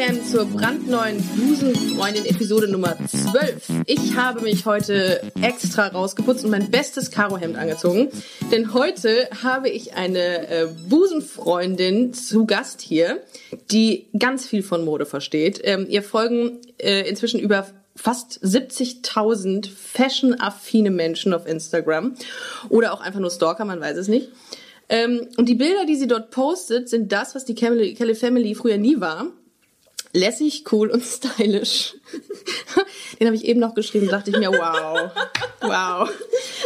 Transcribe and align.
Again 0.00 0.24
zur 0.24 0.46
brandneuen 0.46 1.22
Busenfreundin 1.36 2.24
Episode 2.24 2.68
Nummer 2.68 2.96
12. 3.06 3.84
Ich 3.84 4.16
habe 4.16 4.40
mich 4.40 4.64
heute 4.64 5.30
extra 5.42 5.88
rausgeputzt 5.88 6.42
und 6.42 6.50
mein 6.50 6.70
bestes 6.70 7.10
Karohemd 7.10 7.58
angezogen, 7.58 8.08
denn 8.50 8.72
heute 8.72 9.28
habe 9.42 9.68
ich 9.68 9.94
eine 9.94 10.48
äh, 10.48 10.68
Busenfreundin 10.88 12.14
zu 12.14 12.46
Gast 12.46 12.80
hier, 12.80 13.20
die 13.70 14.06
ganz 14.18 14.46
viel 14.46 14.62
von 14.62 14.86
Mode 14.86 15.04
versteht. 15.04 15.60
Ähm, 15.64 15.86
ihr 15.90 16.02
folgen 16.02 16.60
äh, 16.78 17.06
inzwischen 17.06 17.38
über 17.38 17.66
fast 17.94 18.42
70.000 18.42 19.68
fashion-affine 19.68 20.90
Menschen 20.90 21.34
auf 21.34 21.46
Instagram 21.46 22.14
oder 22.70 22.94
auch 22.94 23.02
einfach 23.02 23.20
nur 23.20 23.30
Stalker, 23.30 23.66
man 23.66 23.82
weiß 23.82 23.98
es 23.98 24.08
nicht. 24.08 24.30
Ähm, 24.88 25.28
und 25.36 25.46
die 25.46 25.56
Bilder, 25.56 25.84
die 25.84 25.96
sie 25.96 26.08
dort 26.08 26.30
postet, 26.30 26.88
sind 26.88 27.12
das, 27.12 27.34
was 27.34 27.44
die 27.44 27.54
Kelly 27.54 28.14
Family 28.14 28.54
früher 28.54 28.78
nie 28.78 28.98
war. 28.98 29.26
Lässig, 30.12 30.64
cool 30.72 30.90
und 30.90 31.04
stylisch. 31.04 31.94
Den 33.20 33.28
habe 33.28 33.36
ich 33.36 33.44
eben 33.44 33.60
noch 33.60 33.74
geschrieben, 33.74 34.08
dachte 34.08 34.30
ich 34.30 34.38
mir, 34.38 34.50
wow, 34.50 35.10
wow. 35.60 36.10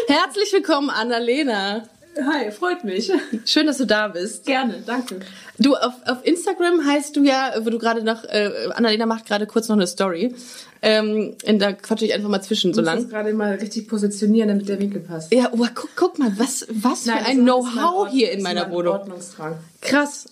Herzlich 0.09 0.53
willkommen, 0.53 0.89
Annalena. 0.89 1.87
Hi, 2.17 2.51
freut 2.53 2.85
mich. 2.85 3.13
Schön, 3.45 3.67
dass 3.67 3.79
du 3.79 3.87
da 3.87 4.09
bist. 4.09 4.47
Gerne, 4.47 4.83
danke. 4.87 5.21
Du, 5.59 5.75
auf, 5.75 5.93
auf 6.07 6.25
Instagram 6.25 6.87
heißt 6.87 7.17
du 7.17 7.25
ja, 7.25 7.53
wo 7.61 7.71
du 7.71 7.79
gerade 7.79 8.03
noch, 8.03 8.25
äh, 8.25 8.69
Annalena 8.73 9.05
macht 9.05 9.27
gerade 9.27 9.47
kurz 9.47 9.69
noch 9.69 9.77
eine 9.77 9.87
Story. 9.87 10.35
Ähm, 10.81 11.35
und 11.45 11.59
da 11.59 11.73
quatsche 11.73 12.07
ich 12.07 12.15
einfach 12.15 12.29
mal 12.29 12.41
zwischen 12.41 12.73
so 12.73 12.81
Ich 12.83 12.87
muss 12.87 12.95
lang. 12.95 13.09
gerade 13.09 13.33
mal 13.35 13.55
richtig 13.57 13.89
positionieren, 13.89 14.49
damit 14.49 14.69
der 14.69 14.79
Winkel 14.79 15.01
passt. 15.01 15.33
Ja, 15.35 15.49
oh, 15.53 15.67
guck, 15.75 15.91
guck 15.97 16.19
mal, 16.19 16.33
was, 16.39 16.67
was 16.71 17.05
Nein, 17.05 17.19
für 17.19 17.25
ein 17.27 17.43
Know-how 17.43 18.09
hier 18.09 18.31
in 18.33 18.43
meiner 18.43 18.63
mein 18.63 18.73
Wohnung. 18.73 18.95
Ordnungsdrang. 18.95 19.59
Krass. 19.81 20.27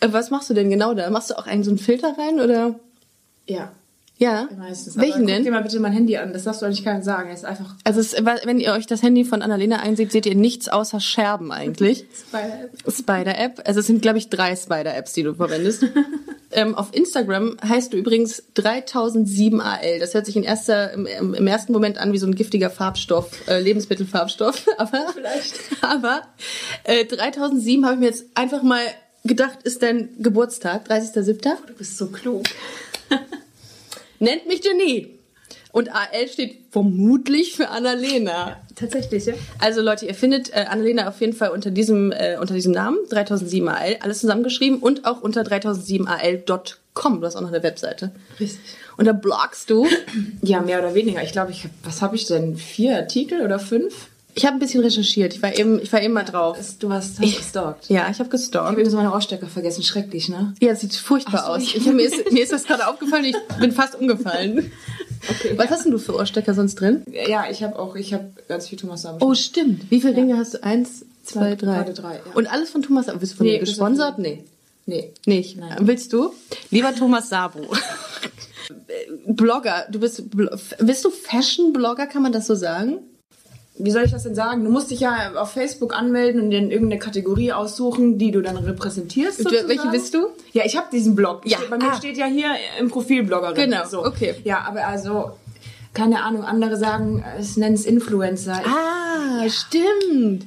Äh, 0.00 0.08
Was 0.12 0.30
machst 0.30 0.50
du 0.50 0.54
denn 0.54 0.70
genau 0.70 0.94
da? 0.94 1.08
Machst 1.10 1.30
du 1.30 1.38
auch 1.38 1.46
einen 1.46 1.64
so 1.64 1.70
einen 1.70 1.78
Filter 1.78 2.16
rein 2.18 2.40
oder? 2.40 2.74
Ja, 3.46 3.72
Ja. 4.18 4.48
meistens. 4.58 4.96
Welchen 4.96 5.20
guck 5.20 5.26
denn? 5.28 5.44
dir 5.44 5.50
mal 5.52 5.62
bitte 5.62 5.78
mein 5.80 5.92
Handy 5.92 6.16
an, 6.16 6.32
das 6.32 6.44
darfst 6.44 6.62
du 6.62 6.66
eigentlich 6.66 6.84
keinem 6.84 7.02
sagen. 7.02 7.30
Es 7.30 7.40
ist 7.40 7.44
einfach 7.44 7.74
Also 7.84 8.00
es, 8.00 8.12
wenn 8.14 8.58
ihr 8.60 8.72
euch 8.72 8.86
das 8.86 9.02
Handy 9.02 9.24
von 9.24 9.42
Annalena 9.42 9.80
einseht, 9.80 10.10
seht 10.12 10.26
ihr 10.26 10.34
nichts 10.34 10.68
außer 10.68 11.00
Scherben 11.00 11.52
eigentlich. 11.52 12.06
bei 12.32 12.68
Spider-App. 12.90 13.62
Also 13.66 13.80
es 13.80 13.86
sind, 13.86 14.02
glaube 14.02 14.18
ich, 14.18 14.28
drei 14.28 14.56
Spider-Apps, 14.56 15.12
die 15.12 15.22
du 15.22 15.34
verwendest. 15.34 15.84
ähm, 16.52 16.74
auf 16.74 16.94
Instagram 16.94 17.56
heißt 17.66 17.92
du 17.92 17.96
übrigens 17.98 18.42
3007AL. 18.56 20.00
Das 20.00 20.14
hört 20.14 20.26
sich 20.26 20.36
in 20.36 20.42
erster, 20.44 20.92
im, 20.92 21.06
im 21.06 21.34
im 21.34 21.46
ersten 21.46 21.72
Moment 21.72 21.98
an 21.98 22.12
wie 22.12 22.18
so 22.18 22.26
ein 22.26 22.34
giftiger 22.34 22.70
Farbstoff, 22.70 23.30
äh, 23.48 23.60
Lebensmittelfarbstoff. 23.60 24.66
Aber, 24.78 25.06
Vielleicht. 25.14 25.54
aber 25.82 26.22
äh, 26.84 27.04
3007 27.04 27.84
habe 27.84 27.94
ich 27.94 28.00
mir 28.00 28.06
jetzt 28.06 28.24
einfach 28.34 28.62
mal 28.62 28.80
gedacht, 29.26 29.58
ist 29.64 29.82
dein 29.82 30.10
Geburtstag, 30.18 30.88
30.07. 30.88 31.56
Du 31.66 31.74
bist 31.74 31.98
so 31.98 32.08
klug. 32.08 32.44
Nennt 34.18 34.46
mich 34.46 34.62
Genie. 34.62 35.16
Und 35.72 35.90
AL 35.94 36.28
steht 36.28 36.56
vermutlich 36.70 37.54
für 37.54 37.68
Annalena. 37.68 38.56
Tatsächlich, 38.74 39.26
ja? 39.26 39.34
Also 39.58 39.82
Leute, 39.82 40.06
ihr 40.06 40.14
findet 40.14 40.50
äh, 40.54 40.64
Annalena 40.70 41.06
auf 41.06 41.20
jeden 41.20 41.34
Fall 41.34 41.50
unter 41.50 41.70
diesem, 41.70 42.12
äh, 42.12 42.38
unter 42.40 42.54
diesem 42.54 42.72
Namen, 42.72 42.96
3007AL, 43.10 44.00
alles 44.00 44.20
zusammengeschrieben 44.20 44.78
und 44.78 45.04
auch 45.04 45.20
unter 45.20 45.42
3007AL.com. 45.42 47.20
Du 47.20 47.26
hast 47.26 47.36
auch 47.36 47.42
noch 47.42 47.52
eine 47.52 47.62
Webseite. 47.62 48.10
Richtig. 48.40 48.58
Und 48.96 49.04
da 49.04 49.12
blogst 49.12 49.68
du. 49.68 49.86
Ja, 50.40 50.60
mehr 50.60 50.78
oder 50.78 50.94
weniger. 50.94 51.22
Ich 51.22 51.32
glaube, 51.32 51.50
ich 51.50 51.64
hab, 51.64 51.70
was 51.82 52.00
habe 52.00 52.16
ich 52.16 52.26
denn? 52.26 52.56
Vier 52.56 52.96
Artikel 52.96 53.42
oder 53.42 53.58
fünf? 53.58 54.08
Ich 54.38 54.44
habe 54.44 54.56
ein 54.56 54.58
bisschen 54.58 54.82
recherchiert. 54.82 55.34
Ich 55.34 55.42
war 55.42 55.56
eben, 55.58 55.80
ich 55.80 55.90
war 55.94 56.02
eben 56.02 56.12
mal 56.12 56.22
drauf. 56.22 56.58
Du 56.78 56.92
hast, 56.92 57.18
hast 57.18 57.36
gestalkt. 57.38 57.88
Ja, 57.88 58.02
ich 58.02 58.04
habe 58.04 58.12
Ich 58.12 58.18
habe 58.20 58.28
gestalkt. 58.28 58.72
übrigens 58.72 58.92
meine 58.92 59.10
Ohrstecker 59.12 59.46
vergessen. 59.46 59.82
Schrecklich, 59.82 60.28
ne? 60.28 60.54
Ja, 60.60 60.74
sieht 60.76 60.94
furchtbar 60.94 61.44
so, 61.46 61.52
aus. 61.52 61.62
ich- 61.62 61.76
Ich, 61.76 61.86
mir, 61.86 62.02
ist, 62.02 62.30
mir 62.30 62.42
ist 62.42 62.52
das 62.52 62.64
gerade 62.64 62.86
aufgefallen, 62.86 63.24
ich 63.24 63.36
bin 63.58 63.72
fast 63.72 63.94
umgefallen. 63.98 64.70
Okay. 65.28 65.54
Was 65.58 65.70
hast 65.70 65.84
denn 65.84 65.90
du 65.92 65.98
für 65.98 66.14
Ohrstecker 66.14 66.54
sonst 66.54 66.76
drin? 66.76 67.02
Ja, 67.10 67.46
ich 67.50 67.60
habe 67.64 67.76
auch, 67.76 67.96
ich 67.96 68.14
habe 68.14 68.26
ganz 68.46 68.68
viel 68.68 68.78
Thomas 68.78 69.02
Sabo. 69.02 69.26
Oh, 69.26 69.34
stimmt. 69.34 69.90
Wie 69.90 70.00
viele 70.00 70.14
Ringe 70.14 70.36
hast 70.36 70.54
du? 70.54 70.62
Eins, 70.62 71.04
zwei, 71.24 71.56
drei. 71.56 71.74
Gerade 71.78 71.94
drei, 71.94 72.14
ja. 72.16 72.20
Und 72.34 72.46
alles 72.46 72.70
von 72.70 72.82
Thomas 72.82 73.06
Sabo. 73.06 73.18
Bist 73.18 73.32
du 73.32 73.36
von 73.38 73.46
Nee, 73.46 73.54
mir 73.54 73.58
gesponsert? 73.60 74.18
Nee. 74.20 74.44
Nee. 74.84 75.12
Nicht. 75.24 75.56
Nein. 75.56 75.78
Willst 75.80 76.12
du? 76.12 76.32
Lieber 76.70 76.94
Thomas 76.94 77.28
Sabo. 77.28 77.60
Blogger, 79.26 79.86
du 79.90 79.98
bist, 79.98 80.22
bist 80.78 81.04
du 81.04 81.10
Fashion-Blogger, 81.10 82.06
kann 82.06 82.22
man 82.22 82.30
das 82.32 82.46
so 82.46 82.54
sagen? 82.54 82.98
Wie 83.78 83.90
soll 83.90 84.04
ich 84.04 84.10
das 84.12 84.22
denn 84.22 84.34
sagen? 84.34 84.64
Du 84.64 84.70
musst 84.70 84.90
dich 84.90 85.00
ja 85.00 85.32
auf 85.36 85.50
Facebook 85.52 85.94
anmelden 85.94 86.40
und 86.40 86.50
dir 86.50 86.60
irgendeine 86.60 86.98
Kategorie 86.98 87.52
aussuchen, 87.52 88.16
die 88.18 88.30
du 88.30 88.40
dann 88.40 88.56
repräsentierst. 88.56 89.40
Du- 89.40 89.42
sozusagen. 89.44 89.68
welche 89.68 89.88
bist 89.88 90.14
du? 90.14 90.28
Ja, 90.52 90.64
ich 90.64 90.76
habe 90.76 90.86
diesen 90.90 91.14
Blog. 91.14 91.42
Ja. 91.44 91.58
Bei 91.68 91.76
mir 91.76 91.92
Ah. 91.92 91.96
steht 91.96 92.16
ja 92.16 92.26
hier 92.26 92.48
im 92.80 92.88
Profil 92.88 93.22
Bloggerin. 93.24 93.54
Genau, 93.70 93.86
So. 93.86 94.04
okay. 94.04 94.34
Ja, 94.44 94.60
aber 94.66 94.86
also, 94.86 95.32
keine 95.92 96.22
Ahnung, 96.22 96.44
andere 96.44 96.76
sagen, 96.78 97.22
es 97.38 97.56
nennen 97.58 97.74
es 97.74 97.84
Influencer. 97.84 98.62
Ah, 98.64 99.46
stimmt. 99.48 100.46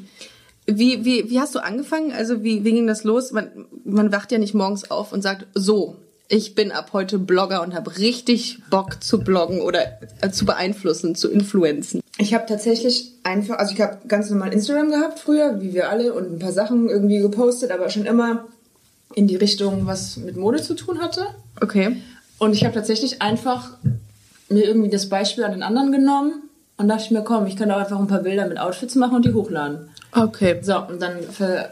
Wie, 0.65 1.03
wie, 1.05 1.29
wie 1.29 1.39
hast 1.39 1.55
du 1.55 1.59
angefangen? 1.59 2.11
Also 2.11 2.43
wie, 2.43 2.63
wie 2.63 2.71
ging 2.71 2.87
das 2.87 3.03
los? 3.03 3.31
Man, 3.31 3.49
man 3.85 4.11
wacht 4.11 4.31
ja 4.31 4.37
nicht 4.37 4.53
morgens 4.53 4.89
auf 4.91 5.11
und 5.13 5.21
sagt, 5.23 5.47
so, 5.55 5.95
ich 6.27 6.53
bin 6.53 6.71
ab 6.71 6.91
heute 6.93 7.17
Blogger 7.17 7.63
und 7.63 7.73
habe 7.73 7.97
richtig 7.97 8.59
Bock 8.69 9.03
zu 9.03 9.19
bloggen 9.19 9.61
oder 9.61 9.79
äh, 10.21 10.29
zu 10.29 10.45
beeinflussen, 10.45 11.15
zu 11.15 11.29
influenzen. 11.29 12.01
Ich 12.21 12.33
habe 12.33 12.45
tatsächlich 12.45 13.13
einfach, 13.23 13.59
also 13.59 13.73
ich 13.73 13.79
habe 13.79 13.99
ganz 14.09 14.29
normal 14.29 14.51
Instagram 14.51 14.91
gehabt 14.91 15.19
früher, 15.19 15.61
wie 15.61 15.73
wir 15.73 15.89
alle, 15.89 16.13
und 16.13 16.33
ein 16.33 16.37
paar 16.37 16.51
Sachen 16.51 16.89
irgendwie 16.89 17.19
gepostet, 17.19 17.71
aber 17.71 17.89
schon 17.89 18.05
immer 18.05 18.45
in 19.15 19.25
die 19.25 19.37
Richtung, 19.37 19.87
was 19.87 20.17
mit 20.17 20.35
Mode 20.35 20.61
zu 20.61 20.73
tun 20.73 20.99
hatte. 20.99 21.27
Okay. 21.61 21.95
Und 22.37 22.51
ich 22.51 22.65
habe 22.65 22.73
tatsächlich 22.73 23.21
einfach 23.21 23.71
mir 24.49 24.65
irgendwie 24.65 24.89
das 24.89 25.07
Beispiel 25.07 25.45
an 25.45 25.51
den 25.51 25.63
anderen 25.63 25.93
genommen 25.93 26.43
und 26.75 26.89
dachte 26.89 27.03
ich 27.05 27.11
mir, 27.11 27.23
komm, 27.23 27.47
ich 27.47 27.55
kann 27.55 27.71
auch 27.71 27.77
einfach 27.77 27.97
ein 27.97 28.07
paar 28.07 28.23
Bilder 28.23 28.47
mit 28.47 28.59
Outfits 28.59 28.95
machen 28.95 29.15
und 29.15 29.25
die 29.25 29.33
hochladen. 29.33 29.89
Okay. 30.11 30.59
So, 30.61 30.77
und 30.77 31.01
dann 31.01 31.23
ver 31.31 31.69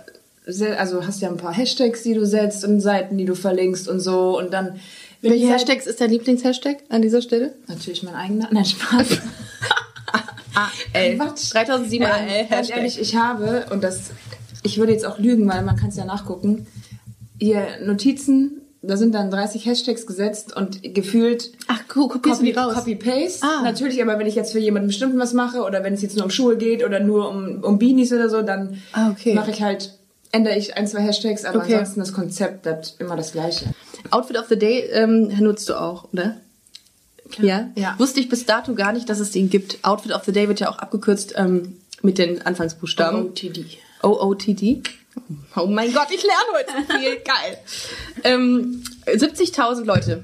also 0.77 1.05
hast 1.05 1.21
ja 1.21 1.27
ein 1.27 1.35
paar 1.35 1.53
Hashtags, 1.53 2.03
die 2.03 2.13
du 2.13 2.25
setzt 2.25 2.63
und 2.63 2.79
Seiten, 2.79 3.17
die 3.17 3.25
du 3.25 3.35
verlinkst 3.35 3.89
und 3.89 3.99
so 3.99 4.37
und 4.39 4.53
dann 4.53 4.79
Welche 5.21 5.49
Hashtags 5.49 5.87
ist 5.87 5.99
dein 5.99 6.09
Lieblingshashtag 6.09 6.77
an 6.87 7.01
dieser 7.01 7.21
Stelle? 7.21 7.51
Natürlich 7.67 8.01
mein 8.03 8.15
eigener. 8.15 8.47
Nein, 8.49 8.63
Spaß. 8.63 9.19
AL. 10.93 11.15
Quatsch. 11.17 11.53
3007 11.53 12.05
AL 12.05 12.27
Ähm, 12.27 12.47
ganz 12.49 12.69
ehrlich, 12.69 12.99
ich 12.99 13.15
habe, 13.15 13.65
und 13.71 13.83
das, 13.83 14.11
ich 14.63 14.77
würde 14.77 14.91
jetzt 14.93 15.05
auch 15.05 15.19
lügen, 15.19 15.47
weil 15.47 15.61
man 15.63 15.75
kann 15.75 15.89
es 15.89 15.95
ja 15.97 16.05
nachgucken, 16.05 16.67
hier 17.39 17.65
Notizen, 17.83 18.61
da 18.81 18.95
sind 18.97 19.13
dann 19.13 19.29
30 19.31 19.65
Hashtags 19.65 20.05
gesetzt 20.07 20.55
und 20.55 20.93
gefühlt 20.93 21.51
Ach, 21.67 21.81
cool, 21.95 22.07
kopierst 22.07 22.41
du 22.41 22.45
Copy, 22.45 22.53
die 22.53 22.57
raus? 22.59 22.73
Copy 22.75 22.95
Paste. 22.95 23.45
Ah. 23.45 23.61
Natürlich, 23.63 24.01
aber 24.01 24.17
wenn 24.19 24.27
ich 24.27 24.35
jetzt 24.35 24.51
für 24.53 24.59
jemanden 24.59 24.87
bestimmten 24.87 25.19
was 25.19 25.33
mache 25.33 25.61
oder 25.63 25.83
wenn 25.83 25.93
es 25.93 26.01
jetzt 26.01 26.15
nur 26.15 26.25
um 26.25 26.31
Schuhe 26.31 26.57
geht 26.57 26.83
oder 26.85 26.99
nur 26.99 27.29
um, 27.29 27.63
um 27.63 27.79
Beanies 27.79 28.13
oder 28.13 28.29
so, 28.29 28.41
dann 28.43 28.77
Ah, 28.93 29.09
okay. 29.11 29.33
mache 29.33 29.51
ich 29.51 29.61
halt, 29.61 29.93
ändere 30.31 30.57
ich 30.57 30.77
ein, 30.77 30.87
zwei 30.87 31.01
Hashtags, 31.01 31.43
aber 31.45 31.59
Okay. 31.59 31.73
ansonsten 31.73 31.99
das 31.99 32.13
Konzept 32.13 32.61
bleibt 32.63 32.95
immer 32.99 33.15
das 33.15 33.31
gleiche. 33.33 33.65
Outfit 34.11 34.37
of 34.37 34.45
the 34.47 34.57
Day 34.57 34.81
ähm, 34.93 35.27
nutzt 35.39 35.67
du 35.69 35.73
auch, 35.79 36.05
oder? 36.13 36.37
Ja? 37.39 37.69
Ja. 37.75 37.95
Wusste 37.97 38.19
ich 38.19 38.29
bis 38.29 38.45
dato 38.45 38.73
gar 38.75 38.93
nicht, 38.93 39.09
dass 39.09 39.19
es 39.19 39.31
den 39.31 39.49
gibt. 39.49 39.79
Outfit 39.83 40.11
of 40.11 40.23
the 40.25 40.31
Day 40.31 40.47
wird 40.47 40.59
ja 40.59 40.69
auch 40.69 40.77
abgekürzt 40.77 41.33
ähm, 41.37 41.77
mit 42.01 42.17
den 42.17 42.41
Anfangsbuchstaben. 42.45 43.27
OTD. 43.27 43.65
OOTD. 44.03 44.83
Oh 45.55 45.65
mein 45.65 45.91
Gott, 45.93 46.07
ich 46.11 46.23
lerne 46.23 46.53
heute 46.53 46.93
viel. 46.93 47.15
Geil. 47.25 47.57
Ähm, 48.23 48.83
70.000 49.05 49.83
Leute 49.85 50.21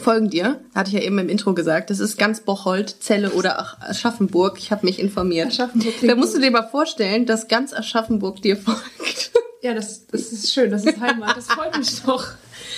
folgen 0.00 0.30
dir. 0.30 0.60
Hatte 0.74 0.88
ich 0.88 0.94
ja 0.94 1.02
eben 1.02 1.18
im 1.18 1.28
Intro 1.28 1.54
gesagt. 1.54 1.90
Das 1.90 2.00
ist 2.00 2.18
ganz 2.18 2.40
Bocholt, 2.40 3.02
Celle 3.02 3.30
oder 3.32 3.76
Aschaffenburg. 3.80 4.58
Ich 4.58 4.70
habe 4.70 4.86
mich 4.86 4.98
informiert. 4.98 5.48
Aschaffenburg 5.48 5.94
Da 6.02 6.14
musst 6.14 6.34
du 6.34 6.40
dir 6.40 6.50
mal 6.50 6.68
vorstellen, 6.68 7.26
dass 7.26 7.48
ganz 7.48 7.72
Aschaffenburg 7.72 8.40
dir 8.42 8.56
folgt. 8.56 9.32
Ja, 9.62 9.74
das, 9.74 10.06
das 10.08 10.32
ist 10.32 10.52
schön, 10.52 10.72
das 10.72 10.84
ist 10.84 11.00
Heimat, 11.00 11.36
das 11.36 11.46
freut 11.46 11.78
mich 11.78 12.02
doch. 12.02 12.32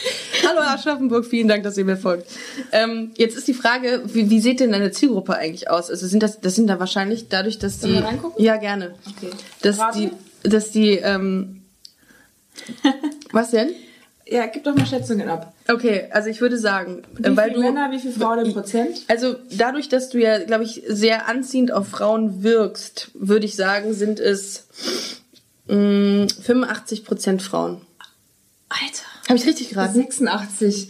Hallo 0.46 0.60
Aschaffenburg, 0.60 1.24
vielen 1.24 1.48
Dank, 1.48 1.64
dass 1.64 1.76
ihr 1.76 1.84
mir 1.84 1.96
folgt. 1.96 2.26
Ähm, 2.72 3.12
jetzt 3.16 3.36
ist 3.36 3.48
die 3.48 3.54
Frage, 3.54 4.02
wie, 4.06 4.30
wie 4.30 4.40
sieht 4.40 4.60
denn 4.60 4.72
deine 4.72 4.90
Zielgruppe 4.90 5.36
eigentlich 5.36 5.70
aus? 5.70 5.90
Also 5.90 6.06
sind 6.06 6.22
das, 6.22 6.40
das 6.40 6.54
sind 6.54 6.66
da 6.66 6.78
wahrscheinlich 6.78 7.28
dadurch, 7.28 7.58
dass 7.58 7.78
die. 7.78 7.92
Sollen 7.92 7.94
wir 7.94 8.04
reingucken? 8.04 8.44
Ja, 8.44 8.56
gerne. 8.56 8.94
Okay. 9.16 9.30
Dass 9.62 9.78
Rate? 9.78 9.98
die, 9.98 10.48
dass 10.48 10.70
die, 10.70 10.92
ähm, 10.96 11.62
was 13.32 13.50
denn? 13.50 13.70
Ja, 14.26 14.46
gib 14.46 14.64
doch 14.64 14.74
mal 14.74 14.86
Schätzungen 14.86 15.28
ab. 15.28 15.52
Okay, 15.68 16.08
also 16.10 16.30
ich 16.30 16.40
würde 16.40 16.56
sagen, 16.56 17.02
Wie 17.14 17.24
äh, 17.24 17.36
weil 17.36 17.50
viele 17.50 17.62
du, 17.62 17.72
Männer, 17.72 17.90
wie 17.90 17.98
viele 17.98 18.14
Frauen 18.14 18.38
im 18.44 18.52
Prozent? 18.54 19.02
also 19.08 19.36
dadurch, 19.50 19.90
dass 19.90 20.08
du 20.08 20.18
ja, 20.18 20.38
glaube 20.38 20.64
ich, 20.64 20.82
sehr 20.88 21.28
anziehend 21.28 21.72
auf 21.72 21.88
Frauen 21.88 22.42
wirkst, 22.42 23.10
würde 23.12 23.44
ich 23.44 23.54
sagen, 23.54 23.92
sind 23.92 24.20
es 24.20 24.66
mh, 25.68 26.28
85 26.42 27.04
Prozent 27.04 27.42
Frauen. 27.42 27.82
Alter. 28.70 29.03
Habe 29.28 29.38
ich 29.38 29.46
richtig 29.46 29.70
geraten? 29.70 29.94
86. 29.94 30.88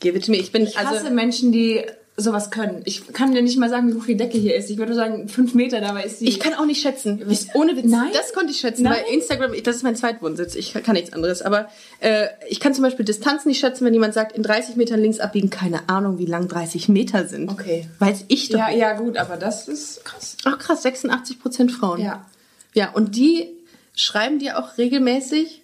gebe 0.00 0.20
mir. 0.30 0.38
Ich 0.38 0.52
bin 0.52 0.62
Ich 0.64 0.76
hasse 0.76 1.00
also 1.00 1.10
Menschen, 1.10 1.52
die 1.52 1.84
sowas 2.16 2.50
können. 2.50 2.80
Ich 2.84 3.12
kann 3.12 3.32
dir 3.32 3.42
nicht 3.42 3.58
mal 3.58 3.68
sagen, 3.68 3.88
wie 3.88 3.94
hoch 3.94 4.06
die 4.06 4.16
Decke 4.16 4.38
hier 4.38 4.56
ist. 4.56 4.70
Ich 4.70 4.78
würde 4.78 4.94
sagen, 4.94 5.28
fünf 5.28 5.54
Meter, 5.54 5.80
dabei 5.80 6.04
ist 6.04 6.18
sie. 6.18 6.26
ich 6.26 6.40
kann 6.40 6.54
auch 6.54 6.64
nicht 6.64 6.80
schätzen. 6.80 7.22
Ich, 7.28 7.54
ohne 7.54 7.76
Witz. 7.76 7.86
Nein? 7.86 8.10
Das 8.14 8.32
konnte 8.32 8.52
ich 8.52 8.58
schätzen, 8.58 8.84
Nein? 8.84 8.94
weil 8.94 9.14
Instagram, 9.14 9.52
das 9.62 9.76
ist 9.76 9.82
mein 9.82 9.96
Zweitwohnsitz. 9.96 10.54
Ich 10.54 10.72
kann 10.72 10.94
nichts 10.94 11.12
anderes. 11.12 11.42
Aber 11.42 11.68
äh, 12.00 12.28
ich 12.48 12.58
kann 12.58 12.72
zum 12.72 12.84
Beispiel 12.84 13.04
Distanz 13.04 13.44
nicht 13.44 13.60
schätzen, 13.60 13.84
wenn 13.84 13.92
jemand 13.92 14.14
sagt, 14.14 14.32
in 14.32 14.42
30 14.42 14.76
Metern 14.76 15.00
links 15.00 15.20
abbiegen. 15.20 15.50
Keine 15.50 15.88
Ahnung, 15.88 16.18
wie 16.18 16.26
lang 16.26 16.48
30 16.48 16.88
Meter 16.88 17.26
sind. 17.26 17.50
Okay. 17.50 17.86
Weiß 17.98 18.24
ich 18.28 18.48
doch. 18.48 18.58
ja, 18.58 18.70
ja, 18.70 18.94
gut, 18.94 19.18
aber 19.18 19.36
das 19.36 19.68
ist 19.68 20.04
krass. 20.04 20.36
Ach 20.44 20.58
krass, 20.58 20.82
86 20.82 21.38
Prozent 21.40 21.72
Frauen. 21.72 22.00
Ja. 22.00 22.24
Ja, 22.72 22.92
und 22.92 23.16
die 23.16 23.48
schreiben 23.94 24.38
dir 24.38 24.58
auch 24.58 24.78
regelmäßig. 24.78 25.62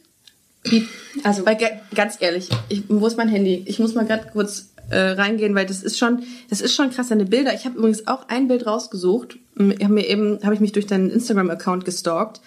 Also, 1.25 1.45
weil, 1.45 1.57
ga- 1.57 1.81
ganz 1.95 2.17
ehrlich, 2.21 2.49
ich, 2.69 2.85
wo 2.89 3.07
ist 3.07 3.17
mein 3.17 3.29
Handy? 3.29 3.63
Ich 3.67 3.79
muss 3.79 3.95
mal 3.95 4.05
gerade 4.07 4.29
kurz 4.33 4.71
äh, 4.91 4.97
reingehen, 4.99 5.55
weil 5.55 5.67
das 5.67 5.83
ist 5.83 5.99
schon, 5.99 6.23
das 6.51 6.61
ist 6.61 6.75
schon 6.75 6.91
krass, 6.91 7.09
deine 7.09 7.25
Bilder. 7.25 7.53
Ich 7.55 7.65
habe 7.65 7.79
übrigens 7.79 8.07
auch 8.07 8.29
ein 8.29 8.49
Bild 8.49 8.67
rausgesucht. 8.67 9.39
Ich 9.57 9.85
habe 9.85 9.93
mir 9.95 10.07
eben, 10.07 10.39
habe 10.45 10.55
ich 10.55 10.61
mich 10.61 10.73
durch 10.73 10.87
deinen 10.87 11.11
Instagram-Account 11.11 11.85
gestalkt. 11.85 12.41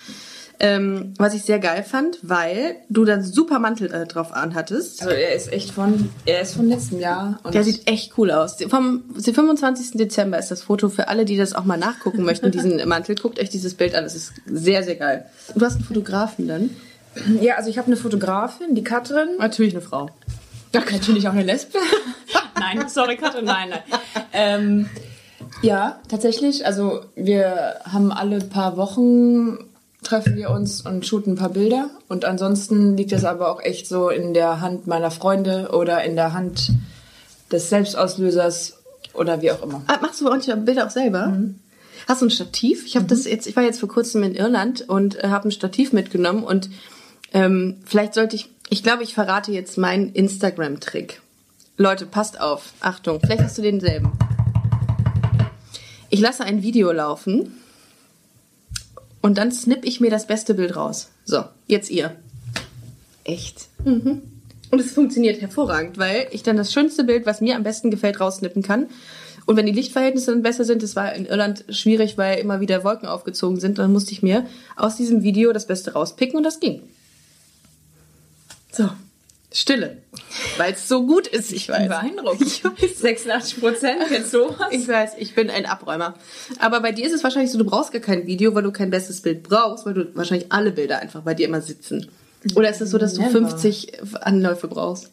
Ähm, 0.57 1.13
was 1.17 1.33
ich 1.33 1.41
sehr 1.41 1.59
geil 1.59 1.83
fand, 1.83 2.17
weil 2.21 2.77
du 2.88 3.03
dann 3.03 3.21
super 3.25 3.59
Mantel 3.59 3.91
äh, 3.94 4.06
drauf 4.07 4.31
anhattest. 4.31 5.01
Also 5.01 5.13
er 5.13 5.35
ist 5.35 5.51
echt 5.51 5.71
von, 5.71 6.09
er 6.25 6.39
ist 6.39 6.53
von 6.56 6.69
letztem 6.69 7.01
Jahr. 7.01 7.41
Und 7.44 7.53
Der 7.53 7.63
sieht 7.65 7.89
echt 7.91 8.18
cool 8.18 8.31
aus. 8.31 8.56
Vom 8.69 9.03
den 9.18 9.33
25. 9.33 9.97
Dezember 9.97 10.39
ist 10.39 10.51
das 10.51 10.61
Foto 10.61 10.88
für 10.88 11.09
alle, 11.09 11.25
die 11.25 11.35
das 11.35 11.53
auch 11.56 11.65
mal 11.65 11.75
nachgucken 11.77 12.23
möchten, 12.23 12.51
diesen 12.51 12.77
Mantel. 12.88 13.15
Guckt 13.15 13.38
euch 13.41 13.50
dieses 13.50 13.73
Bild 13.73 13.95
an, 13.95 14.06
es 14.06 14.15
ist 14.15 14.31
sehr, 14.45 14.81
sehr 14.83 14.95
geil. 14.95 15.25
Du 15.56 15.65
hast 15.65 15.75
einen 15.75 15.83
Fotografen 15.83 16.47
dann? 16.47 16.69
Ja, 17.41 17.56
also 17.56 17.69
ich 17.69 17.77
habe 17.77 17.88
eine 17.88 17.97
Fotografin, 17.97 18.75
die 18.75 18.83
Katrin. 18.83 19.29
Natürlich 19.38 19.73
eine 19.73 19.81
Frau. 19.81 20.09
Ja, 20.73 20.81
natürlich 20.91 21.27
auch 21.27 21.33
eine 21.33 21.44
Lesbe. 21.44 21.79
nein, 22.59 22.88
sorry, 22.89 23.17
Katrin, 23.17 23.45
nein, 23.45 23.69
nein. 23.69 24.00
Ähm, 24.33 24.89
ja, 25.62 26.00
tatsächlich. 26.09 26.65
Also 26.65 27.01
wir 27.15 27.75
haben 27.85 28.12
alle 28.12 28.39
paar 28.39 28.77
Wochen 28.77 29.57
treffen 30.06 30.35
wir 30.35 30.51
uns 30.51 30.81
und 30.81 31.06
shooten 31.06 31.33
ein 31.33 31.38
paar 31.38 31.50
Bilder. 31.50 31.89
Und 32.07 32.25
ansonsten 32.25 32.95
liegt 32.95 33.12
das 33.12 33.25
aber 33.25 33.50
auch 33.50 33.61
echt 33.61 33.88
so 33.88 34.09
in 34.09 34.33
der 34.33 34.61
Hand 34.61 34.88
meiner 34.88 35.11
Freunde 35.11 35.69
oder 35.73 36.03
in 36.03 36.15
der 36.15 36.33
Hand 36.33 36.71
des 37.51 37.69
Selbstauslösers 37.69 38.77
oder 39.13 39.41
wie 39.41 39.51
auch 39.51 39.63
immer. 39.63 39.81
Ah, 39.88 39.97
machst 40.01 40.21
du 40.21 40.25
bei 40.25 40.31
uns 40.31 40.45
ja 40.45 40.56
Bilder 40.56 40.85
auch 40.85 40.91
selber? 40.91 41.38
Hast 42.07 42.21
du 42.21 42.27
ein 42.27 42.31
Stativ? 42.31 42.85
Ich 42.85 42.95
habe 42.95 43.06
das 43.07 43.25
jetzt, 43.25 43.47
ich 43.47 43.56
war 43.56 43.63
jetzt 43.63 43.79
vor 43.79 43.89
kurzem 43.89 44.23
in 44.23 44.35
Irland 44.35 44.88
und 44.88 45.23
äh, 45.23 45.29
habe 45.29 45.47
ein 45.47 45.51
Stativ 45.51 45.91
mitgenommen 45.91 46.44
und 46.44 46.69
ähm, 47.35 47.75
vielleicht 47.85 48.13
sollte 48.13 48.37
ich, 48.37 48.49
ich 48.69 48.81
glaube, 48.81 49.03
ich 49.03 49.13
verrate 49.13 49.51
jetzt 49.51 49.77
meinen 49.77 50.13
Instagram-Trick. 50.13 51.21
Leute, 51.75 52.05
passt 52.05 52.39
auf. 52.39 52.73
Achtung, 52.79 53.19
vielleicht 53.19 53.43
hast 53.43 53.57
du 53.57 53.61
denselben. 53.61 54.13
Ich 56.09 56.21
lasse 56.21 56.45
ein 56.45 56.63
Video 56.63 56.93
laufen 56.93 57.51
und 59.21 59.37
dann 59.37 59.51
snipp 59.51 59.83
ich 59.83 59.99
mir 59.99 60.09
das 60.09 60.27
beste 60.27 60.53
Bild 60.53 60.77
raus. 60.77 61.09
So, 61.25 61.43
jetzt 61.67 61.91
ihr. 61.91 62.15
Echt? 63.25 63.67
Und 64.71 64.79
es 64.79 64.93
funktioniert 64.93 65.41
hervorragend, 65.41 65.97
weil 65.97 66.27
ich 66.31 66.41
dann 66.41 66.55
das 66.55 66.71
schönste 66.71 67.03
Bild, 67.03 67.25
was 67.25 67.41
mir 67.41 67.57
am 67.57 67.63
besten 67.63 67.91
gefällt, 67.91 68.21
raussnippen 68.21 68.63
kann. 68.63 68.87
Und 69.45 69.57
wenn 69.57 69.65
die 69.65 69.73
Lichtverhältnisse 69.73 70.31
dann 70.31 70.41
besser 70.41 70.63
sind, 70.63 70.83
das 70.83 70.95
war 70.95 71.13
in 71.13 71.25
Irland 71.25 71.65
schwierig, 71.67 72.17
weil 72.17 72.39
immer 72.39 72.61
wieder 72.61 72.85
Wolken 72.85 73.09
aufgezogen 73.09 73.59
sind, 73.59 73.77
dann 73.77 73.91
musste 73.91 74.13
ich 74.13 74.23
mir 74.23 74.45
aus 74.77 74.95
diesem 74.95 75.21
Video 75.21 75.51
das 75.51 75.67
Beste 75.67 75.91
rauspicken 75.93 76.37
und 76.37 76.43
das 76.43 76.61
ging. 76.61 76.81
So, 78.75 78.89
Stille. 79.54 80.00
Weil 80.57 80.74
es 80.74 80.89
so 80.89 81.06
gut 81.06 81.27
ist, 81.27 81.54
ich 81.54 81.69
weiß. 81.69 81.88
Beeindruckend. 81.88 82.42
Ich 82.42 82.63
weiß. 82.66 83.00
86 83.00 83.62
Prozent, 83.62 84.01
kennst 84.10 84.33
du 84.33 84.50
was? 84.50 84.72
Ich 84.72 84.86
weiß, 84.86 85.12
ich 85.18 85.33
bin 85.33 85.50
ein 85.50 85.66
Abräumer. 85.66 86.16
Aber 86.60 86.81
bei 86.81 86.92
dir 86.92 87.06
ist 87.06 87.13
es 87.13 87.24
wahrscheinlich 87.24 87.54
so, 87.54 87.57
du 87.57 87.63
brauchst 87.63 87.94
gar 87.94 88.01
kein 88.01 88.27
Video, 88.27 88.54
weil 88.54 88.63
du 88.63 88.74
kein 88.74 88.89
bestes 88.89 89.22
Bild 89.22 89.44
brauchst, 89.44 89.86
weil 89.86 89.94
du 89.94 90.13
wahrscheinlich 90.16 90.51
alle 90.51 90.72
Bilder 90.72 91.00
einfach 91.00 91.22
bei 91.22 91.33
dir 91.33 91.48
immer 91.48 91.62
sitzen. 91.62 92.10
Oder 92.56 92.69
ist 92.69 92.81
es 92.81 92.89
so, 92.89 92.98
dass 92.98 93.13
du 93.13 93.22
Never. 93.22 93.48
50 93.48 93.94
Anläufe 94.22 94.68
brauchst? 94.68 95.10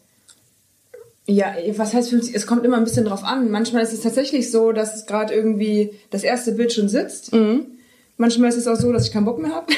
Ja, 1.25 1.55
was 1.77 1.93
heißt 1.93 2.09
50? 2.09 2.35
Es 2.35 2.45
kommt 2.45 2.65
immer 2.65 2.75
ein 2.75 2.83
bisschen 2.83 3.05
drauf 3.05 3.23
an. 3.23 3.49
Manchmal 3.49 3.81
ist 3.83 3.93
es 3.93 4.01
tatsächlich 4.01 4.51
so, 4.51 4.73
dass 4.73 4.93
es 4.93 5.05
gerade 5.05 5.33
irgendwie 5.33 5.91
das 6.09 6.23
erste 6.23 6.51
Bild 6.51 6.73
schon 6.73 6.89
sitzt. 6.89 7.31
Manchmal 8.17 8.49
ist 8.49 8.57
es 8.57 8.67
auch 8.67 8.75
so, 8.75 8.91
dass 8.91 9.07
ich 9.07 9.13
keinen 9.13 9.25
Bock 9.25 9.39
mehr 9.39 9.55
habe. 9.55 9.71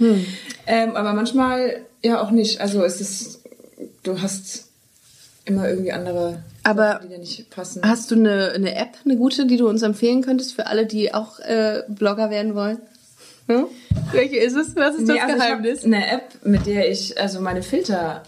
ähm, 0.66 0.96
aber 0.96 1.12
manchmal 1.12 1.86
ja 2.04 2.22
auch 2.22 2.30
nicht. 2.30 2.60
Also 2.60 2.84
es 2.84 3.00
ist, 3.00 3.40
du 4.02 4.20
hast 4.20 4.68
immer 5.44 5.68
irgendwie 5.68 5.92
andere 5.92 6.42
Aber 6.62 7.00
die 7.02 7.08
dir 7.08 7.18
nicht 7.18 7.50
passen. 7.50 7.82
Hast 7.84 8.10
du 8.10 8.14
eine, 8.14 8.52
eine 8.54 8.74
App, 8.76 8.96
eine 9.04 9.16
gute, 9.16 9.46
die 9.46 9.56
du 9.56 9.68
uns 9.68 9.82
empfehlen 9.82 10.22
könntest 10.22 10.54
für 10.54 10.66
alle, 10.66 10.86
die 10.86 11.14
auch 11.14 11.40
äh, 11.40 11.82
Blogger 11.88 12.30
werden 12.30 12.54
wollen? 12.54 12.78
Hm? 13.48 13.66
Welche 14.12 14.36
ist 14.36 14.54
es? 14.54 14.76
Was 14.76 14.94
ist 14.94 15.08
das 15.08 15.16
Nee, 15.16 15.20
also 15.20 15.34
Geheimnis? 15.34 15.84
Eine 15.84 16.10
App, 16.10 16.44
mit 16.44 16.66
der 16.66 16.90
ich 16.90 17.20
also 17.20 17.40
meine 17.40 17.62
Filter 17.62 18.22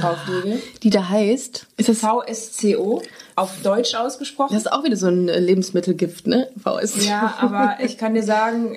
drauflege. 0.00 0.60
Die 0.82 0.90
da 0.90 1.08
heißt, 1.08 1.66
ist 1.76 1.88
das, 1.88 1.98
VSCO, 1.98 3.02
auf 3.36 3.50
Deutsch 3.62 3.94
ausgesprochen. 3.94 4.54
das 4.54 4.64
ist 4.64 4.72
auch 4.72 4.84
wieder 4.84 4.96
so 4.96 5.08
ein 5.08 5.28
äh, 5.28 5.38
Lebensmittelgift, 5.38 6.26
ne? 6.26 6.48
VS. 6.62 7.06
Ja, 7.06 7.34
aber 7.38 7.78
ich 7.84 7.98
kann 7.98 8.14
dir 8.14 8.22
sagen, 8.22 8.76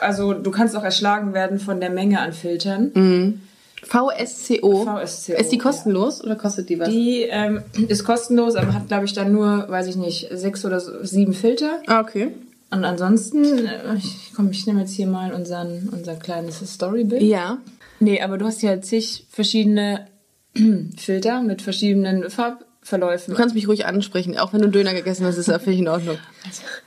also 0.00 0.32
du 0.34 0.50
kannst 0.50 0.76
auch 0.76 0.84
erschlagen 0.84 1.34
werden 1.34 1.58
von 1.58 1.80
der 1.80 1.90
Menge 1.90 2.20
an 2.20 2.32
Filtern. 2.32 3.40
VSCO. 3.82 4.84
VSCO, 4.84 5.32
Ist 5.34 5.52
die 5.52 5.58
kostenlos 5.58 6.22
oder 6.22 6.36
kostet 6.36 6.68
die 6.68 6.78
was? 6.78 6.88
Die 6.88 7.22
ähm, 7.22 7.62
ist 7.88 8.04
kostenlos, 8.04 8.56
aber 8.56 8.74
hat, 8.74 8.88
glaube 8.88 9.04
ich, 9.04 9.12
dann 9.12 9.32
nur, 9.32 9.68
weiß 9.68 9.86
ich 9.86 9.96
nicht, 9.96 10.28
sechs 10.32 10.64
oder 10.64 10.80
sieben 10.80 11.32
Filter. 11.32 11.80
ah, 11.86 12.00
okay. 12.00 12.32
Und 12.70 12.84
ansonsten, 12.84 13.44
äh, 13.66 13.94
ich, 13.96 14.32
komm, 14.36 14.50
ich 14.50 14.66
nehme 14.66 14.80
jetzt 14.80 14.92
hier 14.92 15.06
mal 15.06 15.32
unseren, 15.32 15.88
unser 15.90 16.16
kleines 16.16 16.58
Storybild. 16.74 17.22
Ja. 17.22 17.58
Nee, 18.00 18.20
aber 18.20 18.36
du 18.38 18.44
hast 18.46 18.60
hier 18.60 18.80
zig 18.82 19.26
verschiedene 19.30 20.06
Filter 20.96 21.40
mit 21.42 21.62
verschiedenen 21.62 22.28
Farbverläufen. 22.30 23.32
Du 23.32 23.38
kannst 23.40 23.54
mich 23.54 23.68
ruhig 23.68 23.86
ansprechen, 23.86 24.36
auch 24.38 24.52
wenn 24.52 24.60
du 24.60 24.64
einen 24.66 24.72
Döner 24.72 24.92
gegessen 24.94 25.24
hast, 25.26 25.38
ist 25.38 25.48
das 25.48 25.62
völlig 25.62 25.78
in 25.80 25.88
Ordnung. 25.88 26.18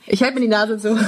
Ich 0.06 0.22
halte 0.22 0.34
mir 0.36 0.40
die 0.42 0.48
Nase 0.48 0.78
zu. 0.78 0.96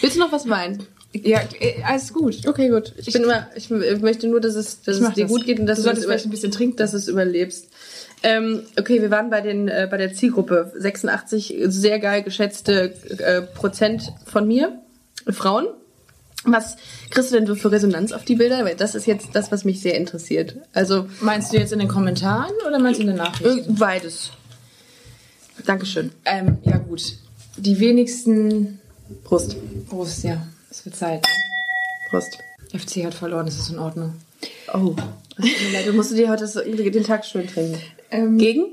Willst 0.00 0.16
du 0.16 0.20
noch 0.20 0.32
was 0.32 0.48
weinen? 0.48 0.82
ja, 1.12 1.40
äh, 1.60 1.80
alles 1.84 2.12
gut. 2.12 2.46
Okay, 2.46 2.68
gut. 2.68 2.92
Ich, 2.96 3.12
bin 3.12 3.22
immer, 3.22 3.46
ich 3.54 3.70
möchte 3.70 4.26
nur, 4.26 4.40
dass 4.40 4.56
es, 4.56 4.82
dass 4.82 4.96
Ich 4.98 5.02
es 5.02 5.14
dir 5.14 5.22
das. 5.24 5.30
gut 5.30 5.44
geht 5.46 5.60
und 5.60 5.66
dass 5.66 5.78
Du 5.78 5.82
du, 5.82 5.84
solltest 5.84 6.02
es 6.04 6.06
vielleicht 6.10 6.26
ein 6.26 6.30
bisschen 6.30 6.50
trinken. 6.50 6.76
dass 6.76 6.90
du 6.90 6.96
es 6.96 7.06
überlebst. 7.08 7.68
Ähm, 8.24 8.62
okay, 8.78 9.02
wir 9.02 9.10
waren 9.10 9.28
bei 9.28 9.42
den 9.42 9.68
äh, 9.68 9.86
bei 9.90 9.98
der 9.98 10.14
Zielgruppe 10.14 10.72
86 10.76 11.54
sehr 11.66 11.98
geil 11.98 12.22
geschätzte 12.22 12.94
äh, 13.18 13.42
Prozent 13.42 14.12
von 14.24 14.48
mir 14.48 14.78
Frauen. 15.28 15.66
Was 16.44 16.76
kriegst 17.10 17.32
du 17.32 17.40
denn 17.40 17.54
für 17.54 17.70
Resonanz 17.70 18.12
auf 18.12 18.24
die 18.24 18.34
Bilder? 18.34 18.64
Weil 18.64 18.76
das 18.76 18.94
ist 18.94 19.06
jetzt 19.06 19.28
das, 19.34 19.52
was 19.52 19.64
mich 19.64 19.80
sehr 19.82 19.94
interessiert. 19.96 20.56
Also 20.72 21.06
Meinst 21.20 21.52
du 21.52 21.58
jetzt 21.58 21.72
in 21.72 21.78
den 21.78 21.88
Kommentaren 21.88 22.52
oder 22.66 22.78
meinst 22.78 22.98
du 22.98 23.02
in 23.02 23.08
den 23.08 23.16
Nachrichten? 23.16 23.70
äh, 23.70 23.78
beides. 23.78 24.30
Dankeschön. 25.66 26.10
Ähm, 26.24 26.58
ja 26.64 26.78
gut. 26.78 27.02
Die 27.58 27.78
wenigsten 27.78 28.80
Prost. 29.22 29.56
Prost, 29.88 30.24
ja. 30.24 30.46
Es 30.70 30.84
wird 30.84 30.96
Zeit. 30.96 31.24
Prost. 32.10 32.38
FC 32.72 33.04
hat 33.04 33.14
verloren, 33.14 33.46
das 33.46 33.58
ist 33.58 33.70
in 33.70 33.78
Ordnung. 33.78 34.14
Oh. 34.72 34.94
Es 35.36 35.44
tut 35.44 35.62
mir 35.66 35.72
leid, 35.72 35.86
Du 35.86 35.92
musst 35.92 36.12
dir 36.12 36.28
heute 36.28 36.46
den 36.46 37.04
Tag 37.04 37.24
schön 37.24 37.46
trinken. 37.46 37.78
Ähm, 38.14 38.38
Gegen? 38.38 38.66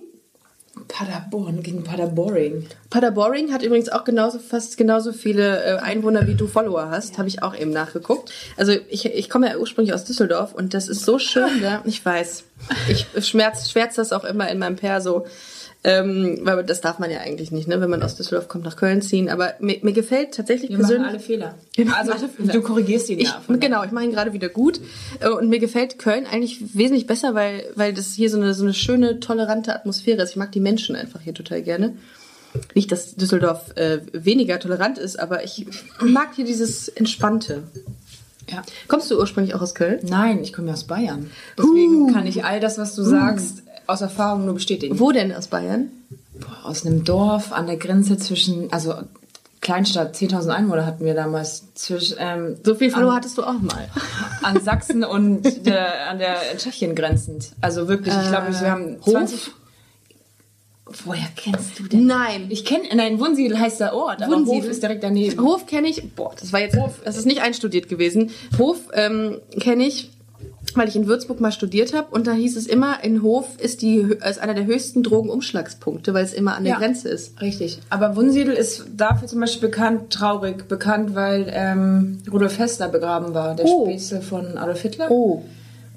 Paderborn 0.88 1.64
gegen 1.64 1.84
Paderboring. 1.84 2.66
Paderboring 2.90 3.52
hat 3.52 3.62
übrigens 3.62 3.90
auch 3.90 4.04
genauso 4.04 4.40
fast 4.40 4.78
genauso 4.78 5.12
viele 5.12 5.64
äh, 5.64 5.78
Einwohner 5.78 6.28
wie 6.28 6.36
du 6.36 6.48
Follower 6.48 6.90
hast, 6.90 7.18
habe 7.18 7.28
ich 7.28 7.44
auch 7.44 7.56
eben 7.56 7.72
nachgeguckt. 7.72 8.32
Also 8.58 8.74
ich, 8.90 9.06
ich 9.06 9.30
komme 9.30 9.50
ja 9.50 9.58
ursprünglich 9.58 9.94
aus 9.94 10.06
Düsseldorf 10.06 10.54
und 10.54 10.74
das 10.74 10.88
ist 10.88 11.04
so 11.04 11.20
schön 11.20 11.50
da. 11.62 11.82
Ich 11.86 12.04
weiß, 12.04 12.44
ich 12.90 13.08
schmerz, 13.20 13.70
schwärz 13.70 13.96
das 13.96 14.14
auch 14.14 14.24
immer 14.24 14.50
in 14.50 14.60
meinem 14.60 14.78
Perso, 14.78 15.26
ähm, 15.84 16.40
weil 16.44 16.64
das 16.64 16.82
darf 16.82 17.00
man 17.00 17.10
ja 17.10 17.20
eigentlich 17.20 17.52
nicht, 17.52 17.68
ne, 17.68 17.82
wenn 17.82 17.90
man 17.90 18.04
aus 18.04 18.16
Düsseldorf 18.16 18.48
kommt 18.48 18.66
nach 18.66 18.76
Köln 18.76 19.02
ziehen. 19.02 19.30
Aber 19.30 19.54
mir, 19.60 19.78
mir 19.82 19.94
gefällt 19.94 20.36
tatsächlich 20.36 20.70
Wir 20.70 20.78
machen 20.78 20.88
persönlich 20.88 21.10
alle 21.10 21.20
Fehler. 21.20 21.56
Wir 21.76 21.86
machen 21.86 22.00
Also 22.00 22.12
alle 22.12 22.30
Fehler. 22.30 22.54
du 22.54 22.62
korrigierst 22.62 23.10
ihn 23.10 23.20
ich, 23.20 23.30
ja. 23.30 23.42
genau, 23.48 23.84
ich 23.84 23.92
mache 23.92 24.04
ihn 24.04 24.12
gerade 24.12 24.34
wieder 24.34 24.50
gut. 24.50 24.80
Äh, 25.20 25.30
Und 25.30 25.50
mir 25.50 25.60
gefällt 25.60 25.98
Köln 25.98 26.28
eigentlich 26.32 26.76
wesentlich 26.78 27.08
besser, 27.08 27.34
weil, 27.34 27.64
weil 27.76 27.94
das 27.94 28.14
hier 28.14 28.30
so 28.30 28.38
eine, 28.38 28.54
so 28.54 28.64
eine 28.64 28.76
schöne, 28.76 29.20
tolerante 29.20 29.74
Atmosphäre 29.74 30.22
ist. 30.22 30.32
Ich 30.32 30.36
mag 30.36 30.52
die 30.52 30.60
Menschen 30.60 30.96
einfach 30.96 31.22
hier 31.22 31.34
total 31.34 31.64
gerne. 31.64 31.94
Nicht, 32.76 32.92
dass 32.92 33.16
Düsseldorf 33.16 33.76
äh, 33.76 34.02
weniger 34.12 34.60
tolerant 34.60 34.98
ist, 35.00 35.18
aber 35.18 35.44
ich 35.44 35.66
mag 36.02 36.36
hier 36.36 36.46
dieses 36.46 36.90
Entspannte. 36.90 37.64
Ja. 38.52 38.62
Kommst 38.88 39.10
du 39.10 39.18
ursprünglich 39.18 39.56
auch 39.56 39.62
aus 39.62 39.74
Köln? 39.74 40.00
Nein, 40.04 40.44
ich 40.44 40.52
komme 40.52 40.68
ja 40.68 40.74
aus 40.74 40.84
Bayern. 40.84 41.32
Deswegen 41.58 42.14
kann 42.14 42.28
ich 42.28 42.44
all 42.44 42.60
das, 42.60 42.78
was 42.78 42.96
du 42.96 43.04
sagst, 43.04 43.64
aus 43.92 44.02
Erfahrung 44.02 44.46
nur 44.46 44.56
bestätigen. 44.56 45.00
Wo 45.00 45.12
denn 45.12 45.34
aus 45.34 45.48
Bayern? 45.48 45.90
Boah, 46.34 46.70
aus 46.70 46.86
einem 46.86 47.04
Dorf 47.04 47.52
an 47.52 47.68
der 47.68 47.78
Grenze 47.78 48.18
zwischen, 48.18 48.72
also 48.72 48.96
Kleinstadt, 49.62 50.16
10.000 50.16 50.50
Einwohner 50.50 50.88
hatten 50.88 51.06
wir 51.06 51.14
damals. 51.14 51.72
Zwischen, 51.76 52.18
ähm, 52.20 52.58
So 52.64 52.74
viel 52.74 52.90
Follower 52.90 53.14
hattest 53.14 53.38
du 53.38 53.44
auch 53.44 53.60
mal. 53.60 53.90
an 54.42 54.60
Sachsen 54.60 55.04
und 55.04 55.68
der, 55.68 56.10
an 56.10 56.18
der 56.18 56.38
Tschechien 56.58 56.96
grenzend. 56.96 57.52
Also 57.62 57.88
wirklich, 57.88 58.14
ich 58.14 58.30
glaube, 58.30 58.60
wir 58.60 58.72
haben 58.72 58.98
Hof? 59.06 59.14
20... 59.14 59.52
Woher 61.06 61.28
kennst 61.38 61.80
du 61.80 61.84
denn? 61.84 62.06
Nein. 62.06 62.48
Ich 62.50 62.66
kenne, 62.66 62.84
nein, 62.94 63.20
Wunsiedel 63.20 63.58
heißt 63.58 63.80
der 63.80 63.94
Ort, 63.94 64.22
aber 64.22 64.34
Wunsiedel? 64.34 64.64
Hof 64.64 64.70
ist 64.70 64.84
direkt 64.84 65.04
daneben. 65.04 65.42
Hof 65.42 65.66
kenne 65.66 65.88
ich, 65.88 66.16
boah, 66.16 66.34
das 66.38 66.52
war 66.52 66.60
jetzt, 66.60 66.78
das 67.06 67.16
ist 67.16 67.26
nicht 67.26 67.42
einstudiert 67.42 67.88
gewesen. 67.88 68.32
Hof 68.58 68.78
ähm, 68.94 69.40
kenne 69.60 69.86
ich, 69.86 70.10
weil 70.78 70.88
ich 70.88 70.96
in 70.96 71.08
Würzburg 71.08 71.40
mal 71.42 71.52
studiert 71.52 71.94
habe 71.94 72.08
und 72.12 72.28
da 72.28 72.34
hieß 72.34 72.58
es 72.58 72.68
immer, 72.68 73.04
in 73.04 73.22
Hof 73.22 73.48
ist 73.60 73.82
die 73.82 73.98
ist 74.28 74.40
einer 74.40 74.54
der 74.54 74.66
höchsten 74.66 75.04
Drogenumschlagspunkte, 75.04 76.14
weil 76.14 76.24
es 76.24 76.34
immer 76.34 76.56
an 76.56 76.64
der 76.64 76.74
Ja. 76.74 76.80
Grenze 76.80 77.10
ist. 77.10 77.40
Richtig. 77.42 77.80
Aber 77.90 78.16
Wunsiedel 78.16 78.54
ist 78.54 78.86
dafür 78.96 79.28
zum 79.28 79.40
Beispiel 79.40 79.70
bekannt, 79.70 80.12
traurig 80.12 80.68
bekannt, 80.68 81.16
weil 81.16 81.48
ähm, 81.54 82.20
Rudolf 82.32 82.58
Hess 82.60 82.78
da 82.78 82.88
begraben 82.88 83.34
war, 83.34 83.56
der 83.56 83.66
Oh. 83.66 83.86
Spitzel 83.90 84.22
von 84.22 84.58
Adolf 84.58 84.82
Hitler. 84.82 85.10
Oh. 85.10 85.44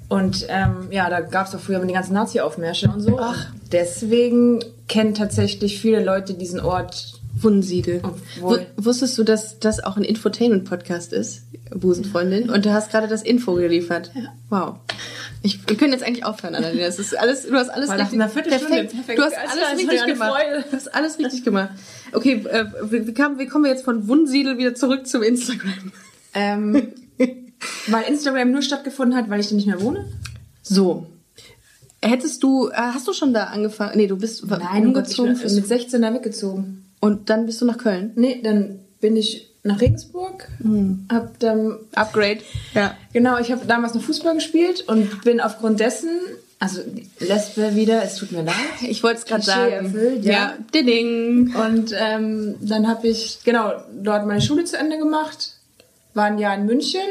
Und 0.07 0.45
ähm, 0.49 0.87
ja, 0.91 1.09
da 1.09 1.19
gab 1.21 1.47
es 1.47 1.53
doch 1.53 1.59
früher 1.59 1.77
immer 1.77 1.87
die 1.87 1.93
ganzen 1.93 2.13
Nazi-Aufmärsche 2.13 2.89
und 2.89 3.01
so. 3.01 3.17
Ach. 3.19 3.47
Deswegen 3.71 4.59
kennen 4.87 5.15
tatsächlich 5.15 5.79
viele 5.81 6.03
Leute 6.03 6.35
diesen 6.35 6.59
Ort. 6.59 7.14
Wunsiedel. 7.41 8.01
Obwohl- 8.03 8.67
Wu- 8.77 8.85
Wusstest 8.85 9.17
du, 9.17 9.23
dass 9.23 9.59
das 9.59 9.83
auch 9.83 9.97
ein 9.97 10.03
Infotainment-Podcast 10.03 11.11
ist, 11.13 11.41
Busenfreundin? 11.75 12.49
Und 12.49 12.65
du 12.65 12.73
hast 12.73 12.91
gerade 12.91 13.07
das 13.07 13.23
Info 13.23 13.53
geliefert. 13.55 14.11
Wow. 14.49 14.75
Ich, 15.41 15.59
wir 15.67 15.75
können 15.75 15.93
jetzt 15.93 16.03
eigentlich 16.03 16.25
aufhören, 16.25 16.55
Annalena. 16.55 16.85
Das 16.85 16.97
ist 16.99 17.17
alles, 17.17 17.43
du 17.47 17.53
hast 17.55 17.69
alles 17.69 17.89
War 17.89 17.99
richtig, 17.99 18.19
perfekt. 18.19 18.49
perfekt. 18.49 19.19
Du 19.19 19.23
hast 19.23 19.33
alles 19.37 19.77
richtig 19.79 20.05
gemacht. 20.05 20.31
Freude. 20.33 20.63
Du 20.69 20.75
hast 20.75 20.95
alles 20.95 21.19
richtig 21.19 21.43
gemacht. 21.43 21.69
Okay, 22.13 22.43
äh, 22.49 22.65
wie, 22.89 23.13
kamen, 23.13 23.37
wie 23.39 23.47
kommen 23.47 23.65
wir 23.65 23.71
jetzt 23.71 23.83
von 23.85 24.07
Wunsiedel 24.07 24.57
wieder 24.57 24.73
zurück 24.75 25.05
zum 25.07 25.21
Instagram? 25.21 25.91
Ähm, 26.33 26.93
weil 27.87 28.03
Instagram 28.07 28.51
nur 28.51 28.61
stattgefunden 28.61 29.17
hat, 29.17 29.29
weil 29.29 29.39
ich 29.39 29.49
da 29.49 29.55
nicht 29.55 29.67
mehr 29.67 29.81
wohne. 29.81 30.05
So. 30.61 31.07
Hättest 32.01 32.43
du, 32.43 32.69
äh, 32.69 32.73
hast 32.75 33.07
du 33.07 33.13
schon 33.13 33.33
da 33.33 33.45
angefangen? 33.45 33.97
Nee, 33.97 34.07
du 34.07 34.17
bist 34.17 34.43
oh 34.43 34.47
Gott, 34.47 34.61
ich 34.61 34.79
umgezogen 34.85 35.37
bin 35.37 35.55
mit 35.55 35.67
16 35.67 36.01
da 36.01 36.13
weggezogen. 36.13 36.84
Und 37.05 37.29
dann 37.29 37.45
bist 37.45 37.61
du 37.61 37.65
nach 37.65 37.77
Köln. 37.77 38.11
Nee, 38.15 38.41
dann 38.43 38.79
bin 38.99 39.15
ich 39.15 39.51
nach 39.61 39.79
Regensburg, 39.79 40.47
hab 41.11 41.39
dann 41.39 41.77
Upgrade. 41.93 42.39
Ja. 42.73 42.95
Genau, 43.13 43.37
ich 43.39 43.51
habe 43.51 43.65
damals 43.65 43.93
noch 43.93 44.01
Fußball 44.01 44.35
gespielt 44.35 44.85
und 44.87 45.23
bin 45.23 45.39
aufgrund 45.39 45.79
dessen, 45.79 46.09
also 46.59 46.81
Lesbe 47.19 47.75
wieder, 47.75 48.03
es 48.03 48.15
tut 48.15 48.31
mir 48.31 48.43
leid. 48.43 48.55
Ich 48.87 49.03
wollte 49.03 49.19
es 49.19 49.25
gerade 49.25 49.43
sagen. 49.43 49.71
erfüllt, 49.71 50.25
ja. 50.25 50.53
Ding. 50.73 51.53
Und 51.55 51.93
ähm, 51.95 52.55
dann 52.61 52.87
habe 52.87 53.07
ich, 53.07 53.39
genau, 53.43 53.73
dort 54.01 54.25
meine 54.25 54.41
Schule 54.41 54.65
zu 54.65 54.77
Ende 54.77 54.97
gemacht, 54.97 55.53
war 56.13 56.25
ein 56.25 56.39
Jahr 56.39 56.55
in 56.55 56.65
München, 56.65 57.01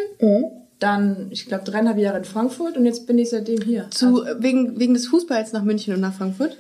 dann, 0.80 1.28
ich 1.30 1.46
glaube, 1.46 1.64
dreieinhalb 1.64 1.98
Jahre 1.98 2.18
in 2.18 2.24
Frankfurt 2.24 2.76
und 2.76 2.84
jetzt 2.84 3.06
bin 3.06 3.18
ich 3.18 3.30
seitdem 3.30 3.62
hier. 3.62 3.88
Zu, 3.90 4.24
wegen, 4.38 4.78
wegen 4.78 4.94
des 4.94 5.06
Fußballs 5.06 5.52
nach 5.52 5.62
München 5.62 5.94
und 5.94 6.00
nach 6.00 6.14
Frankfurt? 6.14 6.56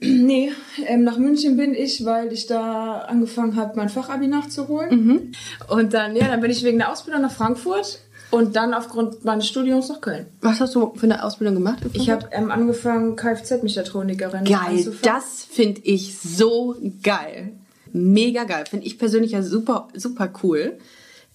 Nee, 0.00 0.52
ähm, 0.86 1.04
nach 1.04 1.18
München 1.18 1.56
bin 1.56 1.74
ich, 1.74 2.04
weil 2.04 2.32
ich 2.32 2.46
da 2.46 3.00
angefangen 3.00 3.56
habe, 3.56 3.76
mein 3.76 3.88
Fachabi 3.88 4.26
nachzuholen. 4.26 5.32
Und 5.68 5.94
dann, 5.94 6.16
ja, 6.16 6.28
dann 6.28 6.40
bin 6.40 6.50
ich 6.50 6.62
wegen 6.64 6.78
der 6.78 6.92
Ausbildung 6.92 7.22
nach 7.22 7.32
Frankfurt 7.32 8.00
und 8.30 8.56
dann 8.56 8.74
aufgrund 8.74 9.24
meines 9.24 9.46
Studiums 9.46 9.88
nach 9.88 10.00
Köln. 10.00 10.26
Was 10.40 10.60
hast 10.60 10.74
du 10.74 10.92
für 10.94 11.04
eine 11.04 11.24
Ausbildung 11.24 11.54
gemacht? 11.54 11.78
Ich 11.92 12.10
habe 12.10 12.28
ähm, 12.32 12.50
angefangen, 12.50 13.16
Kfz-Mechatronikerin 13.16 14.44
Geil, 14.44 14.58
anzufangen. 14.68 14.98
das 15.02 15.46
finde 15.48 15.80
ich 15.84 16.18
so 16.18 16.76
geil. 17.02 17.52
Mega 17.92 18.44
geil. 18.44 18.64
Finde 18.68 18.86
ich 18.86 18.98
persönlich 18.98 19.32
ja 19.32 19.42
super, 19.42 19.88
super 19.94 20.30
cool. 20.42 20.78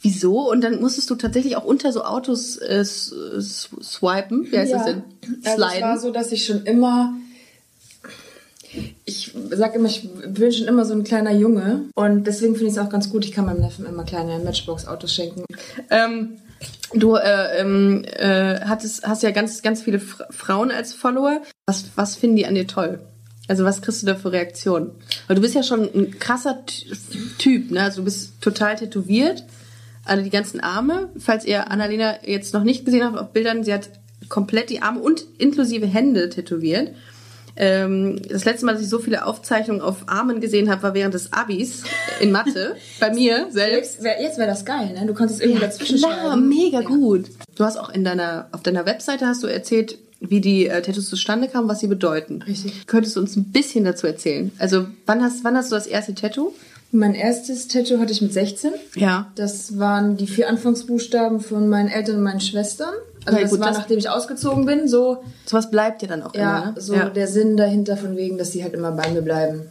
Wieso? 0.02 0.50
Und 0.50 0.62
dann 0.62 0.82
musstest 0.82 1.10
du 1.10 1.16
tatsächlich 1.16 1.56
auch 1.56 1.64
unter 1.64 1.92
so 1.92 2.04
Autos 2.04 2.58
äh, 2.58 2.84
swipen. 2.84 4.52
Wie 4.52 4.58
heißt 4.58 4.74
das 4.74 4.86
denn? 4.86 5.04
Also 5.46 5.64
es 5.64 5.82
war 5.82 6.00
so, 6.00 6.12
dass 6.12 6.32
ich 6.32 6.46
schon 6.46 6.64
immer, 6.66 7.14
ich 9.06 9.34
sag 9.52 9.76
immer, 9.76 9.90
ich 9.90 10.08
bin 10.28 10.52
schon 10.52 10.68
immer 10.68 10.86
so 10.86 10.94
ein 10.94 11.04
kleiner 11.04 11.32
Junge 11.32 11.82
und 11.96 12.26
deswegen 12.26 12.56
finde 12.56 12.72
ich 12.72 12.78
es 12.78 12.80
auch 12.80 12.90
ganz 12.90 13.10
gut, 13.10 13.26
ich 13.26 13.32
kann 13.32 13.46
meinem 13.46 13.62
Neffen 13.62 13.86
immer 13.86 14.04
kleine 14.04 14.40
Matchbox-Autos 14.40 15.14
schenken. 15.14 15.44
Ähm, 15.90 16.38
du 16.94 17.16
äh, 17.16 17.60
ähm, 17.60 18.04
äh, 18.06 18.62
hattest, 18.62 19.06
hast 19.06 19.24
ja 19.24 19.32
ganz, 19.32 19.62
ganz 19.62 19.82
viele 19.82 20.00
Fra 20.00 20.26
Frauen 20.30 20.72
als 20.72 20.94
Follower. 20.94 21.42
Was, 21.66 21.86
was 21.96 22.16
finden 22.16 22.38
die 22.38 22.46
an 22.46 22.56
dir 22.56 22.68
toll? 22.68 23.00
Also 23.48 23.66
was 23.66 23.82
kriegst 23.82 24.02
du 24.02 24.06
da 24.08 24.16
für 24.16 24.32
Reaktionen? 24.32 24.92
Weil 25.28 25.36
du 25.36 25.42
bist 25.42 25.56
ja 25.56 25.64
schon 25.64 25.82
ein 25.94 26.20
krasser 26.20 26.64
Ty- 26.66 26.86
Typ, 27.38 27.72
ne? 27.72 27.82
Also 27.82 28.02
du 28.02 28.06
bist 28.06 28.40
total 28.42 28.76
tätowiert. 28.78 29.44
Also 30.06 30.24
die 30.24 30.30
ganzen 30.30 30.62
Arme. 30.62 31.10
Falls 31.18 31.44
ihr 31.44 31.70
Annalena 31.70 32.26
jetzt 32.26 32.54
noch 32.54 32.64
nicht 32.64 32.86
gesehen 32.86 33.04
habt 33.04 33.18
auf 33.18 33.34
Bildern, 33.34 33.64
sie 33.64 33.74
hat 33.74 33.90
komplett 34.30 34.70
die 34.70 34.82
Arme 34.82 35.00
und 35.02 35.26
inklusive 35.38 35.86
Hände 35.86 36.30
tätowiert. 36.30 36.94
Ähm, 37.56 38.22
das 38.28 38.46
letzte 38.46 38.66
Mal, 38.66 38.74
dass 38.74 38.82
ich 38.82 38.90
so 38.90 39.00
viele 39.00 39.26
Aufzeichnungen 39.26 39.82
auf 39.82 40.08
Armen 40.08 40.42
gesehen 40.42 40.70
habe, 40.70 40.84
war 40.84 40.94
während 40.94 41.14
des 41.14 41.34
Abis 41.34 41.84
in 42.20 42.32
Mathe. 42.32 42.76
Bei 43.00 43.14
mir 43.14 43.48
selbst. 43.52 44.02
Jetzt 44.02 44.04
wäre 44.04 44.38
wär 44.38 44.48
das 44.48 44.66
geil, 44.66 44.94
ne? 44.94 45.06
Du 45.06 45.14
konntest 45.14 45.42
irgendwie 45.42 45.62
dazwischen 45.62 45.98
Klar, 45.98 46.32
schreiben. 46.32 46.50
mega 46.50 46.82
gut. 46.82 47.26
Du 47.56 47.64
hast 47.64 47.78
auch 47.78 47.90
in 47.90 48.04
deiner, 48.04 48.48
auf 48.52 48.64
deiner 48.64 48.86
Webseite 48.86 49.26
hast 49.26 49.44
du 49.44 49.48
erzählt, 49.48 49.98
wie 50.22 50.40
die 50.40 50.68
äh, 50.68 50.82
Tattoos 50.82 51.10
zustande 51.10 51.48
kamen, 51.48 51.68
was 51.68 51.80
sie 51.80 51.88
bedeuten. 51.88 52.44
Richtig. 52.44 52.88
Könntest 52.88 53.16
du 53.16 53.20
uns 53.20 53.36
ein 53.36 53.52
bisschen 53.52 53.84
dazu 53.84 54.08
erzählen? 54.08 54.52
Also, 54.60 54.86
wann 55.06 55.24
hast, 55.24 55.44
wann 55.44 55.58
hast 55.58 55.72
du 55.72 55.76
das 55.76 55.88
erste 55.88 56.14
Tattoo? 56.14 56.54
Mein 56.92 57.16
erstes 57.16 57.68
Tattoo 57.68 58.00
hatte 58.00 58.12
ich 58.12 58.22
mit 58.22 58.34
16. 58.34 58.72
Ja. 58.96 59.32
Das 59.36 59.80
waren 59.80 60.18
die 60.18 60.28
vier 60.28 60.50
Anfangsbuchstaben 60.50 61.40
von 61.40 61.70
meinen 61.70 61.90
Eltern 61.90 62.18
und 62.18 62.24
meinen 62.24 62.42
Schwestern. 62.42 62.94
Also 63.26 63.36
Okay, 63.38 63.42
das 63.44 63.52
gut, 63.52 63.60
war, 63.60 63.68
das- 63.70 63.78
nachdem 63.78 63.98
ich 64.00 64.10
ausgezogen 64.10 64.66
bin, 64.66 64.88
so 64.88 65.24
Sowas 65.46 65.70
bleibt 65.70 66.02
dir 66.02 66.08
dann 66.08 66.24
auch 66.24 66.34
Ja, 66.34 66.58
immer, 66.64 66.72
ne? 66.72 66.82
so 66.82 66.96
der 66.96 67.28
Sinn 67.28 67.56
dahinter 67.58 67.98
von 67.98 68.16
wegen, 68.18 68.38
dass 68.38 68.52
sie 68.52 68.64
halt 68.64 68.74
immer 68.74 68.92
bei 68.92 69.10
mir 69.12 69.22
bleiben. 69.22 69.64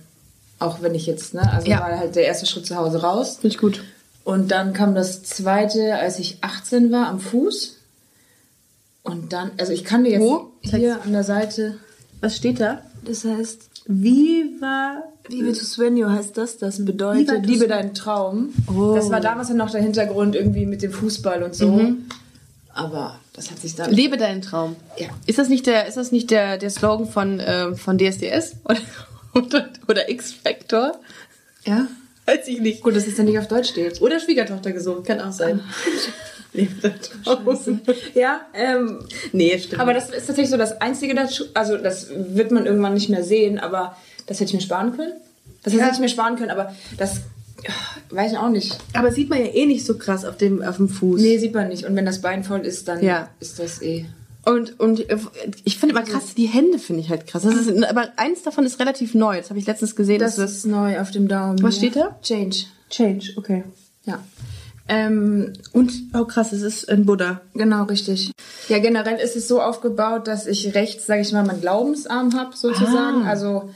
Auch 0.59 0.83
wenn 0.83 0.95
ich 0.95 1.07
jetzt, 1.07 1.35
ne? 1.35 1.50
Also 1.52 1.66
Ja. 1.69 1.80
war 1.80 1.99
halt 1.99 2.14
der 2.16 2.25
erste 2.26 2.47
Schritt 2.47 2.66
zu 2.66 2.76
Hause 2.76 3.02
raus. 3.02 3.38
Finde 3.40 3.54
ich 3.54 3.59
gut. 3.59 3.83
Und 4.25 4.50
dann 4.52 4.73
kam 4.75 4.95
das 4.95 5.23
zweite, 5.23 5.97
als 5.97 6.19
ich 6.19 6.38
18 6.42 6.92
war, 6.92 7.07
am 7.09 7.19
Fuß. 7.19 7.76
Und 9.02 9.33
dann, 9.33 9.50
also 9.59 9.73
ich 9.73 9.85
kann 9.85 10.04
dir 10.04 10.11
jetzt 10.11 10.21
Wo? 10.23 10.52
hier 10.61 11.00
an 11.02 11.12
der 11.12 11.25
Seite, 11.25 11.76
Was 12.21 12.37
steht 12.37 12.61
da? 12.61 12.83
das 13.04 13.25
heißt, 13.25 13.71
Viva. 13.87 15.02
Liebe 15.28 15.52
to 15.52 15.64
Svenio 15.64 16.11
heißt 16.11 16.37
das, 16.37 16.59
das 16.59 16.85
bedeutet 16.85 17.47
Liebe 17.47 17.66
deinen 17.69 17.95
Traum. 17.95 18.50
Oh. 18.66 18.95
Das 18.95 19.11
war 19.11 19.21
damals 19.21 19.49
ja 19.49 19.54
noch 19.54 19.71
der 19.71 19.80
Hintergrund 19.80 20.35
irgendwie 20.35 20.66
mit 20.66 20.83
dem 20.83 20.92
Fußball 20.92 21.42
und 21.42 21.54
so. 21.54 21.92
Aber 22.75 23.20
das 23.33 23.51
hat 23.51 23.59
sich 23.61 23.75
dann... 23.75 23.91
Lebe 23.93 24.17
deinen 24.17 24.43
Traum. 24.43 24.77
Ja. 24.99 25.09
Ist 25.27 25.39
das 25.39 25.49
nicht 25.49 25.67
der, 25.67 25.87
ist 25.87 25.97
das 25.97 26.13
nicht 26.13 26.31
der, 26.31 26.59
der 26.59 26.71
Slogan 26.71 27.09
von, 27.09 27.41
ähm, 27.45 27.77
von 27.77 27.99
DSDS? 27.99 28.57
Oder, 28.65 28.81
oder, 29.35 29.69
oder 29.89 30.09
X-Factor? 30.11 30.99
Ja? 31.65 31.87
Weiß 32.27 32.47
ich 32.49 32.61
nicht. 32.61 32.83
Gut, 32.83 32.97
dass 32.97 33.07
es 33.07 33.17
dann 33.17 33.27
nicht 33.27 33.39
auf 33.39 33.49
Deutsch 33.49 33.71
steht. 33.71 34.01
Oder 34.01 34.21
Schwiegertochter 34.21 34.73
gesungen, 34.73 35.03
kann 35.05 35.21
auch 35.21 35.33
sein. 35.33 35.61
Lebe 36.53 36.75
deinen 36.81 37.01
Traum. 37.25 37.81
Ja, 38.15 38.41
ähm, 38.55 39.05
Nee, 39.33 39.59
stimmt. 39.59 39.81
Aber 39.81 39.95
das 39.95 40.07
ist 40.11 40.27
tatsächlich 40.27 40.51
so 40.51 40.57
das 40.57 40.81
einzige 40.81 41.15
dazu. 41.15 41.45
Also, 41.55 41.77
das 41.77 42.09
wird 42.13 42.51
man 42.51 42.67
irgendwann 42.67 42.95
nicht 42.95 43.09
mehr 43.09 43.23
sehen, 43.23 43.59
aber 43.61 43.97
das 44.27 44.41
hätte 44.41 44.49
ich 44.51 44.55
mir 44.55 44.61
sparen 44.61 44.97
können. 44.97 45.13
Das 45.63 45.73
Ja. 45.73 45.81
hätte 45.85 45.95
ich 45.95 46.01
mir 46.01 46.09
sparen 46.09 46.37
können, 46.37 46.51
aber 46.51 46.75
das 46.99 47.21
weiß 48.11 48.33
ich 48.33 48.38
auch 48.38 48.50
nicht. 48.50 48.79
Aber 48.95 49.12
sieht 49.12 49.29
man 49.31 49.38
ja 49.40 49.47
eh 49.47 49.67
nicht 49.67 49.85
so 49.87 49.97
krass 49.99 50.25
auf 50.25 50.37
dem, 50.37 50.62
auf 50.62 50.76
dem 50.76 50.88
Fuß. 50.88 51.21
Nee, 51.21 51.38
sieht 51.38 51.55
man 51.55 51.69
nicht. 51.69 51.85
Und 51.85 51.97
wenn 51.97 52.07
das 52.07 52.21
Bein 52.21 52.45
voll 52.45 52.61
ist, 52.61 52.88
dann 52.88 53.02
Ja. 53.02 53.29
ist 53.40 53.59
das 53.59 53.83
eh. 53.83 54.07
Und, 54.45 54.81
und 54.81 55.09
äh, 55.11 55.19
ich 55.64 55.79
finde 55.79 55.95
immer 55.95 56.05
krass, 56.05 56.35
die 56.35 56.47
Hände 56.47 56.79
finde 56.79 57.02
ich 57.02 57.11
halt 57.11 57.26
krass. 57.26 57.43
Das 57.43 57.55
ist, 57.55 57.85
aber 57.85 58.09
eins 58.17 58.43
davon 58.43 58.64
ist 58.64 58.81
relativ 58.81 59.14
neu. 59.14 59.37
Das 59.37 59.50
habe 59.50 59.59
ich 59.59 59.67
letztens 59.67 59.95
gesehen. 59.95 60.19
Das 60.19 60.37
dass 60.37 60.50
ist 60.52 60.67
neu 60.67 60.99
auf 61.00 61.11
dem 61.11 61.29
Daumen. 61.29 61.62
Was 61.62 61.75
ja. 61.75 61.79
steht 61.79 61.97
da? 61.97 62.19
Change. 62.23 62.57
Change, 62.88 63.33
okay. 63.37 63.64
Ja. 64.07 64.19
Ähm, 64.88 65.52
Und, 65.73 65.93
oh 66.14 66.25
krass, 66.25 66.52
es 66.52 66.62
ist 66.62 66.88
ein 66.88 67.05
Buddha. 67.07 67.43
genau, 67.55 67.85
richtig. 67.85 68.33
Ja, 68.69 68.79
generell 68.79 69.19
ist 69.21 69.37
es 69.37 69.47
so 69.47 69.61
aufgebaut, 69.61 70.26
dass 70.26 70.47
ich 70.47 70.75
rechts, 70.75 71.07
sage 71.07 71.21
ich 71.21 71.33
mal, 71.33 71.45
meinen 71.45 71.61
Glaubensarm 71.61 72.35
habe, 72.35 72.57
sozusagen. 72.57 73.23
Ah. 73.25 73.29
Also, 73.29 73.71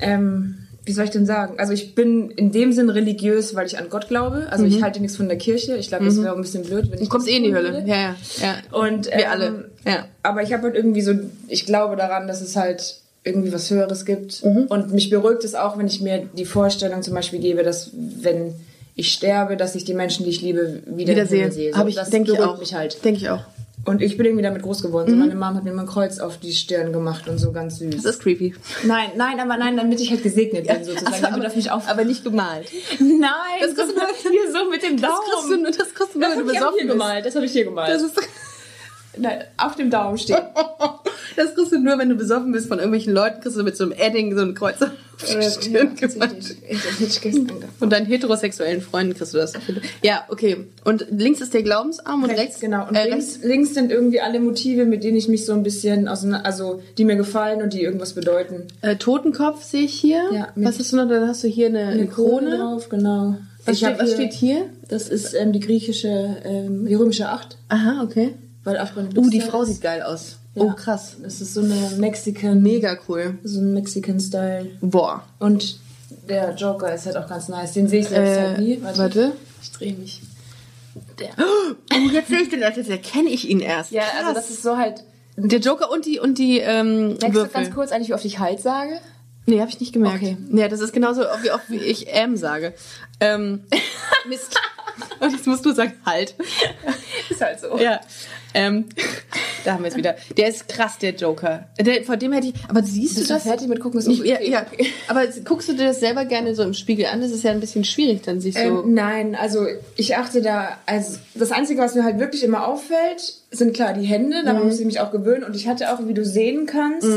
ähm, 0.00 0.58
wie 0.84 0.92
soll 0.92 1.04
ich 1.04 1.10
denn 1.10 1.26
sagen? 1.26 1.54
Also 1.58 1.72
ich 1.72 1.94
bin 1.94 2.30
in 2.30 2.50
dem 2.50 2.72
Sinn 2.72 2.90
religiös, 2.90 3.54
weil 3.54 3.66
ich 3.66 3.78
an 3.78 3.88
Gott 3.88 4.08
glaube. 4.08 4.48
Also 4.50 4.64
ich 4.64 4.82
halte 4.82 5.00
nichts 5.00 5.16
von 5.16 5.28
der 5.28 5.38
Kirche. 5.38 5.76
Ich 5.76 5.88
glaube, 5.88 6.04
das 6.04 6.20
wäre 6.20 6.32
auch 6.32 6.36
ein 6.36 6.42
bisschen 6.42 6.64
blöd, 6.64 6.90
wenn 6.90 6.98
ich 6.98 7.04
Du 7.04 7.08
kommst 7.08 7.28
eh 7.28 7.36
in 7.36 7.44
die 7.44 7.54
Hölle. 7.54 7.84
Ja, 7.86 7.96
ja. 7.96 8.16
ja. 8.40 8.78
Und 8.78 9.06
Wir 9.06 9.12
ähm, 9.12 9.30
alle. 9.30 9.70
Ja. 9.86 10.06
Aber 10.22 10.42
ich 10.42 10.52
habe 10.52 10.64
halt 10.64 10.74
irgendwie 10.74 11.02
so, 11.02 11.14
ich 11.46 11.66
glaube 11.66 11.94
daran, 11.96 12.26
dass 12.26 12.40
es 12.40 12.56
halt 12.56 12.96
irgendwie 13.22 13.52
was 13.52 13.70
Höheres 13.70 14.04
gibt. 14.04 14.44
Mhm. 14.44 14.66
Und 14.68 14.92
mich 14.92 15.08
beruhigt 15.08 15.44
es 15.44 15.54
auch, 15.54 15.78
wenn 15.78 15.86
ich 15.86 16.00
mir 16.00 16.28
die 16.36 16.44
Vorstellung 16.44 17.02
zum 17.02 17.14
Beispiel 17.14 17.38
gebe, 17.38 17.62
dass 17.62 17.90
wenn 17.94 18.54
ich 18.96 19.12
sterbe, 19.12 19.56
dass 19.56 19.74
ich 19.76 19.84
die 19.84 19.94
Menschen, 19.94 20.24
die 20.24 20.30
ich 20.30 20.42
liebe, 20.42 20.82
wieder 20.86 21.26
sehe. 21.26 21.50
So, 21.52 21.78
Habe 21.78 21.90
ich, 21.90 21.94
das 21.94 22.10
denke 22.10 22.32
ich 22.32 22.40
auch. 22.40 22.58
mich 22.58 22.74
halt. 22.74 23.04
Denke 23.04 23.20
ich 23.20 23.30
auch. 23.30 23.44
Und 23.84 24.00
ich 24.00 24.16
bin 24.16 24.26
irgendwie 24.26 24.44
damit 24.44 24.62
groß 24.62 24.80
geworden. 24.82 25.10
So, 25.10 25.16
meine 25.16 25.34
Mom 25.34 25.54
hat 25.56 25.64
mir 25.64 25.70
immer 25.70 25.82
ein 25.82 25.88
Kreuz 25.88 26.20
auf 26.20 26.38
die 26.38 26.52
Stirn 26.52 26.92
gemacht 26.92 27.26
und 27.28 27.38
so 27.38 27.50
ganz 27.50 27.78
süß. 27.78 27.96
Das 27.96 28.04
ist 28.04 28.22
creepy. 28.22 28.54
Nein, 28.84 29.10
nein, 29.16 29.40
aber 29.40 29.56
nein, 29.56 29.76
damit 29.76 30.00
ich 30.00 30.10
halt 30.10 30.22
gesegnet 30.22 30.68
bin 30.68 30.84
sozusagen. 30.84 31.20
Damit 31.20 31.44
aber, 31.46 31.56
mich 31.56 31.70
auf. 31.70 31.88
aber 31.88 32.04
nicht 32.04 32.22
gemalt. 32.22 32.68
Nein, 33.00 33.30
Das 33.60 33.74
du 33.74 33.86
nur- 33.86 34.06
hier 34.30 34.52
so 34.52 34.70
mit 34.70 34.82
dem 34.84 35.00
Das 35.00 35.10
Daumen. 35.10 35.64
kriegst 35.64 35.78
du, 35.78 35.82
das 35.84 35.94
kriegst 35.94 36.14
du 36.14 36.20
das 36.20 36.30
wenn 36.30 36.38
habe 36.38 36.52
ich 36.52 36.58
hier 36.60 36.70
bist. 36.76 36.88
gemalt. 36.88 37.26
Das 37.26 37.34
habe 37.34 37.44
ich 37.46 37.52
hier 37.52 37.64
gemalt. 37.64 38.00
Nein, 39.16 39.44
auf 39.58 39.76
dem 39.76 39.90
Daumen 39.90 40.16
steht. 40.18 40.36
das 41.36 41.54
kriegst 41.54 41.72
du 41.72 41.78
nur, 41.78 41.98
wenn 41.98 42.08
du 42.08 42.14
besoffen 42.14 42.52
bist 42.52 42.68
von 42.68 42.78
irgendwelchen 42.78 43.12
Leuten, 43.12 43.40
kriegst 43.40 43.58
du 43.58 43.62
mit 43.62 43.76
so 43.76 43.84
einem 43.84 43.92
Edding 43.92 44.36
so 44.36 44.42
ein 44.42 44.54
Kreuz 44.54 44.80
auf 44.82 44.90
die 45.20 45.42
Stirn 45.42 45.94
gemalt. 45.96 46.56
Von 47.78 47.90
deinen 47.90 48.06
heterosexuellen 48.06 48.80
Freunden 48.80 49.14
kriegst 49.14 49.34
du 49.34 49.38
das. 49.38 49.52
Ja, 50.02 50.24
okay. 50.28 50.66
Und 50.84 51.06
links 51.10 51.40
ist 51.40 51.54
der 51.54 51.62
Glaubensarm 51.62 52.22
und 52.22 52.30
rechts, 52.30 52.42
Rechts, 52.42 52.60
genau. 52.60 52.88
Und 52.88 52.96
äh, 52.96 53.08
links, 53.08 53.38
links 53.42 53.74
sind 53.74 53.92
irgendwie 53.92 54.20
alle 54.20 54.40
Motive, 54.40 54.84
mit 54.86 55.04
denen 55.04 55.16
ich 55.16 55.28
mich 55.28 55.44
so 55.44 55.52
ein 55.52 55.62
bisschen 55.62 56.08
auseinander, 56.08 56.46
also 56.46 56.82
die 56.98 57.04
mir 57.04 57.16
gefallen 57.16 57.62
und 57.62 57.72
die 57.72 57.82
irgendwas 57.82 58.14
bedeuten. 58.14 58.66
Äh, 58.80 58.96
Totenkopf 58.96 59.62
sehe 59.62 59.82
ich 59.82 59.94
hier. 59.94 60.22
Ja, 60.32 60.48
was 60.56 60.78
hast 60.78 60.92
du 60.92 60.96
noch? 60.96 61.08
Dann 61.08 61.28
hast 61.28 61.44
du 61.44 61.48
hier 61.48 61.66
eine, 61.68 61.86
eine 61.86 62.06
Krone. 62.06 62.56
drauf, 62.56 62.88
genau. 62.88 63.36
Was, 63.64 63.76
steht, 63.76 63.90
hab 63.90 64.00
was 64.00 64.08
hier- 64.08 64.16
steht 64.16 64.32
hier? 64.32 64.66
Das 64.88 65.08
ist 65.08 65.34
ähm, 65.34 65.52
die 65.52 65.60
griechische, 65.60 66.36
ähm, 66.44 66.86
die 66.86 66.94
römische 66.94 67.28
Acht. 67.28 67.56
Aha, 67.68 68.02
okay. 68.02 68.34
Weil 68.64 68.74
meine 68.94 69.08
Uh, 69.18 69.28
die 69.28 69.40
Frau 69.40 69.64
sieht 69.64 69.80
geil 69.80 70.02
aus. 70.02 70.38
Ja. 70.54 70.62
Oh, 70.62 70.72
krass. 70.72 71.16
Das 71.22 71.40
ist 71.40 71.54
so 71.54 71.60
eine 71.62 71.92
Mexican, 71.96 72.62
Mega 72.62 72.96
cool. 73.08 73.38
so 73.42 73.60
ein 73.60 73.74
Mexican-Style. 73.74 74.70
Boah. 74.80 75.24
Und 75.38 75.78
der 76.28 76.54
Joker 76.54 76.94
ist 76.94 77.06
halt 77.06 77.16
auch 77.16 77.28
ganz 77.28 77.48
nice. 77.48 77.72
Den 77.72 77.88
sehe 77.88 78.00
ich 78.00 78.08
selbst 78.08 78.38
halt 78.38 78.58
nie. 78.58 78.74
Äh, 78.74 78.96
warte. 78.96 79.32
Ich 79.62 79.72
drehe 79.72 79.94
mich. 79.94 80.20
Der. 81.18 81.30
Oh, 81.38 81.96
jetzt 82.12 82.28
sehe 82.28 82.42
ich 82.42 82.50
den 82.50 82.60
erst. 82.60 82.76
Jetzt 82.76 82.90
erkenne 82.90 83.30
ich 83.30 83.48
ihn 83.48 83.60
erst. 83.60 83.90
Ja, 83.92 84.02
Krass. 84.02 84.12
also 84.20 84.34
das 84.34 84.50
ist 84.50 84.62
so 84.62 84.76
halt. 84.76 85.02
Der 85.36 85.60
Joker 85.60 85.90
und 85.90 86.04
die, 86.04 86.20
und 86.20 86.36
die 86.36 86.58
ähm, 86.58 87.06
Merkst 87.08 87.22
du 87.28 87.32
Würfel. 87.32 87.52
ganz 87.62 87.74
kurz 87.74 87.90
eigentlich, 87.90 88.10
wie 88.10 88.14
oft 88.14 88.24
ich 88.26 88.38
halt 88.38 88.60
sage? 88.60 88.98
Nee, 89.46 89.60
habe 89.60 89.70
ich 89.70 89.80
nicht 89.80 89.92
gemerkt. 89.94 90.16
Okay. 90.16 90.36
Ja, 90.52 90.68
das 90.68 90.80
ist 90.80 90.92
genauso 90.92 91.22
wie 91.42 91.50
oft 91.50 91.68
wie 91.68 91.78
ich 91.78 92.06
ähm 92.08 92.36
sage. 92.36 92.74
Ähm, 93.18 93.64
Mist. 94.28 94.60
Und 95.20 95.32
jetzt 95.32 95.46
musst 95.46 95.64
du 95.64 95.72
sagen, 95.72 95.94
halt. 96.04 96.34
Ist 97.32 97.40
halt 97.40 97.60
so. 97.60 97.78
Ja. 97.78 98.00
Ähm, 98.54 98.86
da 99.64 99.72
haben 99.74 99.82
wir 99.84 99.88
es 99.88 99.96
wieder. 99.96 100.14
Der 100.36 100.48
ist 100.48 100.68
krass, 100.68 100.98
der 100.98 101.14
Joker. 101.14 101.68
Der, 101.80 102.04
vor 102.04 102.16
dem 102.16 102.32
hätte 102.32 102.48
ich. 102.48 102.54
Aber 102.68 102.82
siehst 102.82 103.16
Bist 103.16 103.30
du 103.30 103.34
das? 103.34 103.44
fertig 103.44 103.68
mit 103.68 103.80
gucken? 103.80 103.98
Ist 103.98 104.08
Ich, 104.08 104.20
okay. 104.20 104.50
ja, 104.50 104.60
ja. 104.60 104.66
Aber 105.08 105.26
guckst 105.44 105.68
du 105.68 105.72
dir 105.72 105.86
das 105.86 106.00
selber 106.00 106.26
gerne 106.26 106.54
so 106.54 106.62
im 106.62 106.74
Spiegel 106.74 107.06
an? 107.06 107.20
Das 107.22 107.30
ist 107.30 107.42
ja 107.44 107.50
ein 107.50 107.60
bisschen 107.60 107.84
schwierig, 107.84 108.22
dann 108.22 108.40
sich 108.40 108.54
so. 108.54 108.60
Ähm, 108.60 108.94
nein, 108.94 109.34
also 109.34 109.66
ich 109.96 110.16
achte 110.16 110.42
da, 110.42 110.76
also 110.86 111.18
das 111.34 111.50
Einzige, 111.50 111.80
was 111.80 111.94
mir 111.94 112.04
halt 112.04 112.18
wirklich 112.18 112.44
immer 112.44 112.66
auffällt, 112.68 113.34
sind 113.50 113.72
klar 113.74 113.94
die 113.94 114.04
Hände, 114.06 114.44
daran 114.44 114.64
muss 114.64 114.78
ich 114.78 114.86
mich 114.86 115.00
auch 115.00 115.10
gewöhnen 115.10 115.44
und 115.44 115.56
ich 115.56 115.66
hatte 115.68 115.92
auch, 115.92 116.06
wie 116.06 116.14
du 116.14 116.24
sehen 116.24 116.66
kannst, 116.66 117.08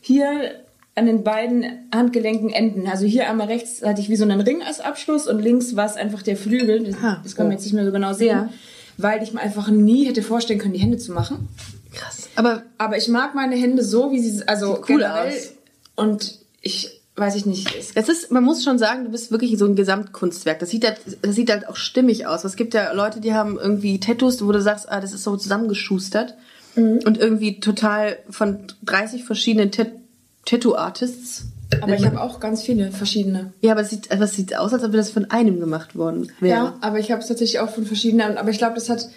hier 0.00 0.52
an 0.96 1.06
den 1.06 1.24
beiden 1.24 1.88
Handgelenken 1.92 2.50
Enden. 2.50 2.86
Also 2.86 3.04
hier 3.04 3.28
einmal 3.28 3.48
rechts 3.48 3.82
hatte 3.82 4.00
ich 4.00 4.08
wie 4.08 4.16
so 4.16 4.22
einen 4.24 4.40
Ring 4.40 4.62
als 4.62 4.78
Abschluss 4.80 5.26
und 5.26 5.40
links 5.40 5.74
war 5.74 5.86
es 5.86 5.96
einfach 5.96 6.22
der 6.22 6.36
Flügel. 6.36 6.84
Das, 6.84 6.94
Ah, 7.02 7.20
das 7.22 7.34
kann 7.34 7.46
man 7.46 7.52
oh. 7.52 7.56
jetzt 7.56 7.64
nicht 7.64 7.74
mehr 7.74 7.84
so 7.84 7.90
genau 7.90 8.12
sehen, 8.12 8.28
Ja. 8.28 8.50
Weil 8.98 9.22
ich 9.22 9.32
mir 9.32 9.40
einfach 9.40 9.68
nie 9.68 10.06
hätte 10.06 10.22
vorstellen 10.22 10.58
können, 10.58 10.74
die 10.74 10.80
Hände 10.80 10.98
zu 10.98 11.12
machen. 11.12 11.48
krass. 11.92 12.28
Aber 12.36 12.62
Aber 12.78 12.96
ich 12.96 13.08
mag 13.08 13.34
meine 13.34 13.56
Hände 13.56 13.82
so, 13.84 14.12
wie 14.12 14.20
sie, 14.20 14.46
also 14.46 14.78
cool 14.88 14.98
generell. 14.98 15.28
aus. 15.28 15.52
Und 15.94 16.38
ich 16.60 17.00
weiß 17.16 17.36
ich 17.36 17.46
nicht. 17.46 17.72
Es, 17.78 17.94
Das 17.94 18.08
ist, 18.08 18.32
man 18.32 18.42
muss 18.42 18.64
schon 18.64 18.78
sagen, 18.78 19.04
du 19.04 19.10
bist 19.10 19.30
wirklich 19.30 19.56
so 19.56 19.66
ein 19.66 19.76
Gesamtkunstwerk. 19.76 20.58
Das 20.58 20.70
sieht 20.70 20.84
halt, 20.84 20.98
das 21.22 21.34
sieht 21.36 21.50
halt 21.50 21.68
auch 21.68 21.76
stimmig 21.76 22.26
aus. 22.26 22.42
Es 22.44 22.56
gibt 22.56 22.74
ja 22.74 22.92
Leute, 22.92 23.20
die 23.20 23.34
haben 23.34 23.58
irgendwie 23.58 24.00
Tattoos, 24.00 24.44
wo 24.44 24.50
du 24.50 24.60
sagst, 24.60 24.90
ah, 24.90 25.00
das 25.00 25.12
ist 25.12 25.22
so 25.22 25.36
zusammengeschustert. 25.36 26.34
Und 26.76 27.18
irgendwie 27.18 27.60
total 27.60 28.18
von 28.28 28.66
30 28.82 29.22
verschiedenen 29.22 29.70
Tat 29.70 29.92
Tattoo-Artists. 30.44 31.44
Aber 31.82 31.94
ich 31.94 32.04
habe 32.04 32.20
auch 32.20 32.40
ganz 32.40 32.62
viele 32.62 32.90
verschiedene. 32.90 33.52
Ja, 33.60 33.72
aber 33.72 33.82
es 33.82 33.90
sieht, 33.90 34.10
aber 34.10 34.24
es 34.24 34.34
sieht 34.34 34.56
aus, 34.56 34.72
als 34.72 34.84
ob 34.84 34.92
das 34.92 35.10
von 35.10 35.30
einem 35.30 35.60
gemacht 35.60 35.96
worden 35.96 36.30
wäre. 36.40 36.56
Ja, 36.56 36.74
aber 36.80 36.98
ich 36.98 37.10
habe 37.10 37.20
es 37.20 37.28
tatsächlich 37.28 37.60
auch 37.60 37.70
von 37.70 37.86
verschiedenen. 37.86 38.38
Aber 38.38 38.50
ich 38.50 38.58
glaube, 38.58 38.74
das 38.74 38.88
hat 38.88 39.08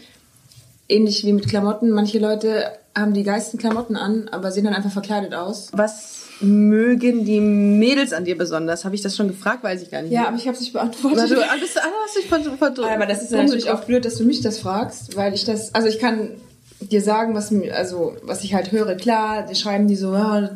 ähnlich 0.89 1.25
wie 1.25 1.33
mit 1.33 1.47
Klamotten. 1.47 1.91
Manche 1.91 2.19
Leute 2.19 2.65
haben 2.95 3.13
die 3.13 3.23
geilsten 3.23 3.59
Klamotten 3.59 3.95
an, 3.95 4.29
aber 4.29 4.51
sehen 4.51 4.65
dann 4.65 4.73
einfach 4.73 4.91
verkleidet 4.91 5.33
aus. 5.33 5.69
Was 5.73 6.25
mögen 6.39 7.25
die 7.25 7.39
Mädels 7.39 8.13
an 8.13 8.25
dir 8.25 8.37
besonders? 8.37 8.85
Habe 8.85 8.95
ich 8.95 9.01
das 9.01 9.15
schon 9.15 9.27
gefragt? 9.27 9.63
Weiß 9.63 9.81
ich 9.81 9.91
gar 9.91 10.01
nicht. 10.01 10.11
Ja, 10.11 10.27
aber 10.27 10.37
ich 10.37 10.47
habe 10.47 10.55
es 10.55 10.61
nicht 10.61 10.73
beantwortet. 10.73 11.19
Also, 11.19 11.35
ah, 11.35 11.55
bist 11.59 11.75
du, 11.75 11.79
ah, 11.79 11.91
hast 12.05 12.17
dich 12.17 12.27
von, 12.27 12.43
von, 12.43 12.85
aber 12.85 13.05
das 13.05 13.23
ist 13.23 13.31
natürlich 13.31 13.69
auch 13.69 13.83
blöd, 13.83 14.05
dass 14.05 14.15
du 14.15 14.23
mich 14.23 14.41
das 14.41 14.59
fragst, 14.59 15.15
weil 15.15 15.33
ich 15.33 15.45
das, 15.45 15.73
also 15.73 15.87
ich 15.87 15.99
kann 15.99 16.31
dir 16.79 17.01
sagen, 17.01 17.33
was 17.33 17.51
also 17.73 18.15
was 18.23 18.43
ich 18.43 18.53
halt 18.53 18.71
höre. 18.71 18.95
Klar, 18.95 19.45
die 19.47 19.55
schreiben 19.55 19.87
die 19.87 19.95
so, 19.95 20.13
ja, 20.13 20.51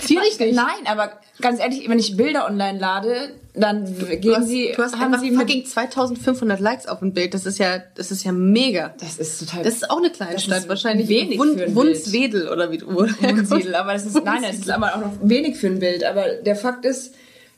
Schwierig 0.00 0.38
nicht. 0.38 0.54
Nein, 0.54 0.86
aber 0.86 1.20
ganz 1.40 1.60
ehrlich, 1.60 1.88
wenn 1.88 1.98
ich 1.98 2.16
Bilder 2.16 2.46
online 2.46 2.78
lade, 2.78 3.34
dann 3.54 3.84
gehen 4.20 4.34
hast, 4.34 4.48
sie, 4.48 4.72
du 4.74 4.82
hast 4.82 4.98
haben 4.98 5.18
sie 5.18 5.32
fucking 5.32 5.66
2500 5.66 6.58
Likes 6.58 6.86
auf 6.86 7.00
dem 7.00 7.12
Bild. 7.12 7.34
Das 7.34 7.44
ist 7.44 7.58
ja, 7.58 7.82
das 7.94 8.10
ist 8.10 8.24
ja 8.24 8.32
mega. 8.32 8.94
das 8.98 9.18
ist 9.18 9.40
total 9.40 9.62
Das 9.62 9.74
ist 9.74 9.90
auch 9.90 9.98
eine 9.98 10.10
kleine 10.10 10.38
Stadt, 10.38 10.68
wahrscheinlich. 10.68 11.08
wenig 11.08 11.38
Wun 11.38 11.58
für 11.58 11.64
ein 11.64 11.74
Wunswedel 11.74 12.48
oder 12.48 12.70
wie 12.70 12.78
du 12.78 12.86
Wunsiedel, 12.92 13.74
aber 13.74 13.92
das 13.92 14.06
ist, 14.06 14.24
nein, 14.24 14.42
das 14.42 14.56
ist 14.56 14.70
aber 14.70 14.94
auch 14.94 15.00
noch 15.00 15.12
wenig 15.22 15.56
für 15.56 15.66
ein 15.66 15.80
Bild. 15.80 16.04
Aber 16.04 16.28
der 16.28 16.56
Fakt 16.56 16.84
ist, 16.84 17.14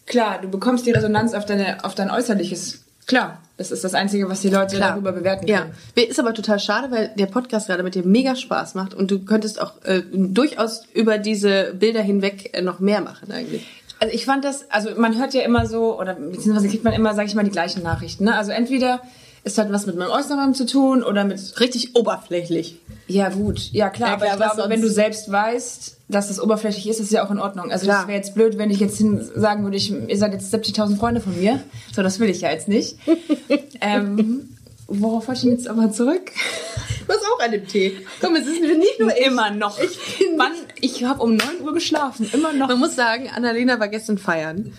klar, 0.06 0.40
du 0.40 0.48
bekommst 0.48 0.86
die 0.86 0.90
Resonanz 0.90 1.34
auf 1.34 1.46
deine, 1.46 1.84
auf 1.84 1.94
dein 1.94 2.10
Äußerliches. 2.10 2.83
Klar, 3.06 3.38
das 3.56 3.70
ist 3.70 3.84
das 3.84 3.94
Einzige, 3.94 4.28
was 4.28 4.40
die 4.40 4.48
Leute 4.48 4.76
Klar. 4.76 4.92
darüber 4.92 5.12
bewerten 5.12 5.46
Ja, 5.46 5.66
können. 5.94 6.08
ist 6.08 6.18
aber 6.18 6.34
total 6.34 6.58
schade, 6.58 6.90
weil 6.90 7.12
der 7.16 7.26
Podcast 7.26 7.66
gerade 7.68 7.82
mit 7.82 7.94
dir 7.94 8.04
mega 8.04 8.34
Spaß 8.34 8.74
macht 8.74 8.94
und 8.94 9.10
du 9.10 9.20
könntest 9.24 9.60
auch 9.60 9.72
äh, 9.84 10.02
durchaus 10.12 10.82
über 10.94 11.18
diese 11.18 11.74
Bilder 11.74 12.00
hinweg 12.02 12.50
äh, 12.56 12.62
noch 12.62 12.80
mehr 12.80 13.00
machen 13.00 13.30
eigentlich. 13.30 13.66
Also 14.00 14.12
ich 14.14 14.24
fand 14.24 14.44
das, 14.44 14.70
also 14.70 14.90
man 14.96 15.18
hört 15.18 15.34
ja 15.34 15.42
immer 15.42 15.66
so, 15.66 15.98
oder 15.98 16.14
beziehungsweise 16.14 16.68
kriegt 16.68 16.84
man 16.84 16.94
immer, 16.94 17.14
sag 17.14 17.26
ich 17.26 17.34
mal, 17.34 17.44
die 17.44 17.50
gleichen 17.50 17.82
Nachrichten. 17.82 18.24
Ne? 18.24 18.34
Also 18.36 18.50
entweder 18.50 19.00
ist 19.44 19.58
halt 19.58 19.70
was 19.70 19.86
mit 19.86 19.96
meinem 19.96 20.10
Äußeren 20.10 20.54
zu 20.54 20.66
tun 20.66 21.02
oder 21.02 21.24
mit 21.24 21.60
Richtig 21.60 21.94
oberflächlich. 21.94 22.80
Ja, 23.06 23.28
gut. 23.28 23.70
Ja, 23.72 23.90
klar. 23.90 24.08
Ja, 24.08 24.14
aber 24.14 24.24
klar, 24.24 24.34
ich 24.36 24.40
was 24.44 24.54
glaube, 24.56 24.70
wenn 24.70 24.80
du 24.80 24.88
selbst 24.90 25.30
weißt, 25.30 25.93
dass 26.08 26.28
das 26.28 26.40
oberflächlich 26.40 26.88
ist, 26.88 27.00
ist 27.00 27.12
ja 27.12 27.24
auch 27.24 27.30
in 27.30 27.38
Ordnung. 27.38 27.70
Also 27.70 27.86
Klar. 27.86 28.00
das 28.00 28.08
wäre 28.08 28.16
jetzt 28.16 28.34
blöd, 28.34 28.58
wenn 28.58 28.70
ich 28.70 28.78
jetzt 28.78 28.98
hin 28.98 29.26
sagen 29.34 29.64
würde, 29.64 29.76
ich, 29.76 29.90
ihr 29.90 30.18
seid 30.18 30.32
jetzt 30.32 30.54
70.000 30.54 30.96
Freunde 30.96 31.20
von 31.20 31.38
mir. 31.38 31.60
So, 31.94 32.02
das 32.02 32.20
will 32.20 32.28
ich 32.28 32.42
ja 32.42 32.50
jetzt 32.50 32.68
nicht. 32.68 32.98
ähm, 33.80 34.50
worauf 34.86 35.28
wollte 35.28 35.46
ich 35.46 35.52
jetzt 35.52 35.68
aber 35.68 35.90
zurück? 35.92 36.30
Was 37.06 37.18
auch 37.18 37.44
an 37.44 37.52
dem 37.52 37.66
Tee. 37.66 37.96
Komm, 38.20 38.36
es 38.36 38.46
ist 38.46 38.60
nicht 38.60 39.00
nur 39.00 39.16
Immer 39.16 39.50
noch. 39.50 39.78
Ich, 39.78 39.98
Mann, 40.36 40.52
ich 40.80 41.04
habe 41.04 41.22
um 41.22 41.36
9 41.36 41.62
Uhr 41.62 41.72
geschlafen. 41.72 42.28
Immer 42.32 42.52
noch. 42.52 42.68
Man 42.68 42.78
muss 42.78 42.94
sagen, 42.94 43.30
Annalena 43.34 43.80
war 43.80 43.88
gestern 43.88 44.18
feiern. 44.18 44.72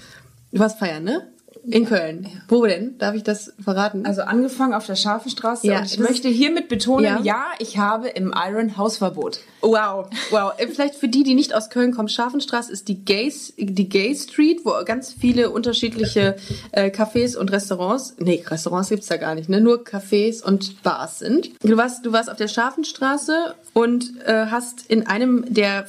Du 0.52 0.60
warst 0.60 0.80
feiern, 0.80 1.04
ne? 1.04 1.28
In 1.68 1.86
Köln. 1.86 2.28
Wo 2.48 2.66
denn? 2.66 2.98
Darf 2.98 3.16
ich 3.16 3.24
das 3.24 3.54
verraten? 3.64 4.06
Also 4.06 4.22
angefangen 4.22 4.74
auf 4.74 4.86
der 4.86 4.96
Scharfenstraße 4.96 5.68
Ja, 5.68 5.80
und 5.80 5.86
ich 5.86 6.00
möchte 6.00 6.28
hiermit 6.30 6.68
betonen, 6.68 7.06
Ja. 7.06 7.20
ja. 7.22 7.46
ich 7.60 7.78
habe 7.78 8.08
im 8.10 8.34
Iron 8.36 8.78
Hausverbot. 8.78 9.40
Wow, 9.62 10.08
wow. 10.30 10.54
Äh, 10.58 10.68
Vielleicht 10.68 10.96
für 10.96 11.08
die, 11.08 11.24
die 11.24 11.34
nicht 11.34 11.56
aus 11.56 11.70
Köln 11.70 11.92
kommen, 11.94 12.08
Scharfenstraße 12.10 12.72
ist 12.72 12.88
die 12.88 13.04
Gay, 13.04 13.34
die 13.58 13.90
Gay 13.90 14.16
Street, 14.16 14.62
wo 14.64 14.74
ganz 14.86 15.12
viele 15.12 15.50
unterschiedliche 15.50 16.36
äh, 16.72 16.90
Cafés 16.92 17.36
und 17.36 17.52
Restaurants, 17.52 18.16
nee, 18.20 18.44
Restaurants 18.48 18.90
gibt's 18.90 19.08
da 19.08 19.18
gar 19.18 19.34
nicht, 19.36 19.50
ne? 19.50 19.60
nur 19.62 19.84
Cafés 19.84 20.44
und 20.44 20.84
Bars 20.84 21.20
sind. 21.20 21.50
Du 21.64 21.78
warst, 21.78 22.06
du 22.06 22.12
warst 22.12 22.30
auf 22.30 22.38
der 22.38 22.48
Scharfenstraße 22.48 23.56
und 23.74 24.14
äh, 24.26 24.48
hast 24.48 24.86
in 24.88 25.08
einem 25.08 25.46
der 25.52 25.86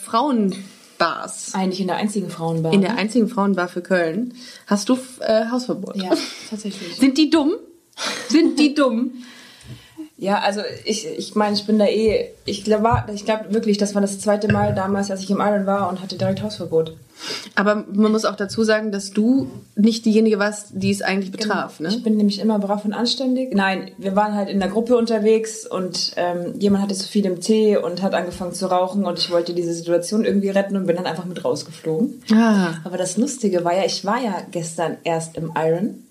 Frauenbars, 0.99 1.55
Eigentlich 1.55 1.81
in 1.81 1.87
der 1.89 1.97
einzigen 1.97 2.31
Frauenbar. 2.31 2.73
in 2.73 2.81
der 2.81 2.97
einzigen 2.97 3.29
Frauenbar 3.29 3.69
für 3.69 3.83
Köln, 3.83 4.35
hast 4.67 4.89
du 4.89 4.99
äh, 5.21 5.47
Hausverbot. 5.51 5.97
ja, 5.97 6.11
tatsächlich. 6.51 6.97
Sind 6.97 7.19
die 7.19 7.31
dumm? 7.31 7.55
Sind 8.29 8.59
die 8.59 8.75
dumm? 8.75 9.13
Ja, 10.19 10.39
also 10.39 10.63
ich, 10.85 11.07
ich 11.07 11.35
meine, 11.35 11.55
ich 11.55 11.67
bin 11.67 11.79
da 11.79 11.85
eh, 11.85 12.31
ich 12.47 12.65
glaube 12.65 12.89
ich 13.15 13.27
glaub 13.27 13.53
wirklich, 13.53 13.77
das 13.77 13.95
war 13.95 14.01
das 14.01 14.19
zweite 14.19 14.51
Mal 14.51 14.75
damals, 14.75 15.11
als 15.11 15.21
ich 15.21 15.31
im 15.31 15.41
Iron 15.41 15.67
war 15.67 15.91
und 15.91 16.01
hatte 16.01 16.17
direkt 16.17 16.43
Hausverbot. 16.43 16.97
Aber 17.55 17.85
man 17.91 18.13
muss 18.13 18.25
auch 18.25 18.37
dazu 18.37 18.65
sagen, 18.65 18.93
dass 18.93 19.11
du 19.11 19.51
nicht 19.75 20.05
diejenige 20.05 20.39
warst, 20.39 20.69
die 20.73 20.91
es 20.91 21.03
eigentlich 21.03 21.33
betraf, 21.33 21.81
ne? 21.81 21.89
Ich 21.89 22.03
bin 22.03 22.17
nämlich 22.17 22.41
immer 22.41 22.59
brav 22.59 22.85
und 22.85 22.93
anständig. 22.93 23.55
Nein, 23.55 23.91
wir 23.99 24.17
waren 24.17 24.35
halt 24.35 24.49
in 24.49 24.59
der 24.59 24.69
Gruppe 24.69 24.97
unterwegs 24.97 25.67
und 25.67 26.13
ähm, 26.17 26.55
jemand 26.59 26.85
hatte 26.85 26.95
zu 26.95 27.09
viel 27.09 27.27
im 27.27 27.41
Tee 27.41 27.77
und 27.77 28.03
hat 28.03 28.15
angefangen 28.15 28.53
zu 28.53 28.71
rauchen 28.71 29.05
und 29.05 29.19
ich 29.19 29.31
wollte 29.31 29.55
diese 29.55 29.75
Situation 29.75 30.25
irgendwie 30.25 30.51
retten 30.51 30.77
und 30.77 30.87
bin 30.87 30.97
dann 30.97 31.07
einfach 31.07 31.27
mit 31.27 31.45
rausgeflogen. 31.45 32.23
Ah. 32.33 32.75
Aber 32.85 32.97
das 32.97 33.17
Lustige 33.17 33.65
war 33.65 33.75
ja, 33.75 33.85
ich 33.85 34.05
war 34.05 34.23
ja 34.23 34.43
gestern 34.51 34.97
erst 35.05 35.37
im 35.37 35.53
Iron. 35.57 36.06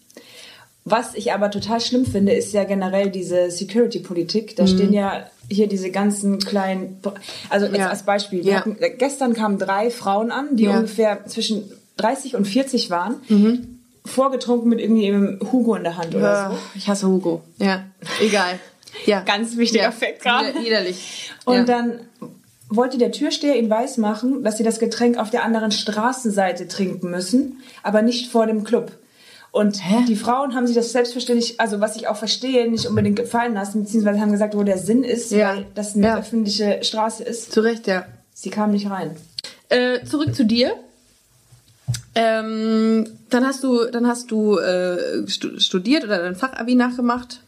Was 0.88 1.16
ich 1.16 1.34
aber 1.34 1.50
total 1.50 1.82
schlimm 1.82 2.06
finde, 2.06 2.34
ist 2.34 2.54
ja 2.54 2.64
generell 2.64 3.10
diese 3.10 3.50
Security-Politik. 3.50 4.56
Da 4.56 4.64
Mhm. 4.64 4.68
stehen 4.68 4.94
ja 4.94 5.26
hier 5.50 5.68
diese 5.68 5.90
ganzen 5.90 6.38
kleinen, 6.40 7.02
also 7.50 7.66
jetzt 7.66 7.78
Ja. 7.78 7.90
als 7.90 8.04
Beispiel. 8.04 8.44
Wir 8.46 8.52
Ja. 8.52 8.58
hatten, 8.60 8.78
gestern 9.00 9.34
kamen 9.34 9.58
drei 9.58 9.90
Frauen 9.90 10.32
an, 10.32 10.56
die 10.56 10.66
Ja. 10.66 10.76
ungefähr 10.78 11.26
zwischen 11.26 11.64
30 11.98 12.36
und 12.36 12.46
40 12.46 12.92
waren, 12.92 13.16
Mhm. 13.30 13.80
vorgetrunken 14.06 14.70
mit 14.70 14.80
irgendwie 14.80 15.08
einem 15.08 15.40
Hugo 15.52 15.74
in 15.76 15.84
der 15.84 15.98
Hand 15.98 16.14
oder 16.14 16.52
Ah, 16.52 16.58
Ich 16.76 16.88
hasse 16.88 17.08
Hugo. 17.08 17.42
Ja, 17.58 17.86
egal. 18.22 18.60
Ja. 19.08 19.22
Ganz 19.22 19.58
wichtiger 19.58 19.86
Ja. 19.86 19.92
Fakt 19.92 20.22
gerade. 20.22 20.50
Wider- 20.50 20.64
Widerlich. 20.66 21.32
Und 21.46 21.56
ja. 21.56 21.64
dann 21.64 22.00
wollte 22.70 22.98
der 23.00 23.12
Türsteher 23.12 23.58
ihn 23.58 23.70
weismachen, 23.72 24.44
dass 24.44 24.58
sie 24.58 24.64
das 24.64 24.78
Getränk 24.80 25.18
auf 25.18 25.32
der 25.32 25.44
anderen 25.44 25.72
Straßenseite 25.72 26.68
trinken 26.68 27.10
müssen, 27.10 27.62
aber 27.82 28.02
nicht 28.04 28.30
vor 28.32 28.46
dem 28.46 28.64
Club. 28.64 28.92
Und 29.56 29.80
die 30.10 30.18
Frauen 30.18 30.54
haben 30.54 30.68
sich 30.68 30.76
das 30.76 30.92
selbstverständlich, 30.92 31.62
also 31.62 31.80
was 31.80 31.96
ich 31.96 32.10
auch 32.10 32.18
verstehe, 32.18 32.70
nicht 32.70 32.88
unbedingt 32.88 33.16
gefallen 33.16 33.54
lassen, 33.54 33.84
beziehungsweise 33.86 34.20
haben 34.20 34.34
gesagt, 34.34 34.54
wo 34.54 34.64
der 34.64 34.78
Sinn 34.78 35.04
ist, 35.06 35.32
Ja. 35.32 35.56
weil 35.56 35.66
das 35.76 35.96
eine 35.96 36.08
Ja. 36.08 36.18
öffentliche 36.20 36.80
Straße 36.84 37.24
ist. 37.24 37.54
Zu 37.54 37.62
Recht, 37.62 37.88
ja. 37.88 38.06
Sie 38.34 38.50
kamen 38.50 38.74
nicht 38.74 38.90
rein. 38.90 39.12
Äh, 39.70 40.04
zurück 40.04 40.36
zu 40.36 40.44
dir. 40.46 40.74
Ähm, 42.16 43.08
dann 43.30 43.46
hast 43.46 43.64
du, 43.64 43.86
dann 43.86 44.08
hast 44.08 44.32
du 44.32 44.58
äh, 44.58 45.26
stu- 45.28 45.60
studiert 45.60 46.04
oder 46.04 46.18
dein 46.20 46.36
Fachabi 46.36 46.76
nachgemacht. 46.76 47.40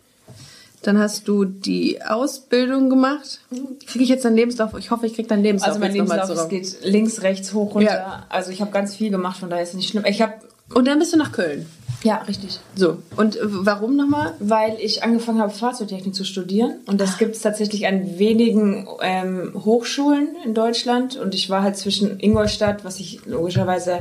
Dann 0.83 0.97
hast 0.97 1.27
du 1.27 1.43
die 1.43 2.01
Ausbildung 2.03 2.89
gemacht. 2.89 3.39
Kriege 3.85 4.03
ich 4.03 4.09
jetzt 4.09 4.23
deinen 4.23 4.35
Lebenslauf? 4.35 4.71
Ich 4.77 4.91
hoffe, 4.91 5.05
ich 5.07 5.13
krieg 5.15 5.27
deinen 5.27 5.43
Lebenslauf. 5.43 5.69
Also 5.69 5.79
mein 5.79 5.91
Lebenslauf, 5.93 6.29
es 6.29 6.47
geht 6.47 6.77
links, 6.83 7.21
rechts, 7.21 7.53
hoch, 7.53 7.75
runter. 7.75 7.91
Ja. 7.91 8.25
Also 8.29 8.51
ich 8.51 8.61
habe 8.61 8.71
ganz 8.71 8.95
viel 8.95 9.09
gemacht, 9.09 9.39
von 9.39 9.49
daher 9.49 9.63
ist 9.63 9.69
es 9.69 9.75
nicht 9.75 9.89
schlimm. 9.89 10.05
Ich 10.07 10.21
habe, 10.21 10.33
Und 10.73 10.85
dann 10.87 10.99
bist 10.99 11.13
du 11.13 11.17
nach 11.17 11.31
Köln. 11.31 11.65
Ja, 12.03 12.17
richtig. 12.17 12.59
So. 12.75 12.97
Und 13.15 13.35
äh, 13.37 13.39
warum 13.43 13.95
nochmal? 13.95 14.33
Weil 14.39 14.77
ich 14.79 15.03
angefangen 15.03 15.39
habe, 15.41 15.51
Fahrzeugtechnik 15.51 16.13
zu 16.13 16.23
studieren. 16.23 16.75
Und 16.85 17.01
das 17.01 17.17
gibt 17.17 17.35
es 17.35 17.41
tatsächlich 17.41 17.87
an 17.87 18.19
wenigen 18.19 18.87
ähm, 19.01 19.53
Hochschulen 19.65 20.35
in 20.45 20.53
Deutschland. 20.53 21.15
Und 21.17 21.33
ich 21.33 21.49
war 21.49 21.63
halt 21.63 21.77
zwischen 21.77 22.19
Ingolstadt, 22.19 22.85
was 22.85 22.97
sich 22.97 23.21
logischerweise 23.25 23.99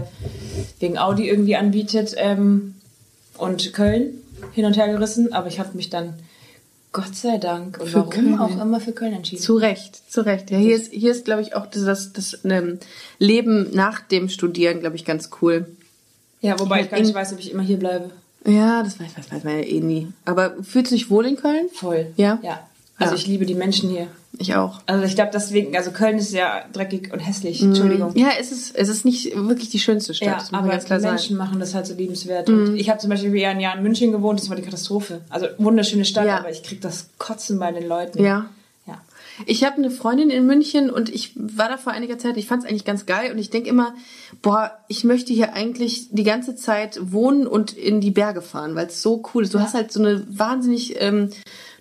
wegen 0.79 0.99
Audi 0.99 1.29
irgendwie 1.29 1.57
anbietet, 1.57 2.15
ähm, 2.17 2.75
und 3.39 3.73
Köln 3.73 4.23
hin 4.53 4.65
und 4.65 4.77
her 4.77 4.89
gerissen. 4.89 5.33
Aber 5.33 5.49
ich 5.49 5.59
habe 5.59 5.77
mich 5.77 5.91
dann, 5.91 6.15
Gott 6.93 7.15
sei 7.15 7.39
Dank, 7.39 7.79
und 7.81 7.89
Für 7.89 7.99
warum 7.99 8.11
Köln. 8.11 8.39
auch 8.39 8.61
immer 8.61 8.81
für 8.81 8.93
Köln 8.93 9.13
entschieden. 9.13 9.43
Zu 9.43 9.57
Recht, 9.57 10.11
zu 10.11 10.25
Recht. 10.25 10.51
Ja, 10.51 10.59
hier 10.59 10.77
ist, 10.77 10.93
hier 10.93 11.11
ist, 11.13 11.25
glaube 11.25 11.43
ich, 11.43 11.55
auch 11.55 11.67
das, 11.67 12.13
das 12.13 12.41
ähm, 12.45 12.79
Leben 13.19 13.71
nach 13.73 14.01
dem 14.01 14.29
Studieren, 14.29 14.81
glaube 14.81 14.97
ich, 14.97 15.05
ganz 15.05 15.31
cool. 15.41 15.67
Ja, 16.41 16.59
wobei 16.59 16.83
ich 16.83 16.91
gar 16.91 17.01
nicht 17.01 17.15
weiß, 17.15 17.33
ob 17.33 17.39
ich 17.39 17.51
immer 17.53 17.63
hier 17.63 17.79
bleibe. 17.79 18.11
Ja, 18.45 18.83
das 18.83 19.01
weiß, 19.01 19.17
weiß, 19.17 19.33
weiß 19.33 19.45
man 19.45 19.59
ja 19.59 19.65
eh 19.65 19.81
nie. 19.81 20.09
Aber 20.25 20.55
fühlst 20.63 20.93
du 20.93 20.97
dich 20.97 21.11
wohl 21.11 21.27
in 21.27 21.37
Köln? 21.37 21.69
Voll. 21.73 22.13
Ja? 22.17 22.39
Ja. 22.43 22.61
Also 22.99 23.15
Ja. 23.15 23.19
ich 23.21 23.27
liebe 23.27 23.45
die 23.45 23.55
Menschen 23.55 23.91
hier. 23.91 24.07
Ich 24.39 24.55
auch. 24.55 24.81
Also 24.87 25.05
ich 25.05 25.15
glaube 25.15 25.31
deswegen, 25.35 25.75
also 25.77 25.91
Köln 25.91 26.19
ist 26.19 26.33
ja 26.33 26.63
dreckig 26.73 27.11
und 27.13 27.21
hässlich. 27.21 27.63
Entschuldigung. 27.63 28.13
Ja, 28.17 28.29
es 28.39 28.53
ist, 28.53 28.77
es 28.77 28.89
ist 28.89 29.05
nicht 29.05 29.35
wirklich 29.35 29.71
die 29.71 29.79
schönste 29.79 30.13
Stadt, 30.15 30.51
Ja, 30.53 30.59
aber 30.59 30.69
ganz 30.69 30.85
die 30.85 30.89
klar 30.89 31.01
Menschen 31.01 31.19
sagen. 31.19 31.33
Mhm. 31.35 31.39
machen 31.39 31.61
das 31.61 31.75
halt 31.75 31.87
so 31.87 31.95
liebenswert. 31.95 32.49
Und 32.51 32.77
ich 32.77 32.89
habe 32.91 32.99
zum 33.01 33.11
Beispiel 33.11 33.45
ein 33.45 33.61
Jahr 33.61 33.77
in 33.77 33.83
München 33.83 34.13
gewohnt, 34.13 34.39
das 34.41 34.49
war 34.51 34.57
die 34.57 34.63
Katastrophe. 34.63 35.23
Also 35.31 35.47
wunderschöne 35.59 36.05
Stadt, 36.05 36.27
Ja. 36.27 36.39
aber 36.39 36.51
ich 36.51 36.63
krieg 36.63 36.81
das 36.83 37.09
Kotzen 37.19 37.59
bei 37.59 37.73
den 37.73 37.89
Leuten. 37.89 38.23
Ja. 38.23 38.47
Ja. 38.87 39.01
Ich 39.47 39.65
habe 39.65 39.77
eine 39.77 39.91
Freundin 39.91 40.29
in 40.31 40.47
München 40.47 40.91
und 40.91 41.09
ich 41.09 41.33
war 41.37 41.69
da 41.71 41.77
vor 41.79 41.93
einiger 41.95 42.19
Zeit, 42.19 42.37
ich 42.37 42.47
fand 42.47 42.63
es 42.65 42.69
eigentlich 42.69 42.85
ganz 42.85 43.05
geil 43.07 43.33
und 43.33 43.39
ich 43.39 43.49
denke 43.51 43.69
immer, 43.71 43.95
boah, 44.43 44.71
ich 44.89 45.05
möchte 45.05 45.33
hier 45.33 45.55
eigentlich 45.55 46.09
die 46.11 46.25
ganze 46.25 46.55
Zeit 46.55 46.99
wohnen 47.13 47.47
und 47.47 47.73
in 47.73 48.01
die 48.01 48.11
Berge 48.11 48.43
fahren, 48.43 48.75
weil 48.75 48.87
es 48.87 49.03
so 49.03 49.23
cool 49.35 49.43
ist. 49.43 49.55
Du 49.55 49.61
hast 49.61 49.75
halt 49.75 49.91
so 49.93 50.01
eine 50.01 50.25
wahnsinnig, 50.29 51.01
ähm, 51.01 51.31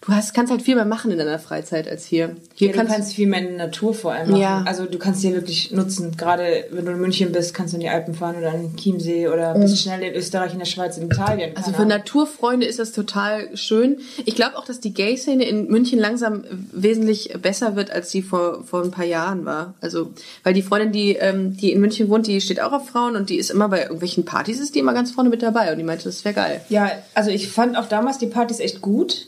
du 0.01 0.13
hast, 0.13 0.33
kannst 0.33 0.51
halt 0.51 0.61
viel 0.61 0.75
mehr 0.75 0.85
machen 0.85 1.11
in 1.11 1.17
deiner 1.17 1.39
Freizeit 1.39 1.87
als 1.87 2.05
hier. 2.05 2.35
Hier 2.55 2.73
Ja, 2.73 2.81
du 2.81 2.87
kannst 2.87 3.13
viel 3.13 3.27
mehr 3.27 3.39
in 3.39 3.57
der 3.57 3.67
Natur 3.67 3.93
vor 3.93 4.13
allem 4.13 4.31
machen. 4.31 4.41
Ja. 4.41 4.63
Also 4.65 4.85
du 4.85 4.97
kannst 4.97 5.21
hier 5.21 5.33
wirklich 5.33 5.71
nutzen. 5.71 6.15
Gerade 6.17 6.65
wenn 6.71 6.85
du 6.85 6.93
in 6.93 6.99
München 6.99 7.31
bist, 7.31 7.53
kannst 7.53 7.73
du 7.73 7.77
in 7.77 7.81
die 7.81 7.89
Alpen 7.89 8.15
fahren 8.15 8.37
oder 8.37 8.51
an 8.51 8.61
den 8.61 8.75
Chiemsee 8.75 9.27
oder 9.27 9.53
bist 9.53 9.81
schnell 9.81 10.01
in 10.01 10.13
Österreich, 10.15 10.53
in 10.53 10.59
der 10.59 10.65
Schweiz, 10.65 10.97
in 10.97 11.05
Italien. 11.05 11.55
Also 11.55 11.71
für 11.71 11.77
Ahnung. 11.77 11.89
Naturfreunde 11.89 12.65
ist 12.65 12.79
das 12.79 12.91
total 12.91 13.55
schön. 13.55 13.97
Ich 14.25 14.35
glaube 14.35 14.57
auch, 14.57 14.65
dass 14.65 14.79
die 14.79 14.93
Gay-Szene 14.93 15.43
in 15.47 15.67
München 15.67 15.99
langsam 15.99 16.43
wesentlich 16.71 17.33
besser 17.41 17.75
wird, 17.75 17.91
als 17.91 18.09
sie 18.09 18.21
vor, 18.21 18.63
vor 18.63 18.83
ein 18.83 18.91
paar 18.91 19.05
Jahren 19.05 19.45
war. 19.45 19.75
Also, 19.81 20.11
weil 20.43 20.53
die 20.53 20.61
Freundin, 20.63 20.91
die, 20.91 21.13
ähm, 21.13 21.55
die 21.57 21.71
in 21.71 21.79
München 21.79 22.09
wohnt, 22.09 22.27
die 22.27 22.41
steht 22.41 22.61
auch 22.61 22.71
auf 22.71 22.94
Frauen 22.95 23.17
und 23.17 23.29
die 23.29 23.35
ist 23.35 23.51
immer 23.51 23.67
bei 23.67 23.81
irgendwelchen 23.81 24.23
Partys, 24.23 24.61
ist 24.61 24.73
die 24.73 24.79
immer 24.79 24.93
ganz 24.93 25.11
vorne 25.11 25.29
mit 25.29 25.43
dabei 25.43 25.69
und 25.73 25.77
die 25.77 25.83
meinte, 25.83 26.05
das 26.05 26.23
wäre 26.23 26.33
geil. 26.33 26.61
Ja, 26.69 26.89
also 27.13 27.29
ich 27.29 27.49
fand 27.51 27.75
auch 27.77 27.87
damals 27.89 28.19
die 28.19 28.27
Partys 28.27 28.59
echt 28.61 28.79
gut, 28.81 29.27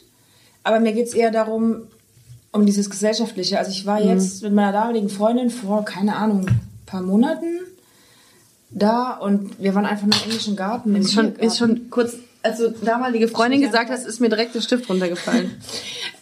aber 0.63 0.79
mir 0.79 0.93
geht's 0.93 1.13
eher 1.13 1.31
darum, 1.31 1.81
um 2.53 2.65
dieses 2.65 2.89
Gesellschaftliche. 2.89 3.59
Also 3.59 3.71
ich 3.71 3.85
war 3.85 3.99
Mhm. 3.99 4.07
jetzt 4.07 4.41
mit 4.41 4.53
meiner 4.53 4.71
damaligen 4.71 5.09
Freundin 5.09 5.49
vor, 5.49 5.83
keine 5.83 6.15
Ahnung, 6.15 6.47
ein 6.47 6.61
paar 6.85 7.01
Monaten 7.01 7.59
da 8.69 9.11
und 9.17 9.61
wir 9.61 9.75
waren 9.75 9.85
einfach 9.85 10.05
nur 10.05 10.15
im 10.15 10.23
englischen 10.29 10.55
Garten. 10.55 10.95
Ist 10.95 11.13
schon, 11.13 11.35
ist 11.35 11.57
schon 11.57 11.89
kurz, 11.89 12.13
also 12.43 12.69
damalige 12.69 13.27
Freundin 13.27 13.59
gesagt 13.59 13.89
hast, 13.89 14.05
ist 14.07 14.21
mir 14.21 14.29
direkt 14.29 14.55
der 14.55 14.61
Stift 14.61 14.89
runtergefallen. 14.89 15.51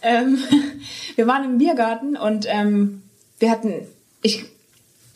Ähm, 0.02 0.38
wir 1.16 1.26
waren 1.26 1.44
im 1.44 1.58
Biergarten 1.58 2.16
und 2.16 2.46
ähm, 2.48 3.02
wir 3.40 3.50
hatten, 3.50 3.72
ich, 4.22 4.44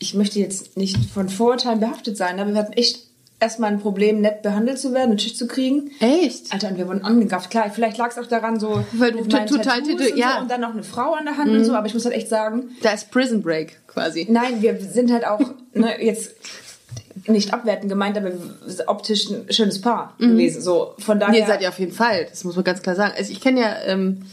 ich 0.01 0.15
möchte 0.15 0.39
jetzt 0.39 0.77
nicht 0.77 0.97
von 1.13 1.29
Vorurteilen 1.29 1.79
behaftet 1.79 2.17
sein, 2.17 2.39
aber 2.39 2.53
wir 2.53 2.59
hatten 2.59 2.73
echt 2.73 2.99
erstmal 3.39 3.71
ein 3.71 3.79
Problem, 3.79 4.21
nett 4.21 4.41
behandelt 4.41 4.79
zu 4.79 4.93
werden, 4.93 5.09
einen 5.09 5.17
Tisch 5.17 5.35
zu 5.35 5.47
kriegen. 5.47 5.91
Echt? 5.99 6.51
Alter, 6.51 6.69
und 6.69 6.77
wir 6.77 6.87
wurden 6.87 7.03
angegafft. 7.03 7.49
Klar, 7.49 7.71
vielleicht 7.73 7.97
lag 7.97 8.09
es 8.09 8.17
auch 8.17 8.27
daran, 8.27 8.59
so 8.59 8.83
Weil 8.93 9.11
du 9.11 9.23
total 9.23 9.47
Tattoos 9.47 10.11
und, 10.11 10.17
ja. 10.17 10.35
so, 10.35 10.41
und 10.41 10.51
dann 10.51 10.61
noch 10.61 10.73
eine 10.73 10.83
Frau 10.83 11.13
an 11.13 11.25
der 11.25 11.37
Hand 11.37 11.51
und 11.51 11.63
so, 11.63 11.73
aber 11.73 11.87
ich 11.87 11.93
muss 11.93 12.05
halt 12.05 12.15
echt 12.15 12.29
sagen, 12.29 12.75
Da 12.81 12.91
ist 12.91 13.11
Prison 13.11 13.41
Break 13.41 13.79
quasi. 13.87 14.27
nein, 14.29 14.61
wir 14.61 14.79
sind 14.79 15.11
halt 15.11 15.25
auch 15.25 15.41
ne, 15.73 16.03
jetzt 16.03 16.31
nicht 17.27 17.53
abwertend 17.53 17.89
gemeint, 17.89 18.17
aber 18.17 18.31
optisch 18.87 19.29
ein 19.29 19.51
schönes 19.51 19.81
Paar 19.81 20.15
gewesen. 20.17 20.61
So, 20.61 20.93
von 20.97 21.19
daher. 21.19 21.39
Ihr 21.39 21.45
seid 21.45 21.61
ja 21.61 21.69
auf 21.69 21.79
jeden 21.79 21.91
Fall, 21.91 22.25
das 22.29 22.43
muss 22.43 22.55
man 22.55 22.63
ganz 22.63 22.81
klar 22.81 22.95
sagen. 22.95 23.13
Also 23.17 23.31
ich 23.31 23.41
kenne 23.41 23.59
ja 23.61 23.75
ähm, 23.85 24.23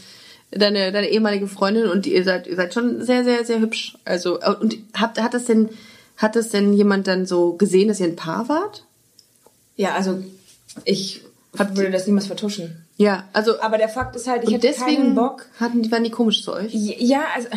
deine, 0.51 0.91
deine 0.91 1.09
ehemalige 1.09 1.47
Freundin 1.47 1.87
und 1.87 2.05
ihr 2.07 2.23
seid, 2.23 2.47
ihr 2.47 2.55
seid 2.55 2.73
schon 2.73 3.03
sehr, 3.03 3.23
sehr, 3.23 3.45
sehr 3.45 3.59
hübsch. 3.59 3.97
Also, 4.05 4.39
äh, 4.41 4.53
und 4.59 4.77
habt, 4.93 5.21
hat 5.21 5.33
das 5.33 5.45
denn, 5.45 5.69
hat 6.17 6.35
das 6.35 6.49
denn 6.49 6.73
jemand 6.73 7.07
dann 7.07 7.25
so 7.25 7.53
gesehen, 7.53 7.87
dass 7.87 7.99
ihr 7.99 8.07
ein 8.07 8.15
Paar 8.15 8.49
wart? 8.49 8.83
ja, 9.75 9.93
also 9.95 10.21
ich 10.83 11.21
würde 11.53 11.89
das 11.91 12.05
niemals 12.05 12.27
vertuschen. 12.27 12.85
Ja, 12.97 13.23
also, 13.31 13.59
Aber 13.61 13.77
der 13.77 13.87
Fakt 13.87 14.15
ist 14.17 14.27
halt, 14.27 14.43
ich 14.43 14.49
und 14.49 14.55
hätte 14.55 14.67
deswegen 14.67 15.03
keinen 15.03 15.15
Bock. 15.15 15.45
hatten 15.59 15.81
die, 15.81 15.91
waren 15.91 16.03
die 16.03 16.09
komisch 16.11 16.43
zu 16.43 16.51
euch? 16.53 16.73
Ja, 16.73 17.21
also 17.33 17.47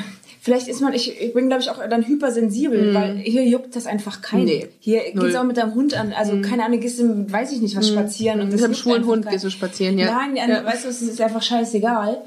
vielleicht 0.41 0.69
ist 0.69 0.81
man, 0.81 0.93
ich, 0.95 1.21
ich 1.21 1.35
bin 1.35 1.49
glaube 1.49 1.63
ich 1.63 1.69
auch 1.71 1.79
dann 1.91 2.07
hypersensibel, 2.07 2.95
weil 2.95 3.17
hier 3.17 3.45
juckt 3.45 3.75
das 3.75 3.87
einfach 3.87 4.23
keinen. 4.23 4.45
Nee, 4.45 4.69
Hier 4.79 5.01
null. 5.03 5.15
Mhm. 5.15 5.21
geht's 5.27 5.37
auch 5.37 5.45
mit 5.45 5.57
deinem 5.57 5.75
Hund 5.75 5.95
an, 5.95 6.13
also 6.13 6.41
keine 6.43 6.65
Ahnung, 6.65 6.79
gehst 6.79 7.01
du, 7.01 7.31
weiß 7.31 7.51
ich 7.53 7.61
nicht, 7.61 7.77
was 7.77 7.89
spazieren 7.89 8.41
und 8.41 8.51
Mit 8.53 8.63
einem 8.63 8.75
schwulen 8.75 9.05
Hund 9.05 9.29
gehst 9.29 9.45
du 9.45 9.51
spazieren, 9.51 9.99
ja. 9.99 10.07
Nein, 10.15 10.37
Ja. 10.37 10.65
weißt 10.65 10.85
du, 10.85 10.89
es 10.91 11.03
ist 11.03 11.21
einfach 11.21 11.43
scheißegal. 11.43 12.23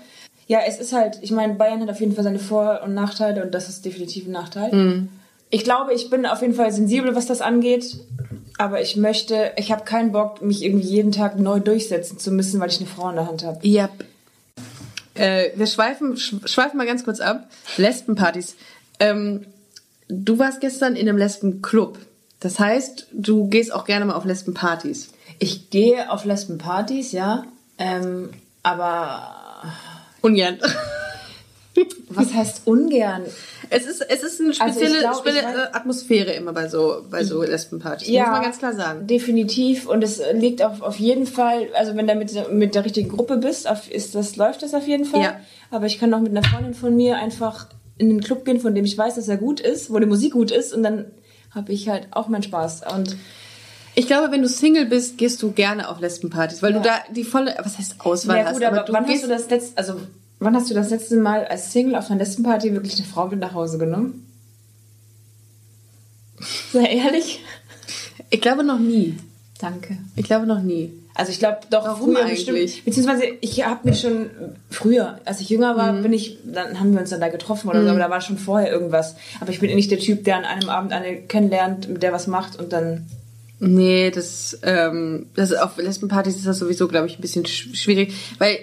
Ja, 0.47 0.59
es 0.67 0.77
ist 0.79 0.93
halt, 0.93 1.17
ich 1.21 1.31
meine, 1.31 1.55
Bayern 1.55 1.81
hat 1.81 1.89
auf 1.89 1.99
jeden 1.99 2.13
Fall 2.13 2.23
seine 2.23 2.39
Vor- 2.39 2.81
und 2.83 2.93
Nachteile 2.93 3.43
und 3.43 3.53
das 3.53 3.67
ist 3.69 3.83
definitiv 3.85 4.27
ein 4.27 4.31
Nachteil. 4.31 4.71
Mhm. 4.73 5.09
Ich 5.49 5.63
glaube, 5.63 5.93
ich 5.93 6.09
bin 6.09 6.25
auf 6.25 6.41
jeden 6.41 6.53
Fall 6.53 6.71
sensibel, 6.71 7.15
was 7.15 7.25
das 7.25 7.41
angeht. 7.41 7.97
Aber 8.57 8.81
ich 8.81 8.95
möchte, 8.95 9.51
ich 9.57 9.71
habe 9.71 9.83
keinen 9.83 10.11
Bock, 10.11 10.41
mich 10.41 10.63
irgendwie 10.63 10.87
jeden 10.87 11.11
Tag 11.11 11.37
neu 11.39 11.59
durchsetzen 11.59 12.19
zu 12.19 12.31
müssen, 12.31 12.59
weil 12.59 12.69
ich 12.69 12.77
eine 12.79 12.87
Frau 12.87 13.09
in 13.09 13.15
der 13.15 13.27
Hand 13.27 13.43
habe. 13.43 13.59
Yep. 13.67 14.05
Äh, 15.15 15.49
wir 15.55 15.67
schweifen, 15.67 16.15
sch- 16.15 16.47
schweifen 16.47 16.77
mal 16.77 16.85
ganz 16.85 17.03
kurz 17.03 17.19
ab. 17.19 17.49
Lesbenpartys. 17.77 18.55
Ähm, 18.99 19.45
du 20.07 20.39
warst 20.39 20.61
gestern 20.61 20.95
in 20.95 21.07
einem 21.09 21.17
Lesbenclub. 21.17 21.97
Das 22.39 22.59
heißt, 22.59 23.07
du 23.11 23.47
gehst 23.47 23.73
auch 23.73 23.85
gerne 23.85 24.05
mal 24.05 24.15
auf 24.15 24.25
Lesbenpartys. 24.25 25.09
Ich 25.39 25.69
gehe 25.69 26.11
auf 26.11 26.25
Lesbenpartys, 26.25 27.11
ja. 27.11 27.43
Ähm, 27.77 28.29
aber 28.63 29.35
Ungern. 30.25 30.57
was 32.09 32.33
heißt 32.33 32.61
ungern? 32.65 33.23
Es 33.69 33.85
ist, 33.85 34.01
es 34.01 34.23
ist 34.23 34.39
eine 34.39 34.49
Also 34.59 34.79
spezielle, 34.79 34.99
glaub, 34.99 35.13
ich 35.13 35.19
spezielle 35.33 35.65
weiß- 35.67 35.73
Atmosphäre 35.73 36.31
immer 36.33 36.53
bei 36.53 36.67
so, 36.67 37.05
bei 37.09 37.23
so 37.23 37.43
Lesbenpartys. 37.43 38.07
Ja. 38.07 38.23
Muss 38.23 38.31
man 38.31 38.41
ganz 38.43 38.57
klar 38.59 38.73
sagen. 38.73 39.07
Definitiv. 39.07 39.87
Und 39.87 40.03
es 40.03 40.21
liegt 40.33 40.61
auf, 40.61 40.81
auf 40.81 40.97
jeden 40.99 41.25
Fall, 41.27 41.67
also 41.73 41.95
wenn 41.95 42.07
du 42.07 42.15
mit, 42.15 42.51
mit 42.51 42.75
der 42.75 42.85
richtigen 42.85 43.09
Gruppe 43.09 43.37
bist, 43.37 43.69
auf, 43.69 43.91
ist 43.91 44.15
das, 44.15 44.35
läuft 44.35 44.63
das 44.63 44.73
auf 44.73 44.87
jeden 44.87 45.05
Fall. 45.05 45.21
Ja. 45.21 45.39
Aber 45.71 45.85
ich 45.87 45.99
kann 45.99 46.13
auch 46.13 46.21
mit 46.21 46.31
einer 46.31 46.43
Freundin 46.47 46.73
von 46.73 46.95
mir 46.95 47.17
einfach 47.17 47.67
in 47.97 48.09
einen 48.09 48.21
Club 48.21 48.45
gehen, 48.45 48.59
von 48.59 48.73
dem 48.75 48.85
ich 48.85 48.97
weiß, 48.97 49.15
dass 49.15 49.27
er 49.27 49.37
gut 49.37 49.59
ist, 49.59 49.91
wo 49.91 49.99
die 49.99 50.05
Musik 50.05 50.33
gut 50.33 50.51
ist 50.51 50.73
und 50.73 50.83
dann 50.83 51.05
habe 51.53 51.71
ich 51.71 51.89
halt 51.89 52.07
auch 52.11 52.27
meinen 52.27 52.43
Spaß. 52.43 52.81
Und 52.93 53.15
Ich 53.95 54.07
glaube, 54.07 54.31
wenn 54.31 54.41
du 54.41 54.49
Single 54.49 54.85
bist, 54.85 55.17
gehst 55.17 55.41
du 55.41 55.51
gerne 55.51 55.87
auf 55.89 55.99
Lesbenpartys, 56.01 56.61
weil 56.61 56.73
Ja. 56.73 56.77
du 56.79 56.83
da 56.83 56.95
die 57.13 57.23
volle, 57.23 57.55
was 57.63 57.77
heißt 57.77 57.95
Auswahl 57.99 58.37
ja 58.39 58.45
hast. 58.45 58.53
gut, 58.55 58.63
aber, 58.63 58.79
du 58.81 58.93
wann 58.93 59.07
hast 59.07 59.23
du 59.23 59.27
das 59.27 59.49
letzte, 59.49 59.77
also 59.77 59.99
wann 60.39 60.55
hast 60.55 60.69
du 60.69 60.73
das 60.73 60.89
letzte 60.89 61.15
Mal 61.17 61.45
als 61.45 61.71
Single 61.71 61.95
auf 61.95 62.09
einer 62.11 62.19
Lesbenparty 62.19 62.73
wirklich 62.73 62.97
eine 62.97 63.05
Frau 63.07 63.27
mit 63.27 63.39
nach 63.39 63.53
Hause 63.53 63.77
genommen? 63.77 64.25
Sehr 66.71 66.89
ehrlich? 66.89 67.41
Ich 68.29 68.41
glaube 68.41 68.63
noch 68.63 68.79
nie. 68.79 69.17
Danke. 69.59 69.97
Ich 70.15 70.25
glaube 70.25 70.45
noch 70.45 70.61
nie. 70.61 70.91
Also 71.13 71.31
ich 71.31 71.39
glaube 71.39 71.59
doch 71.69 71.85
Warum 71.85 72.11
früher 72.13 72.25
eigentlich? 72.25 72.45
bestimmt. 72.45 72.83
Beziehungsweise 72.85 73.23
ich 73.39 73.65
habe 73.65 73.87
mich 73.87 74.01
schon 74.01 74.29
früher, 74.69 75.21
als 75.23 75.39
ich 75.39 75.47
jünger 75.47 75.77
war, 75.77 75.93
bin 75.93 76.11
ich, 76.11 76.37
dann 76.43 76.77
haben 76.77 76.91
wir 76.91 76.99
uns 76.99 77.11
dann 77.11 77.21
da 77.21 77.29
getroffen 77.29 77.69
oder 77.69 77.81
so, 77.83 77.89
aber 77.89 77.99
da 77.99 78.09
war 78.09 78.19
schon 78.19 78.37
vorher 78.37 78.69
irgendwas. 78.69 79.15
Aber 79.39 79.51
ich 79.51 79.61
bin 79.61 79.73
nicht 79.73 79.89
der 79.91 79.99
Typ, 79.99 80.25
der 80.25 80.35
an 80.35 80.43
einem 80.43 80.67
Abend 80.67 80.91
eine 80.91 81.15
kennenlernt, 81.21 81.87
mit 81.87 82.03
der 82.03 82.11
was 82.11 82.27
macht 82.27 82.59
und 82.59 82.73
dann. 82.73 83.05
Nee, 83.67 84.11
das, 84.11 84.57
ähm, 84.63 85.27
das 85.35 85.53
auf 85.53 85.77
Lesbenpartys 85.77 86.35
ist 86.37 86.47
das 86.47 86.59
sowieso, 86.59 86.87
glaube 86.87 87.07
ich, 87.07 87.17
ein 87.17 87.21
bisschen 87.21 87.45
sch- 87.45 87.75
schwierig, 87.75 88.13
weil 88.37 88.57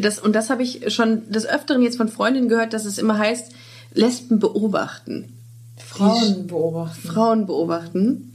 Das, 0.00 0.18
und 0.18 0.34
das 0.34 0.50
habe 0.50 0.62
ich 0.62 0.92
schon 0.92 1.30
des 1.30 1.46
Öfteren 1.46 1.80
jetzt 1.82 1.96
von 1.96 2.08
Freundinnen 2.08 2.48
gehört, 2.48 2.72
dass 2.74 2.84
es 2.84 2.98
immer 2.98 3.16
heißt, 3.18 3.52
Lesben 3.94 4.38
beobachten. 4.38 5.32
Frauen 5.78 6.46
beobachten. 6.46 7.08
Frauen 7.08 7.46
beobachten. 7.46 8.34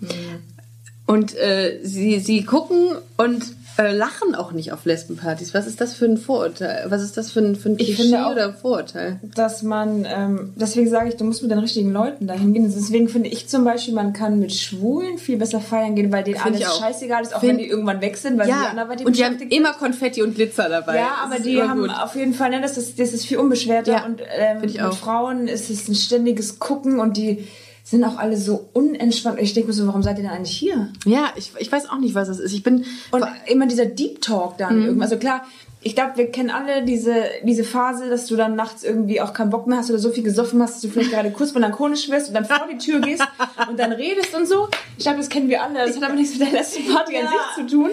Und 1.06 1.36
äh, 1.36 1.80
sie, 1.84 2.20
sie 2.20 2.44
gucken 2.44 2.96
und 3.18 3.44
äh, 3.78 3.92
lachen 3.92 4.36
auch 4.36 4.52
nicht 4.52 4.72
auf 4.72 4.86
Lesbenpartys. 4.86 5.54
Was 5.54 5.66
ist 5.68 5.82
das 5.82 5.94
für 5.96 6.06
ein 6.06 6.18
Vorurteil? 6.18 6.86
Was 6.90 7.02
ist 7.02 7.18
das 7.18 7.32
für 7.32 7.40
ein, 7.40 7.56
für 7.56 7.70
ein 7.70 7.76
Ich 7.80 7.96
finde 7.96 8.26
auch- 8.26 8.32
oder 8.32 8.54
Vorurteil? 8.54 9.20
dass 9.36 9.64
man, 9.64 10.06
ähm, 10.08 10.54
deswegen 10.56 10.90
sage 10.90 11.10
ich, 11.10 11.16
du 11.16 11.24
musst 11.24 11.42
mit 11.42 11.52
den 11.52 11.60
richtigen 11.60 11.92
Leuten 11.92 12.28
dahin 12.28 12.54
gehen. 12.54 12.72
Deswegen 12.76 13.10
finde 13.10 13.30
ich 13.30 13.48
zum 13.48 13.64
Beispiel, 13.64 13.94
man 13.94 14.14
kann 14.14 14.40
mit 14.40 14.54
Schwulen 14.54 15.18
viel 15.18 15.38
besser 15.38 15.60
feiern 15.60 15.96
gehen, 15.96 16.12
weil 16.12 16.24
denen 16.24 16.38
Find 16.40 16.56
alles 16.58 16.78
scheißegal 16.78 17.24
ist, 17.24 17.36
auch 17.36 17.40
Find- 17.40 17.54
wenn 17.54 17.58
die 17.60 17.68
irgendwann 17.68 18.02
weg 18.02 18.18
sind, 18.18 18.38
weil 18.38 18.46
sie 18.48 18.52
anderweitig 18.54 19.06
und 19.08 19.18
die 19.18 19.26
haben 19.26 19.40
immer 19.40 19.74
Konfetti 19.74 20.22
und 20.22 20.36
Glitzer 20.36 20.70
dabei. 20.70 20.98
Ja, 20.98 21.16
aber 21.24 21.40
die 21.40 21.62
haben 21.62 21.82
gut. 21.82 21.90
auf 21.90 22.16
jeden 22.16 22.34
Fall, 22.34 22.52
ne, 22.52 22.62
das 22.62 22.78
ist, 22.78 23.00
das 23.00 23.14
ist 23.14 23.26
viel 23.26 23.38
unbeschwerter 23.38 23.92
Ja, 23.92 24.06
und 24.06 24.22
ähm, 24.38 24.62
mit. 24.62 24.78
Frauen 24.94 25.48
ist 25.48 25.70
es 25.70 25.88
ein 25.88 25.96
ständiges 25.96 26.60
Gucken 26.60 27.00
und 27.00 27.18
die 27.18 27.48
sind 27.84 28.04
auch 28.06 28.18
alle 28.18 28.38
so 28.38 28.70
unentspannt. 28.74 29.40
Ich 29.40 29.54
denke 29.54 29.68
mir 29.68 29.74
so, 29.74 29.86
warum 29.88 30.04
seid 30.04 30.18
ihr 30.18 30.24
denn 30.24 30.32
eigentlich 30.32 30.56
hier? 30.58 30.90
Ja, 31.06 31.32
ich, 31.36 31.52
ich 31.60 31.70
weiß 31.72 31.90
auch 31.90 31.98
nicht, 32.00 32.16
was 32.16 32.30
es 32.30 32.40
ist. 32.40 32.54
Ich 32.54 32.64
bin 32.64 32.86
Und 33.12 33.26
immer 33.48 33.66
dieser 33.68 33.86
Deep 33.86 34.22
Talk 34.22 34.58
dann 34.58 34.78
Mhm. 34.80 34.86
irgendwie. 34.86 35.04
Also 35.04 35.18
klar, 35.18 35.44
ich 35.86 35.96
glaube, 35.96 36.14
wir 36.16 36.32
kennen 36.32 36.50
alle 36.50 36.84
diese, 36.86 37.14
diese 37.44 37.66
Phase, 37.66 38.10
dass 38.10 38.26
du 38.28 38.38
dann 38.38 38.56
nachts 38.56 38.84
irgendwie 38.86 39.20
auch 39.20 39.34
keinen 39.34 39.50
Bock 39.50 39.68
mehr 39.68 39.80
hast 39.80 39.90
oder 39.90 40.00
so 40.00 40.12
viel 40.12 40.24
gesoffen 40.24 40.62
hast, 40.62 40.76
dass 40.76 40.82
du 40.82 40.88
vielleicht 40.88 41.12
gerade 41.12 41.30
kurz 41.32 41.54
melancholisch 41.54 42.10
wirst 42.10 42.30
und 42.30 42.36
dann 42.36 42.46
vor 42.46 42.66
die 42.72 42.78
Tür 42.78 43.02
gehst 43.02 43.22
und 43.70 43.78
dann 43.78 43.92
redest 43.92 44.34
und 44.34 44.48
so. 44.48 44.70
Ich 44.98 45.04
glaube, 45.04 45.18
das 45.18 45.28
kennen 45.28 45.50
wir 45.50 45.62
alle. 45.62 45.80
Das 45.86 45.98
hat 45.98 46.04
aber 46.04 46.14
nichts 46.16 46.40
mit 46.40 46.48
der 46.48 46.60
letzten 46.60 46.86
Party 46.86 47.18
an 47.18 47.28
sich 47.28 47.68
zu 47.68 47.76
tun. 47.76 47.90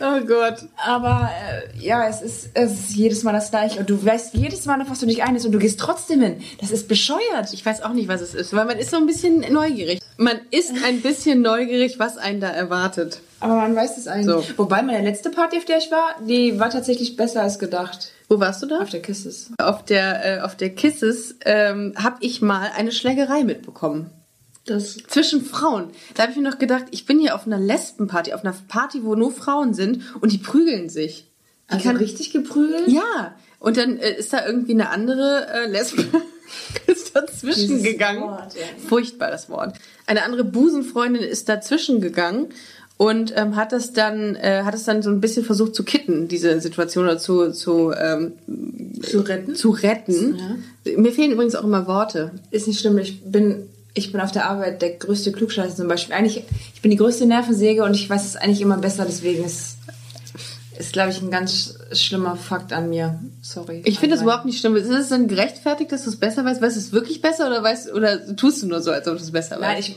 Oh 0.00 0.20
Gott. 0.26 0.66
Aber 0.76 1.30
äh, 1.30 1.84
ja, 1.84 2.08
es 2.08 2.22
ist, 2.22 2.50
es 2.54 2.72
ist 2.72 2.96
jedes 2.96 3.22
Mal 3.22 3.32
das 3.32 3.50
gleiche. 3.50 3.80
Und 3.80 3.90
du 3.90 4.04
weißt 4.04 4.34
jedes 4.34 4.66
Mal, 4.66 4.80
auf 4.80 4.90
was 4.90 5.00
du 5.00 5.06
dich 5.06 5.22
einlässt 5.22 5.46
und 5.46 5.52
du 5.52 5.58
gehst 5.58 5.80
trotzdem 5.80 6.20
hin. 6.20 6.40
Das 6.60 6.70
ist 6.70 6.88
bescheuert. 6.88 7.52
Ich 7.52 7.64
weiß 7.64 7.82
auch 7.82 7.92
nicht, 7.92 8.08
was 8.08 8.20
es 8.20 8.34
ist, 8.34 8.54
weil 8.54 8.64
man 8.64 8.78
ist 8.78 8.90
so 8.90 8.96
ein 8.96 9.06
bisschen 9.06 9.40
neugierig. 9.52 10.00
Man 10.16 10.40
ist 10.50 10.72
ein 10.84 11.00
bisschen 11.00 11.42
neugierig, 11.42 11.98
was 11.98 12.16
einen 12.16 12.40
da 12.40 12.48
erwartet. 12.48 13.20
Aber 13.40 13.54
man 13.54 13.74
weiß 13.74 13.98
es 13.98 14.08
eigentlich. 14.08 14.46
So. 14.46 14.58
Wobei 14.58 14.82
meine 14.82 15.02
letzte 15.02 15.30
Party, 15.30 15.58
auf 15.58 15.64
der 15.64 15.78
ich 15.78 15.90
war, 15.90 16.16
die 16.26 16.58
war 16.58 16.70
tatsächlich 16.70 17.16
besser 17.16 17.42
als 17.42 17.58
gedacht. 17.58 18.10
Wo 18.28 18.40
warst 18.40 18.62
du 18.62 18.66
da? 18.66 18.80
Auf 18.80 18.90
der 18.90 19.00
Kisses. 19.00 19.50
Auf 19.58 19.84
der, 19.84 20.38
äh, 20.38 20.40
auf 20.40 20.56
der 20.56 20.70
Kisses 20.70 21.36
ähm, 21.44 21.94
habe 21.96 22.16
ich 22.20 22.42
mal 22.42 22.70
eine 22.76 22.92
Schlägerei 22.92 23.44
mitbekommen. 23.44 24.10
Das 24.68 24.98
Zwischen 25.08 25.44
Frauen. 25.44 25.90
Da 26.14 26.22
habe 26.22 26.32
ich 26.32 26.38
mir 26.38 26.48
noch 26.48 26.58
gedacht, 26.58 26.84
ich 26.90 27.06
bin 27.06 27.18
hier 27.18 27.34
auf 27.34 27.46
einer 27.46 27.58
Lesbenparty, 27.58 28.32
auf 28.32 28.44
einer 28.44 28.54
Party, 28.68 29.04
wo 29.04 29.14
nur 29.14 29.32
Frauen 29.32 29.74
sind 29.74 30.02
und 30.20 30.32
die 30.32 30.38
prügeln 30.38 30.88
sich. 30.88 31.26
Die 31.70 31.74
also 31.74 31.90
richtig 31.90 32.32
geprügelt? 32.32 32.88
Ja. 32.88 33.34
Und 33.60 33.76
dann 33.76 33.98
äh, 33.98 34.16
ist 34.16 34.32
da 34.32 34.46
irgendwie 34.46 34.72
eine 34.72 34.90
andere 34.90 35.46
äh, 35.52 35.66
Lesbe 35.66 36.04
ist 36.86 37.14
dazwischen 37.14 37.68
Dieses 37.68 37.82
gegangen. 37.82 38.22
Wort, 38.22 38.54
ja. 38.54 38.62
Furchtbar 38.88 39.30
das 39.30 39.50
Wort. 39.50 39.76
Eine 40.06 40.22
andere 40.24 40.44
Busenfreundin 40.44 41.22
ist 41.22 41.48
dazwischen 41.48 42.00
gegangen 42.00 42.48
und 42.96 43.32
ähm, 43.36 43.54
hat 43.56 43.72
das 43.72 43.92
dann 43.92 44.34
äh, 44.36 44.62
hat 44.64 44.74
es 44.74 44.84
dann 44.84 45.02
so 45.02 45.10
ein 45.10 45.20
bisschen 45.20 45.44
versucht 45.44 45.74
zu 45.74 45.84
kitten 45.84 46.26
diese 46.28 46.60
Situation 46.60 47.04
oder 47.04 47.18
zu 47.18 47.52
zu 47.52 47.92
ähm, 47.92 48.32
Zu 49.02 49.20
retten? 49.20 49.54
zu 49.54 49.70
retten. 49.70 50.38
Mir 50.96 51.12
fehlen 51.12 51.32
übrigens 51.32 51.54
auch 51.54 51.64
immer 51.64 51.86
Worte. 51.86 52.32
Ist 52.50 52.66
nicht 52.66 52.80
schlimm. 52.80 52.98
Ich 52.98 53.22
bin, 53.22 53.68
ich 53.94 54.12
bin 54.12 54.20
auf 54.20 54.32
der 54.32 54.48
Arbeit 54.48 54.82
der 54.82 54.90
größte 54.90 55.32
Klugscheißer 55.32 55.76
zum 55.76 55.88
Beispiel. 55.88 56.14
Eigentlich, 56.14 56.44
ich 56.74 56.82
bin 56.82 56.90
die 56.90 56.96
größte 56.96 57.26
Nervensäge 57.26 57.84
und 57.84 57.94
ich 57.94 58.08
weiß 58.08 58.24
es 58.24 58.36
eigentlich 58.36 58.60
immer 58.60 58.78
besser. 58.78 59.04
Deswegen 59.04 59.44
ist, 59.44 59.78
ist 60.78 60.92
glaube 60.92 61.10
ich, 61.10 61.20
ein 61.20 61.30
ganz 61.30 61.78
schlimmer 61.92 62.36
Fakt 62.36 62.72
an 62.72 62.88
mir. 62.90 63.18
Sorry. 63.42 63.82
Ich 63.84 63.98
finde 63.98 64.14
das 64.14 64.22
überhaupt 64.22 64.44
nicht 64.44 64.60
schlimm. 64.60 64.76
Ist 64.76 64.88
es 64.88 65.08
dann 65.08 65.28
gerechtfertigt, 65.28 65.90
dass 65.92 66.04
du 66.04 66.10
es 66.10 66.16
besser 66.16 66.44
weißt? 66.44 66.62
Weißt 66.62 66.76
du 66.76 66.80
es 66.80 66.92
wirklich 66.92 67.20
besser 67.20 67.46
oder 67.46 67.62
weißt 67.62 67.92
oder 67.92 68.36
tust 68.36 68.62
du 68.62 68.68
nur 68.68 68.80
so, 68.80 68.90
als 68.90 69.08
ob 69.08 69.16
du 69.16 69.22
es 69.22 69.32
besser 69.32 69.60
weißt? 69.60 69.62
Nein, 69.62 69.78
ich. 69.78 69.96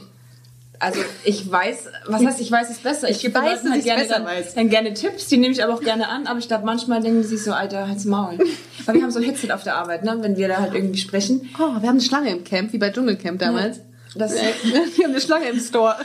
Also 0.81 0.99
ich 1.23 1.49
weiß, 1.49 1.89
was 2.07 2.25
heißt, 2.25 2.41
ich 2.41 2.51
weiß 2.51 2.71
es 2.71 2.79
besser. 2.79 3.07
Ich, 3.07 3.17
Ich 3.17 3.21
gebe 3.21 3.35
weiß, 3.35 3.63
Leuten 3.63 3.69
halt 3.69 3.85
ich's 3.85 3.85
gerne 3.85 4.07
dann, 4.07 4.25
dann 4.55 4.69
gerne 4.69 4.93
Tipps, 4.95 5.27
die 5.27 5.37
nehme 5.37 5.53
ich 5.53 5.63
aber 5.63 5.75
auch 5.75 5.81
gerne 5.81 6.09
an, 6.09 6.25
aber 6.25 6.39
ich 6.39 6.47
glaube, 6.47 6.65
manchmal 6.65 7.01
denken 7.01 7.23
sich 7.23 7.43
so, 7.43 7.53
Alter, 7.53 7.87
halt's 7.87 8.05
Maul. 8.05 8.39
Weil 8.85 8.95
wir 8.95 9.03
haben 9.03 9.11
so 9.11 9.19
ein 9.19 9.25
Headset 9.25 9.51
auf 9.51 9.63
der 9.63 9.75
Arbeit, 9.75 10.03
ne, 10.03 10.17
wenn 10.21 10.37
wir 10.37 10.47
da 10.47 10.57
halt 10.57 10.73
irgendwie 10.73 10.99
sprechen. 10.99 11.49
oh, 11.55 11.59
wir 11.59 11.87
haben 11.87 11.89
eine 11.89 12.01
Schlange 12.01 12.31
im 12.31 12.43
Camp, 12.43 12.73
wie 12.73 12.79
bei 12.79 12.89
Dschungelcamp 12.89 13.39
damals. 13.39 13.81
Das, 14.15 14.33
wir 14.63 15.03
haben 15.05 15.11
eine 15.11 15.21
Schlange 15.21 15.49
im 15.49 15.59
Store. 15.59 15.95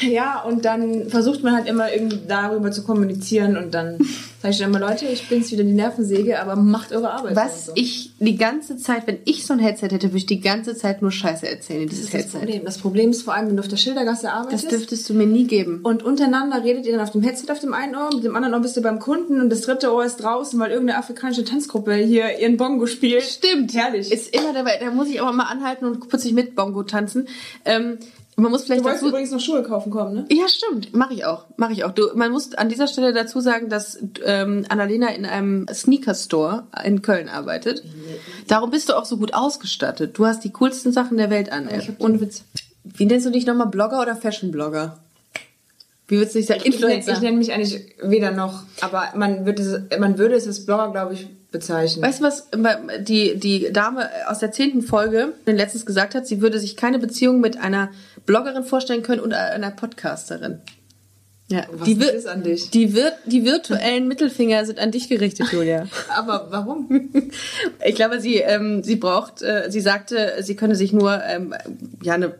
ja, 0.00 0.42
und 0.42 0.64
dann 0.64 1.08
versucht 1.08 1.42
man 1.42 1.54
halt 1.54 1.66
immer 1.66 1.92
irgendwie 1.92 2.20
darüber 2.28 2.70
zu 2.70 2.82
kommunizieren 2.82 3.56
und 3.56 3.72
dann 3.72 3.98
sage 4.42 4.52
ich 4.52 4.58
dann 4.58 4.68
immer, 4.68 4.80
Leute, 4.80 5.06
ich 5.06 5.26
bin's 5.28 5.50
wieder 5.50 5.64
die 5.64 5.72
Nervensäge, 5.72 6.38
aber 6.40 6.56
macht 6.56 6.92
eure 6.92 7.10
Arbeit. 7.10 7.34
Was 7.34 7.66
so. 7.66 7.72
ich 7.74 8.12
die 8.18 8.36
ganze 8.36 8.76
Zeit, 8.76 9.06
wenn 9.06 9.18
ich 9.24 9.46
so 9.46 9.54
ein 9.54 9.58
Headset 9.58 9.88
hätte, 9.88 10.08
würde 10.08 10.18
ich 10.18 10.26
die 10.26 10.40
ganze 10.40 10.76
Zeit 10.76 11.00
nur 11.00 11.10
Scheiße 11.10 11.48
erzählen 11.48 11.82
in 11.82 11.88
dieses 11.88 12.10
das 12.10 12.14
ist 12.14 12.14
das 12.14 12.34
Headset. 12.34 12.38
Problem. 12.38 12.64
Das 12.66 12.78
Problem 12.78 13.10
ist 13.10 13.22
vor 13.22 13.34
allem, 13.34 13.48
wenn 13.48 13.56
du 13.56 13.62
auf 13.62 13.68
der 13.68 13.78
Schildergasse 13.78 14.30
arbeitest. 14.30 14.64
Das 14.64 14.70
dürftest 14.70 15.08
du 15.08 15.14
mir 15.14 15.26
nie 15.26 15.46
geben. 15.46 15.80
Und 15.82 16.02
untereinander 16.02 16.62
redet 16.62 16.84
ihr 16.84 16.92
dann 16.92 17.00
auf 17.00 17.12
dem 17.12 17.22
Headset 17.22 17.50
auf 17.50 17.60
dem 17.60 17.72
einen 17.72 17.94
Ohr, 17.96 18.10
mit 18.14 18.24
dem 18.24 18.36
anderen 18.36 18.54
Ohr 18.54 18.60
bist 18.60 18.76
du 18.76 18.82
beim 18.82 18.98
Kunden 18.98 19.40
und 19.40 19.48
das 19.48 19.62
dritte 19.62 19.90
Ohr 19.94 20.04
ist 20.04 20.16
draußen, 20.16 20.60
weil 20.60 20.70
irgendeine 20.70 20.98
afrikanische 20.98 21.44
Tanzgruppe 21.44 21.94
hier 21.94 22.38
ihren 22.38 22.58
Bongo 22.58 22.86
spielt. 22.86 23.22
Stimmt. 23.22 23.74
Herrlich. 23.74 24.12
Ist 24.12 24.34
immer 24.34 24.52
dabei. 24.52 24.78
Da 24.78 24.90
muss 24.90 25.08
ich 25.08 25.22
aber 25.22 25.32
mal 25.32 25.44
anhalten 25.44 25.86
und 25.86 26.06
plötzlich 26.06 26.34
mit 26.34 26.54
Bongo 26.54 26.82
tanzen. 26.82 27.28
Ähm, 27.64 27.98
man 28.36 28.50
muss 28.50 28.64
vielleicht 28.64 28.80
Du 28.80 28.84
wolltest 28.84 29.02
dazu... 29.02 29.10
übrigens 29.10 29.30
noch 29.30 29.40
Schuhe 29.40 29.62
kaufen 29.62 29.90
kommen, 29.90 30.14
ne? 30.14 30.26
Ja, 30.30 30.48
stimmt. 30.48 30.92
Mache 30.92 31.14
ich 31.14 31.24
auch. 31.24 31.44
Mache 31.56 31.72
ich 31.72 31.84
auch. 31.84 31.92
Du, 31.92 32.08
man 32.14 32.32
muss 32.32 32.52
an 32.54 32.68
dieser 32.68 32.88
Stelle 32.88 33.12
dazu 33.12 33.40
sagen, 33.40 33.68
dass 33.68 33.98
ähm, 34.24 34.64
Annalena 34.68 35.08
in 35.08 35.24
einem 35.24 35.66
Sneaker-Store 35.72 36.64
in 36.84 37.02
Köln 37.02 37.28
arbeitet. 37.28 37.84
Darum 38.48 38.70
bist 38.70 38.88
du 38.88 38.94
auch 38.94 39.04
so 39.04 39.18
gut 39.18 39.34
ausgestattet. 39.34 40.18
Du 40.18 40.26
hast 40.26 40.42
die 40.42 40.50
coolsten 40.50 40.92
Sachen 40.92 41.16
der 41.16 41.30
Welt 41.30 41.52
an. 41.52 41.68
ich 41.72 41.90
Ohne 41.98 42.20
Witz. 42.20 42.42
Wie 42.82 43.06
nennst 43.06 43.24
du 43.24 43.30
dich 43.30 43.46
nochmal? 43.46 43.68
Blogger 43.68 44.02
oder 44.02 44.16
Fashion-Blogger? 44.16 44.98
Wie 46.08 46.16
würdest 46.16 46.34
du 46.34 46.38
dich 46.40 46.48
sagen? 46.48 46.60
Ich 46.64 46.80
nenne, 46.80 46.94
Influencer. 46.94 47.12
ich 47.12 47.20
nenne 47.20 47.38
mich 47.38 47.52
eigentlich 47.52 47.94
weder 48.02 48.30
noch, 48.30 48.64
aber 48.80 49.12
man 49.14 49.46
würde 49.46 49.62
es, 49.62 49.98
man 49.98 50.18
würde 50.18 50.34
es 50.34 50.46
als 50.46 50.66
Blogger, 50.66 50.90
glaube 50.90 51.14
ich, 51.14 51.28
bezeichnen. 51.54 52.04
Weißt 52.04 52.20
du, 52.20 52.24
was 52.24 52.48
die, 53.00 53.38
die 53.38 53.72
Dame 53.72 54.10
aus 54.26 54.40
der 54.40 54.52
zehnten 54.52 54.82
Folge 54.82 55.32
letztens 55.46 55.86
gesagt 55.86 56.14
hat? 56.14 56.26
Sie 56.26 56.42
würde 56.42 56.58
sich 56.58 56.76
keine 56.76 56.98
Beziehung 56.98 57.40
mit 57.40 57.56
einer 57.56 57.90
Bloggerin 58.26 58.64
vorstellen 58.64 59.02
können 59.02 59.20
und 59.20 59.32
einer 59.32 59.70
Podcasterin. 59.70 60.60
Ja, 61.48 61.66
Was 61.70 61.86
die, 61.86 61.92
ist 61.94 62.26
an 62.26 62.42
dich? 62.42 62.70
Die, 62.70 62.94
wir 62.94 63.12
die 63.26 63.44
virtuellen 63.44 64.08
Mittelfinger 64.08 64.64
sind 64.64 64.78
an 64.78 64.90
dich 64.90 65.08
gerichtet, 65.08 65.52
Julia. 65.52 65.86
aber 66.08 66.48
warum? 66.50 67.10
Ich 67.86 67.94
glaube, 67.94 68.20
sie, 68.20 68.36
ähm, 68.36 68.82
sie 68.82 68.96
braucht, 68.96 69.42
äh, 69.42 69.70
sie 69.70 69.80
sagte, 69.80 70.36
sie 70.40 70.56
könne 70.56 70.74
sich 70.74 70.92
nur 70.92 71.22
ähm, 71.22 71.54
ja 72.02 72.14
eine 72.14 72.34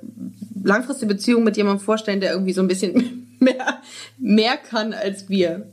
langfristige 0.63 1.13
Beziehung 1.15 1.45
mit 1.45 1.57
jemandem 1.57 1.85
vorstellen, 1.85 2.21
der 2.21 2.33
irgendwie 2.33 2.55
so 2.55 2.63
ein 2.63 2.69
bisschen 2.69 3.37
mehr, 3.41 3.81
mehr 4.19 4.57
kann 4.57 4.93
als 4.95 5.29
wir. 5.29 5.67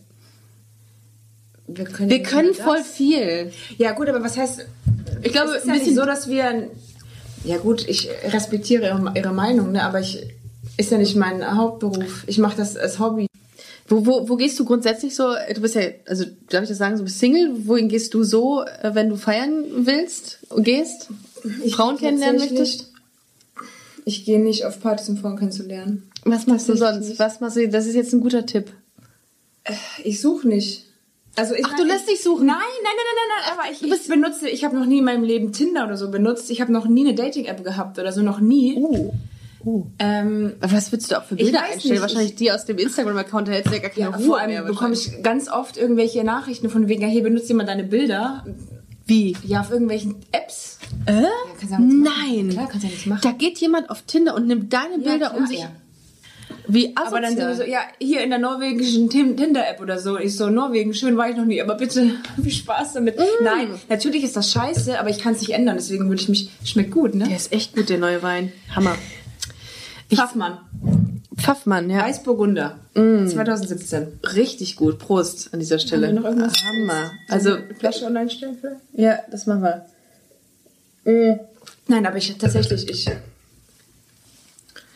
Wir 1.75 1.86
können, 1.86 2.10
Wir 2.10 2.23
können 2.23 2.53
das. 2.55 2.65
voll 2.65 2.84
viel. 2.84 3.51
Ja 3.77 3.91
gut, 3.91 4.10
aber 4.10 4.23
was 4.23 4.38
heißt? 4.38 4.65
Ich 5.23 5.31
glaube, 5.31 5.51
es 5.51 5.57
ist 5.57 5.63
ein 5.63 5.67
ja 5.69 5.73
nicht 5.73 5.84
bisschen 5.86 5.95
so, 5.95 6.05
dass 6.05 6.29
wir. 6.29 6.69
Ja 7.43 7.57
gut, 7.57 7.88
ich 7.88 8.10
respektiere 8.31 8.86
ihre, 8.86 9.13
ihre 9.15 9.34
Meinung, 9.34 9.71
ne? 9.71 9.84
Aber 9.84 9.99
ich 9.99 10.27
ist 10.77 10.91
ja 10.91 10.97
nicht 10.97 11.15
mein 11.15 11.57
Hauptberuf. 11.57 12.23
Ich 12.27 12.38
mache 12.38 12.57
das 12.57 12.77
als 12.77 12.99
Hobby. 12.99 13.27
Wo, 13.88 14.05
wo, 14.05 14.29
wo 14.29 14.36
gehst 14.38 14.57
du 14.60 14.65
grundsätzlich 14.65 15.15
so? 15.15 15.34
Du 15.53 15.62
bist 15.62 15.75
ja, 15.75 15.81
also 16.07 16.23
darf 16.49 16.63
ich 16.63 16.69
das 16.69 16.77
sagen, 16.77 16.95
so 16.97 17.03
bist 17.03 17.19
Single. 17.19 17.67
Wohin 17.67 17.89
gehst 17.89 18.13
du 18.13 18.23
so, 18.23 18.63
äh, 18.63 18.91
wenn 18.93 19.10
du 19.10 19.17
feiern 19.17 19.65
willst 19.86 20.39
gehst? 20.57 21.10
Frauen 21.71 21.97
kennenlernen 21.97 22.39
möchtest? 22.39 22.91
Ich 24.05 24.25
gehe 24.25 24.39
nicht 24.39 24.65
auf 24.65 24.79
Partys, 24.79 25.10
um 25.10 25.17
Frauen 25.17 25.38
kennenzulernen. 25.38 26.10
Was 26.23 26.47
machst 26.47 26.69
du 26.69 26.75
sonst? 26.75 27.10
nicht. 27.10 27.19
Was 27.19 27.39
machst 27.41 27.57
du? 27.57 27.67
Das 27.67 27.86
ist 27.86 27.95
jetzt 27.95 28.13
ein 28.13 28.21
guter 28.21 28.45
Tipp. 28.45 28.71
Ich 30.03 30.21
suche 30.21 30.47
nicht. 30.47 30.86
Also 31.36 31.54
ich 31.56 31.65
Ach, 31.65 31.76
du 31.76 31.84
lässt 31.84 32.10
dich 32.10 32.22
suchen? 32.22 32.46
Nein, 32.46 32.58
nein, 32.58 32.94
nein, 32.96 33.15
nein, 33.15 33.28
nein, 33.38 33.54
aber 33.58 33.72
ich, 33.72 34.02
ich 34.02 34.08
benutze, 34.10 34.50
ich 34.50 34.65
habe 34.65 34.78
noch 34.78 34.86
nie 34.86 34.98
in 35.00 35.06
meinem 35.06 35.24
Leben 35.24 35.54
Tinder 35.54 35.86
oder 35.86 35.96
so 35.96 36.12
benutzt. 36.12 36.52
Ich 36.52 36.60
habe 36.62 36.72
noch 36.74 36.88
nie 36.88 37.06
eine 37.08 37.15
Dating-App 37.15 37.63
gehabt 37.63 37.98
oder 38.00 38.12
so, 38.12 38.22
noch 38.22 38.39
nie. 38.41 38.76
Oh. 38.78 39.13
oh. 39.63 39.86
Ähm, 39.98 40.54
was 40.60 40.91
würdest 40.91 41.12
du 41.12 41.17
auch 41.17 41.24
für 41.24 41.36
Bilder 41.36 41.63
einstellen? 41.63 41.94
nicht, 41.94 42.02
Wahrscheinlich 42.02 42.32
ich- 42.32 42.36
die 42.36 42.52
aus 42.52 42.65
dem 42.65 42.78
Instagram-Account, 42.78 43.48
da 43.48 43.54
hättest 43.54 43.74
du 43.74 43.78
ja 43.78 43.82
gar 43.82 43.91
keine 43.91 44.10
ja, 44.12 44.15
Ruhe 44.15 44.26
vor 44.26 44.39
allem 44.39 44.52
mehr. 44.52 44.63
bekomme 44.63 44.94
ich 44.94 45.24
ganz 45.24 45.50
oft 45.50 45.78
irgendwelche 45.78 46.24
Nachrichten 46.26 46.70
von 46.70 46.89
wegen, 46.89 47.02
ja, 47.02 47.08
hier 47.08 47.24
benutzt 47.24 47.48
jemand 47.48 47.70
deine 47.70 47.86
Bilder. 47.86 48.46
Wie? 49.06 49.36
Ja, 49.46 49.62
auf 49.62 49.72
irgendwelchen 49.72 50.17
Apps. 50.32 50.80
Äh? 51.06 51.22
Ja, 51.22 51.30
kannst 51.60 51.72
ja. 51.72 51.80
Nein. 51.80 52.50
Klar, 52.50 52.67
kannst 52.67 52.84
du 52.84 52.88
ja 52.88 52.91
nichts 52.91 53.06
machen. 53.06 53.22
Da 53.24 53.32
geht 53.32 53.58
jemand 53.60 53.89
auf 53.89 54.02
Tinder 54.04 54.36
und 54.36 54.48
nimmt 54.48 54.72
deine 54.74 54.98
Ja, 55.04 55.12
Bilder, 55.12 55.30
klar, 55.30 55.38
um 55.38 55.48
sich... 55.48 55.60
ja. 55.60 55.72
Wie 56.68 56.96
asozial. 56.96 57.08
Aber 57.08 57.22
dann 57.22 57.36
sind 57.36 57.48
wir 57.48 57.56
so, 57.56 57.64
ja, 57.64 57.80
hier 58.00 58.24
in 58.24 58.30
der 58.30 58.40
norwegischen 58.40 59.10
Tinder-App 59.10 59.82
oder 59.82 60.00
so. 60.00 60.18
Ich 60.18 60.36
so, 60.36 60.50
Norwegen, 60.50 60.94
schön 60.94 61.18
war 61.18 61.30
ich 61.30 61.36
noch 61.36 61.46
nie, 61.46 61.62
aber 61.62 61.76
bitte, 61.76 62.12
viel 62.42 62.52
Spaß 62.52 62.94
damit. 62.94 63.20
Mm. 63.20 63.44
Nein, 63.44 63.68
natürlich 63.90 64.24
ist 64.24 64.36
das 64.36 64.52
scheiße, 64.52 65.00
aber 65.00 65.10
ich 65.10 65.20
kann 65.20 65.34
es 65.34 65.42
nicht 65.42 65.52
ändern, 65.52 65.78
deswegen 65.78 66.08
würde 66.10 66.22
ich 66.22 66.30
mich, 66.30 66.52
schmeckt 66.64 66.92
gut, 66.92 67.16
ne? 67.16 67.28
Der 67.28 67.36
ist 67.36 67.52
echt 67.52 67.76
gut, 67.76 67.90
der 67.90 67.98
neue 67.98 68.22
Wein. 68.24 68.52
Hammer. 68.76 68.98
Pfaffmann. 70.14 70.60
Pfaffmann, 71.38 71.90
ja. 71.90 72.04
Weißburgunder. 72.04 72.78
2017. 72.94 74.20
Richtig 74.36 74.76
gut. 74.76 75.00
Prost 75.00 75.54
an 75.54 75.60
dieser 75.60 75.80
Stelle. 75.80 76.08
Haben 76.08 76.16
wir 76.16 76.22
noch 76.22 76.30
irgendwas? 76.30 76.54
Hammer. 76.62 77.12
Also, 77.30 77.58
Flasche 77.80 78.06
online 78.06 78.30
stellen 78.30 78.58
für? 78.60 78.76
ja, 78.94 79.20
das 79.32 79.48
machen 79.48 79.64
wir. 79.64 81.40
Nein, 81.88 82.06
aber 82.06 82.18
ich 82.18 82.38
tatsächlich, 82.38 82.90
ich. 82.90 83.10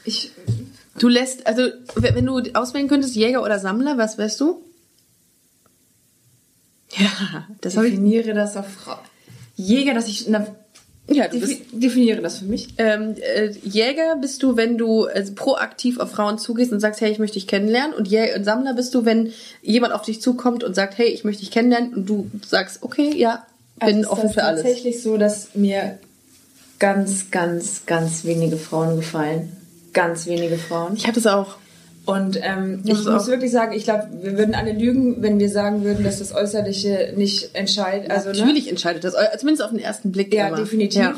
Ich 0.04 0.32
Du 0.98 1.08
lässt, 1.10 1.46
also, 1.46 1.64
wenn 1.96 2.26
du 2.26 2.42
auswählen 2.54 2.88
könntest, 2.88 3.16
Jäger 3.16 3.44
oder 3.44 3.60
Sammler, 3.60 3.98
was 3.98 4.18
wärst 4.18 4.40
du? 4.40 4.62
Ja, 6.98 7.46
das 7.62 7.76
habe 7.76 7.88
ich. 7.88 7.94
definiere 7.96 8.34
das 8.34 8.56
auf 8.56 8.68
Frau. 8.68 8.98
Jäger, 9.56 9.94
dass 9.94 10.08
ich. 10.08 10.28
Na, 10.30 10.46
Ja, 11.10 11.28
du 11.28 11.40
defi 11.40 11.56
bist, 11.56 11.62
definiere 11.84 12.22
das 12.22 12.40
für 12.40 12.46
mich. 12.46 12.70
ähm, 12.78 13.16
äh, 13.20 13.50
Jäger 13.64 14.16
bist 14.22 14.42
du, 14.44 14.56
wenn 14.56 14.78
du 14.78 15.06
also, 15.06 15.34
proaktiv 15.36 16.00
auf 16.00 16.12
Frauen 16.12 16.38
zugehst 16.38 16.72
und 16.72 16.80
sagst, 16.80 17.02
hey, 17.02 17.12
ich 17.12 17.20
möchte 17.20 17.36
dich 17.36 17.48
kennenlernen. 17.48 17.94
Und, 17.94 18.08
Jä 18.08 18.34
und 18.36 18.44
Sammler 18.46 18.74
bist 18.74 18.94
du, 18.96 19.04
wenn 19.06 19.34
jemand 19.62 19.94
auf 19.94 20.04
dich 20.04 20.22
zukommt 20.22 20.64
und 20.64 20.74
sagt, 20.76 20.98
hey, 20.98 21.08
ich 21.10 21.24
möchte 21.26 21.42
dich 21.42 21.52
kennenlernen. 21.52 21.94
Und 21.94 22.06
du 22.10 22.30
sagst, 22.46 22.84
okay, 22.84 23.12
ja, 23.16 23.46
bin 23.80 23.98
Also 23.98 24.10
offen 24.12 24.26
ist 24.30 24.34
für 24.36 24.44
alles. 24.44 24.62
tatsächlich 24.64 25.02
so, 25.02 25.18
dass 25.18 25.50
mir 25.56 26.00
ganz, 26.80 27.32
ganz, 27.32 27.86
ganz 27.86 28.24
wenige 28.24 28.58
Frauen 28.58 28.96
gefallen. 28.96 29.52
Ganz 29.96 30.28
wenige 30.28 30.58
Frauen. 30.58 30.94
Ich 30.96 31.04
habe 31.08 31.16
das 31.16 31.26
auch. 31.26 31.56
Und 32.06 32.38
ähm, 32.44 32.82
ich 32.84 32.94
muss 32.94 33.08
auch. 33.08 33.28
wirklich 33.28 33.52
sagen, 33.52 33.74
ich 33.74 33.86
glaube, 33.86 34.08
wir 34.22 34.38
würden 34.38 34.54
alle 34.54 34.74
lügen, 34.74 35.24
wenn 35.24 35.40
wir 35.40 35.50
sagen 35.50 35.84
würden, 35.84 36.04
dass 36.04 36.20
das 36.20 36.36
Äußerliche 36.36 37.14
nicht 37.16 37.56
entscheidet. 37.56 38.12
Also, 38.12 38.30
ne? 38.30 38.38
Natürlich 38.38 38.70
entscheidet 38.70 39.04
das, 39.04 39.16
zumindest 39.40 39.64
auf 39.64 39.72
den 39.72 39.80
ersten 39.80 40.12
Blick. 40.12 40.32
Ja, 40.32 40.50
immer. 40.50 40.58
definitiv. 40.58 41.02
Ja. 41.02 41.16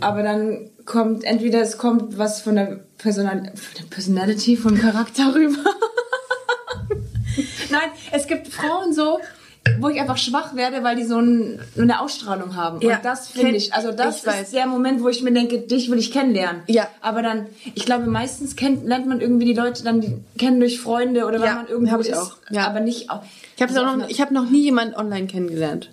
Aber 0.00 0.24
dann 0.24 0.70
kommt 0.86 1.22
entweder 1.22 1.60
es 1.60 1.78
kommt 1.78 2.18
was 2.18 2.40
von 2.40 2.56
der, 2.56 2.80
Personal 2.98 3.52
von 3.54 3.74
der 3.78 3.84
Personality, 3.90 4.56
vom 4.56 4.76
Charakter 4.76 5.34
rüber. 5.34 5.62
Nein, 7.70 7.90
es 8.10 8.26
gibt 8.26 8.48
Frauen 8.48 8.92
so, 8.92 9.20
wo 9.78 9.88
ich 9.88 10.00
einfach 10.00 10.18
schwach 10.18 10.56
werde, 10.56 10.82
weil 10.82 10.96
die 10.96 11.04
so 11.04 11.18
ein, 11.18 11.60
eine 11.78 12.00
Ausstrahlung 12.00 12.56
haben. 12.56 12.80
Ja, 12.80 12.96
Und 12.96 13.04
das 13.04 13.28
finde 13.28 13.56
ich, 13.56 13.72
also 13.72 13.92
das 13.92 14.18
ich 14.18 14.26
weiß. 14.26 14.42
ist 14.42 14.54
der 14.54 14.66
Moment, 14.66 15.02
wo 15.02 15.08
ich 15.08 15.22
mir 15.22 15.32
denke, 15.32 15.58
dich 15.60 15.90
will 15.90 15.98
ich 15.98 16.10
kennenlernen. 16.10 16.62
Ja. 16.66 16.88
Aber 17.00 17.22
dann, 17.22 17.46
ich 17.74 17.84
glaube, 17.84 18.06
meistens 18.06 18.56
kennt, 18.56 18.84
lernt 18.84 19.06
man 19.06 19.20
irgendwie 19.20 19.44
die 19.44 19.54
Leute 19.54 19.84
dann 19.84 20.00
die, 20.00 20.16
kennen 20.36 20.58
durch 20.58 20.80
Freunde 20.80 21.26
oder 21.26 21.38
Ja, 21.44 21.54
man 21.54 21.68
irgendwo 21.68 21.92
hab 21.92 22.00
ich 22.00 22.08
ist. 22.08 22.18
auch. 22.18 22.36
Ja. 22.50 22.66
Aber 22.66 22.80
nicht 22.80 23.10
auch. 23.10 23.22
Ich 23.56 23.62
habe 23.62 23.72
also 23.72 23.96
noch, 23.96 24.08
ich 24.08 24.30
noch 24.30 24.50
nie 24.50 24.62
jemanden 24.62 24.94
online 24.94 25.28
kennengelernt. 25.28 25.90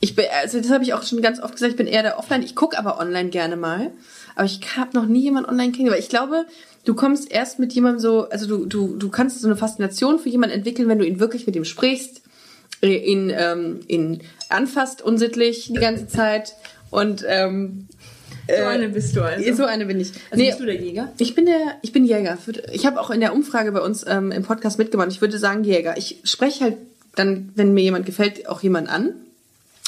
Ich 0.00 0.14
bin, 0.14 0.26
also 0.42 0.58
das 0.58 0.70
habe 0.70 0.84
ich 0.84 0.94
auch 0.94 1.02
schon 1.02 1.22
ganz 1.22 1.40
oft 1.40 1.54
gesagt, 1.54 1.72
ich 1.72 1.76
bin 1.76 1.86
eher 1.86 2.02
der 2.02 2.18
Offline. 2.18 2.42
Ich 2.42 2.54
gucke 2.54 2.78
aber 2.78 2.98
online 3.00 3.30
gerne 3.30 3.56
mal. 3.56 3.90
Aber 4.36 4.46
ich 4.46 4.60
habe 4.76 4.96
noch 4.96 5.06
nie 5.06 5.22
jemanden 5.22 5.50
online 5.50 5.72
kennengelernt. 5.72 6.02
Ich 6.02 6.08
glaube, 6.08 6.46
du 6.84 6.94
kommst 6.94 7.30
erst 7.30 7.58
mit 7.58 7.72
jemandem 7.72 8.00
so, 8.00 8.28
also 8.28 8.46
du, 8.46 8.64
du, 8.66 8.96
du 8.96 9.08
kannst 9.10 9.40
so 9.40 9.48
eine 9.48 9.56
Faszination 9.56 10.18
für 10.18 10.28
jemanden 10.28 10.56
entwickeln, 10.56 10.88
wenn 10.88 10.98
du 10.98 11.06
ihn 11.06 11.20
wirklich 11.20 11.46
mit 11.46 11.56
ihm 11.56 11.64
sprichst, 11.64 12.21
ihn, 12.82 13.32
ähm, 13.34 13.80
ihn 13.86 14.22
anfasst 14.48 15.02
unsittlich 15.02 15.68
die 15.68 15.80
ganze 15.80 16.08
Zeit 16.08 16.54
und 16.90 17.24
ähm, 17.28 17.86
So 18.48 18.64
eine 18.64 18.88
bist 18.88 19.14
du 19.16 19.22
also. 19.22 19.54
so 19.54 19.64
eine 19.64 19.86
bin 19.86 20.00
ich. 20.00 20.12
Also 20.30 20.42
Nee, 20.42 20.48
bist 20.48 20.60
du 20.60 20.66
der 20.66 20.74
Jäger? 20.76 21.12
ich 21.18 21.34
bin 21.34 21.46
der, 21.46 21.76
ich 21.82 21.92
bin 21.92 22.04
Jäger. 22.04 22.36
Ich 22.72 22.84
habe 22.86 23.00
auch 23.00 23.10
in 23.10 23.20
der 23.20 23.32
Umfrage 23.32 23.72
bei 23.72 23.80
uns 23.80 24.04
ähm, 24.06 24.32
im 24.32 24.42
Podcast 24.42 24.78
mitgemacht. 24.78 25.10
Ich 25.10 25.20
würde 25.20 25.38
sagen 25.38 25.64
Jäger. 25.64 25.96
Ich 25.96 26.20
spreche 26.24 26.64
halt 26.64 26.76
dann, 27.14 27.52
wenn 27.54 27.72
mir 27.72 27.82
jemand 27.82 28.04
gefällt, 28.06 28.48
auch 28.48 28.62
jemand 28.62 28.88
an. 28.88 29.14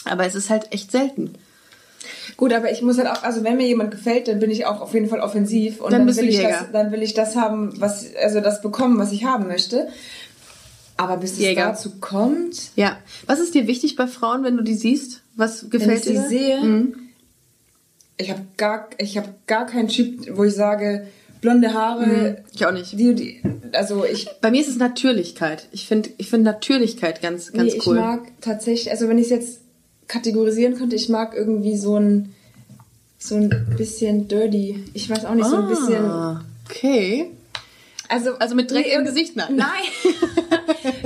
Aber 0.05 0.27
es 0.27 0.35
ist 0.35 0.51
halt 0.51 0.73
echt 0.73 0.93
selten. 0.93 1.35
Gut, 2.37 2.53
aber 2.53 2.71
ich 2.71 2.83
muss 2.83 2.99
halt 2.99 3.09
auch, 3.09 3.23
also 3.23 3.45
wenn 3.45 3.57
mir 3.57 3.67
jemand 3.67 3.91
gefällt, 3.91 4.29
dann 4.29 4.39
bin 4.39 4.51
ich 4.51 4.67
auch 4.67 4.81
auf 4.81 4.93
jeden 4.93 5.09
Fall 5.09 5.21
offensiv 5.21 5.81
und 5.81 5.93
Dann 5.93 6.07
dann, 6.07 6.17
will 6.17 6.29
ich 6.29 6.41
das, 6.43 6.71
dann 6.73 6.93
will 6.93 7.03
ich 7.03 7.15
das 7.15 7.37
haben, 7.37 7.81
was, 7.81 8.07
also 8.23 8.41
das 8.41 8.61
bekommen, 8.61 8.99
was 8.99 9.13
ich 9.13 9.25
haben 9.25 9.47
möchte. 9.47 9.89
Aber 10.97 11.17
bis 11.17 11.33
es 11.33 11.39
Jäger. 11.41 11.67
dazu 11.67 11.93
kommt, 12.01 12.71
Ja. 12.77 12.99
Was 13.27 13.41
ist 13.41 13.55
dir 13.55 13.67
wichtig 13.67 13.97
bei 13.97 14.07
Frauen, 14.07 14.45
wenn 14.45 14.57
du 14.57 14.63
die 14.63 14.75
siehst? 14.75 15.23
Was 15.37 15.65
wenn 15.65 15.71
gefällt 15.71 15.99
ich 15.99 16.05
sie 16.05 16.13
dir? 16.13 16.29
sehe, 16.29 16.61
Mhm. 16.63 16.95
ich 18.17 18.31
habe 18.31 18.43
gar, 18.57 18.89
ich 18.99 19.17
habe 19.17 19.29
gar 19.47 19.67
keinen 19.67 19.89
Typ, 19.89 20.37
wo 20.37 20.45
ich 20.45 20.55
sage, 20.55 21.09
blonde 21.41 21.75
Haare, 21.75 22.45
Ich 22.55 22.65
auch 22.65 22.73
nicht. 22.73 22.93
die, 22.93 23.15
die, 23.15 23.43
also 23.73 24.05
ich, 24.05 24.29
Bei 24.41 24.51
mir 24.53 24.61
ist 24.61 24.69
es 24.69 24.77
Natürlichkeit. 24.77 25.69
Ich 25.73 25.87
finde 25.89 26.11
ich 26.17 26.31
find 26.31 26.45
Natürlichkeit 26.45 27.21
ganz, 27.21 27.53
ganz 27.53 27.73
nee, 27.75 27.81
cool. 27.87 27.97
ich 27.97 28.01
mag 28.03 28.21
tatsächlich, 28.41 28.91
also 28.93 29.09
wenn 29.09 29.19
ich 29.19 29.25
es 29.25 29.31
jetzt 29.31 29.61
kategorisieren 30.07 30.77
könnte, 30.77 30.95
ich 30.97 31.09
mag 31.09 31.35
irgendwie 31.35 31.77
so 31.77 31.99
ein, 31.99 32.33
so 33.19 33.35
ein 33.35 33.75
bisschen 33.77 34.29
dirty. 34.29 34.85
Ich 34.95 35.11
weiß 35.11 35.25
auch 35.25 35.35
nicht, 35.35 35.47
so 35.49 35.57
ein 35.57 35.69
bisschen, 35.69 36.05
Ah, 36.05 36.45
okay. 36.71 37.31
also, 38.09 38.35
Also 38.39 38.55
mit 38.55 38.71
Dreck 38.71 38.87
nee, 38.87 38.95
im 38.95 39.05
Gesicht, 39.05 39.35
nein. 39.35 39.57
Nein. 39.57 39.69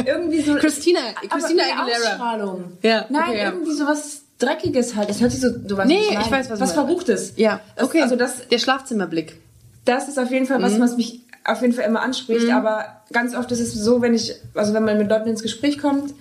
irgendwie 0.05 0.41
so. 0.43 0.55
Christina, 0.57 1.01
Christina 1.31 1.63
Aguilera. 1.65 1.99
Ausstrahlung. 2.13 2.65
Ja, 2.83 3.07
Nein, 3.09 3.23
okay, 3.29 3.43
irgendwie 3.45 3.73
so 3.73 3.87
was 3.87 4.23
Dreckiges 4.39 4.95
halt. 4.95 5.09
Das 5.11 5.21
hört 5.21 5.33
sich 5.33 5.41
so. 5.41 5.51
Du 5.51 5.77
weißt, 5.77 5.89
Nee, 5.89 6.01
ich 6.11 6.31
weiß, 6.31 6.51
was 6.51 6.61
was. 6.61 6.73
Verruchtes. 6.73 7.33
Ja, 7.37 7.61
okay. 7.81 8.03
Also 8.03 8.17
das, 8.17 8.49
der 8.49 8.59
Schlafzimmerblick. 8.59 9.41
das 9.85 10.09
ist 10.09 10.19
auf 10.19 10.31
jeden 10.31 10.47
Fall 10.47 10.63
was, 10.63 10.75
Mhm. 10.75 10.81
was 10.81 10.97
mich 10.97 11.21
auf 11.45 11.61
jeden 11.63 11.73
Fall 11.73 11.85
immer 11.87 12.03
anspricht. 12.03 12.51
Aber 12.51 12.85
ganz 13.13 13.35
oft 13.35 13.51
ist 13.53 13.61
es 13.61 13.73
so, 13.73 14.03
wenn 14.03 14.15
ich, 14.15 14.35
also 14.55 14.75
wenn 14.75 14.85
man 14.85 14.99
mit 14.99 15.09
Leuten 15.09 15.29
ins 15.31 15.43
Gespräch 15.43 15.79
kommt 15.79 16.13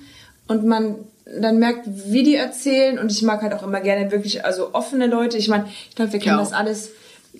und 0.47 0.65
man 0.65 0.95
dann 1.39 1.57
merkt, 1.59 1.81
wie 1.85 2.23
die 2.23 2.35
erzählen 2.35 2.97
und 2.97 3.11
ich 3.11 3.21
mag 3.21 3.41
halt 3.41 3.53
auch 3.53 3.61
immer 3.63 3.81
gerne 3.81 4.09
wirklich, 4.11 4.45
also 4.45 4.73
offene 4.73 5.07
Leute. 5.07 5.37
Ich 5.37 5.49
meine, 5.49 5.65
ich 5.89 5.95
glaube, 5.95 6.13
wir 6.13 6.19
kennen 6.19 6.37
Ja. 6.37 6.41
das 6.43 6.53
alles. 6.53 6.89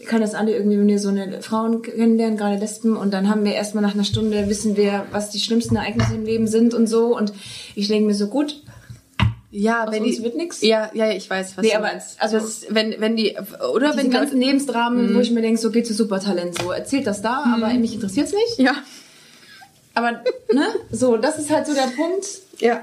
Können 0.06 0.22
das 0.22 0.36
alle 0.36 0.56
irgendwie, 0.56 0.78
wenn 0.78 0.88
wir 0.88 1.00
so 1.00 1.10
eine 1.10 1.42
Frauen 1.42 1.82
kennenlernen, 1.82 2.38
gerade 2.38 2.58
Lesben, 2.58 2.96
und 2.96 3.14
dann 3.14 3.28
haben 3.30 3.44
wir 3.44 3.54
erstmal 3.54 3.82
nach 3.84 3.94
einer 3.94 4.04
Stunde, 4.04 4.48
wissen 4.50 4.78
wir, 4.78 5.06
was 5.12 5.30
die 5.32 5.40
schlimmsten 5.40 5.76
Ereignisse 5.76 6.14
im 6.16 6.24
Leben 6.26 6.48
sind 6.48 6.74
und 6.74 6.88
so. 6.88 7.16
Und 7.18 7.34
ich 7.76 7.88
denke 7.88 8.06
mir 8.08 8.14
so, 8.16 8.28
gut, 8.28 8.62
Ja, 9.50 9.86
Aus 9.86 9.92
wenn 9.94 10.04
uns 10.04 10.18
die, 10.18 10.24
wird 10.24 10.36
nix? 10.36 10.62
Ja, 10.62 10.92
ja, 10.94 11.10
ich 11.10 11.28
weiß, 11.30 11.56
was 11.58 11.64
Nee, 11.64 11.70
du 11.72 11.78
aber 11.78 11.88
meinst. 11.88 12.22
also- 12.22 12.38
das, 12.38 12.66
wenn, 12.70 12.96
wenn 13.00 13.16
die, 13.16 13.36
oder 13.74 13.96
wenn 13.96 14.08
die 14.08 14.12
ganzen 14.12 14.40
Lebensdramen, 14.42 15.12
Mhm. 15.12 15.16
wo 15.16 15.20
ich 15.22 15.32
mir 15.32 15.42
denke, 15.42 15.58
so 15.60 15.72
geht 15.72 15.88
zu 15.88 15.94
Supertalent, 15.94 16.62
so 16.62 16.70
erzählt 16.72 17.08
das 17.08 17.22
da, 17.22 17.46
aber 17.56 17.74
mich 17.74 17.94
interessiert's 17.94 18.34
nicht. 18.34 18.60
ja, 18.60 18.76
Aber, 19.94 20.12
ne, 20.54 20.68
so, 20.92 21.16
das 21.18 21.40
ist 21.40 21.50
halt 21.50 21.66
so 21.66 21.74
der 21.74 21.88
Punkt. 21.96 22.26
ja. 22.60 22.82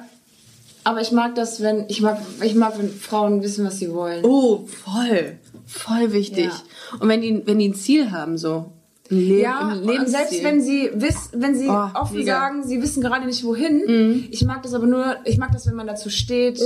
Aber 0.87 1.01
ich 1.01 1.13
mag 1.13 1.35
das, 1.35 1.63
wenn, 1.63 1.85
ich 1.89 2.01
mag, 2.03 2.19
ich 2.43 2.55
mag, 2.55 2.79
wenn 2.79 2.91
Frauen 2.91 3.43
wissen, 3.43 3.65
was 3.65 3.79
sie 3.79 3.91
wollen. 3.93 4.25
Oh, 4.25 4.67
voll, 4.85 5.37
voll 5.67 6.13
wichtig. 6.13 6.47
Ja. 6.47 6.99
Und 7.01 7.09
wenn 7.09 7.21
die, 7.21 7.43
wenn 7.47 7.59
die 7.59 7.69
ein 7.69 7.75
Ziel 7.75 8.11
haben, 8.11 8.39
so 8.39 8.73
ein 9.11 9.17
Le 9.19 9.41
Ja, 9.41 9.69
und 9.73 9.85
Lebensziel. 9.87 10.09
selbst 10.09 10.45
wenn 10.45 10.63
sie 10.63 10.91
wiss, 10.95 11.31
wenn 11.33 11.55
sie 11.57 11.69
Oh, 11.69 11.89
offen 11.95 12.17
mega. 12.19 12.33
sagen, 12.41 12.63
sie 12.65 12.81
wissen 12.83 13.03
gerade 13.03 13.27
nicht 13.27 13.45
wohin. 13.45 14.27
Ich 14.31 14.45
mag 14.45 14.63
das 14.63 14.73
aber 14.75 14.87
nur, 14.87 15.17
ich 15.25 15.39
mag 15.39 15.53
das, 15.53 15.67
wenn 15.67 15.75
man 15.75 15.87
dazu 15.87 16.09
steht, 16.11 16.61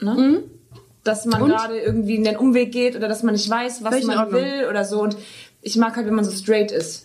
ne? 0.00 0.42
dass 1.04 1.24
man 1.26 1.44
gerade 1.46 1.78
irgendwie 1.78 2.16
in 2.16 2.24
den 2.24 2.36
Umweg 2.36 2.72
geht 2.72 2.96
oder 2.96 3.08
dass 3.08 3.22
man 3.22 3.34
nicht 3.34 3.48
weiß, 3.48 3.82
was 3.82 3.96
in 4.00 4.06
man 4.06 4.18
Ordnung. 4.18 4.40
will 4.42 4.66
oder 4.68 4.84
so. 4.84 5.00
Und 5.02 5.16
ich 5.62 5.76
mag 5.76 5.96
halt, 5.96 6.06
wenn 6.06 6.14
man 6.14 6.24
so 6.24 6.30
straight 6.30 6.70
ist. 6.70 7.04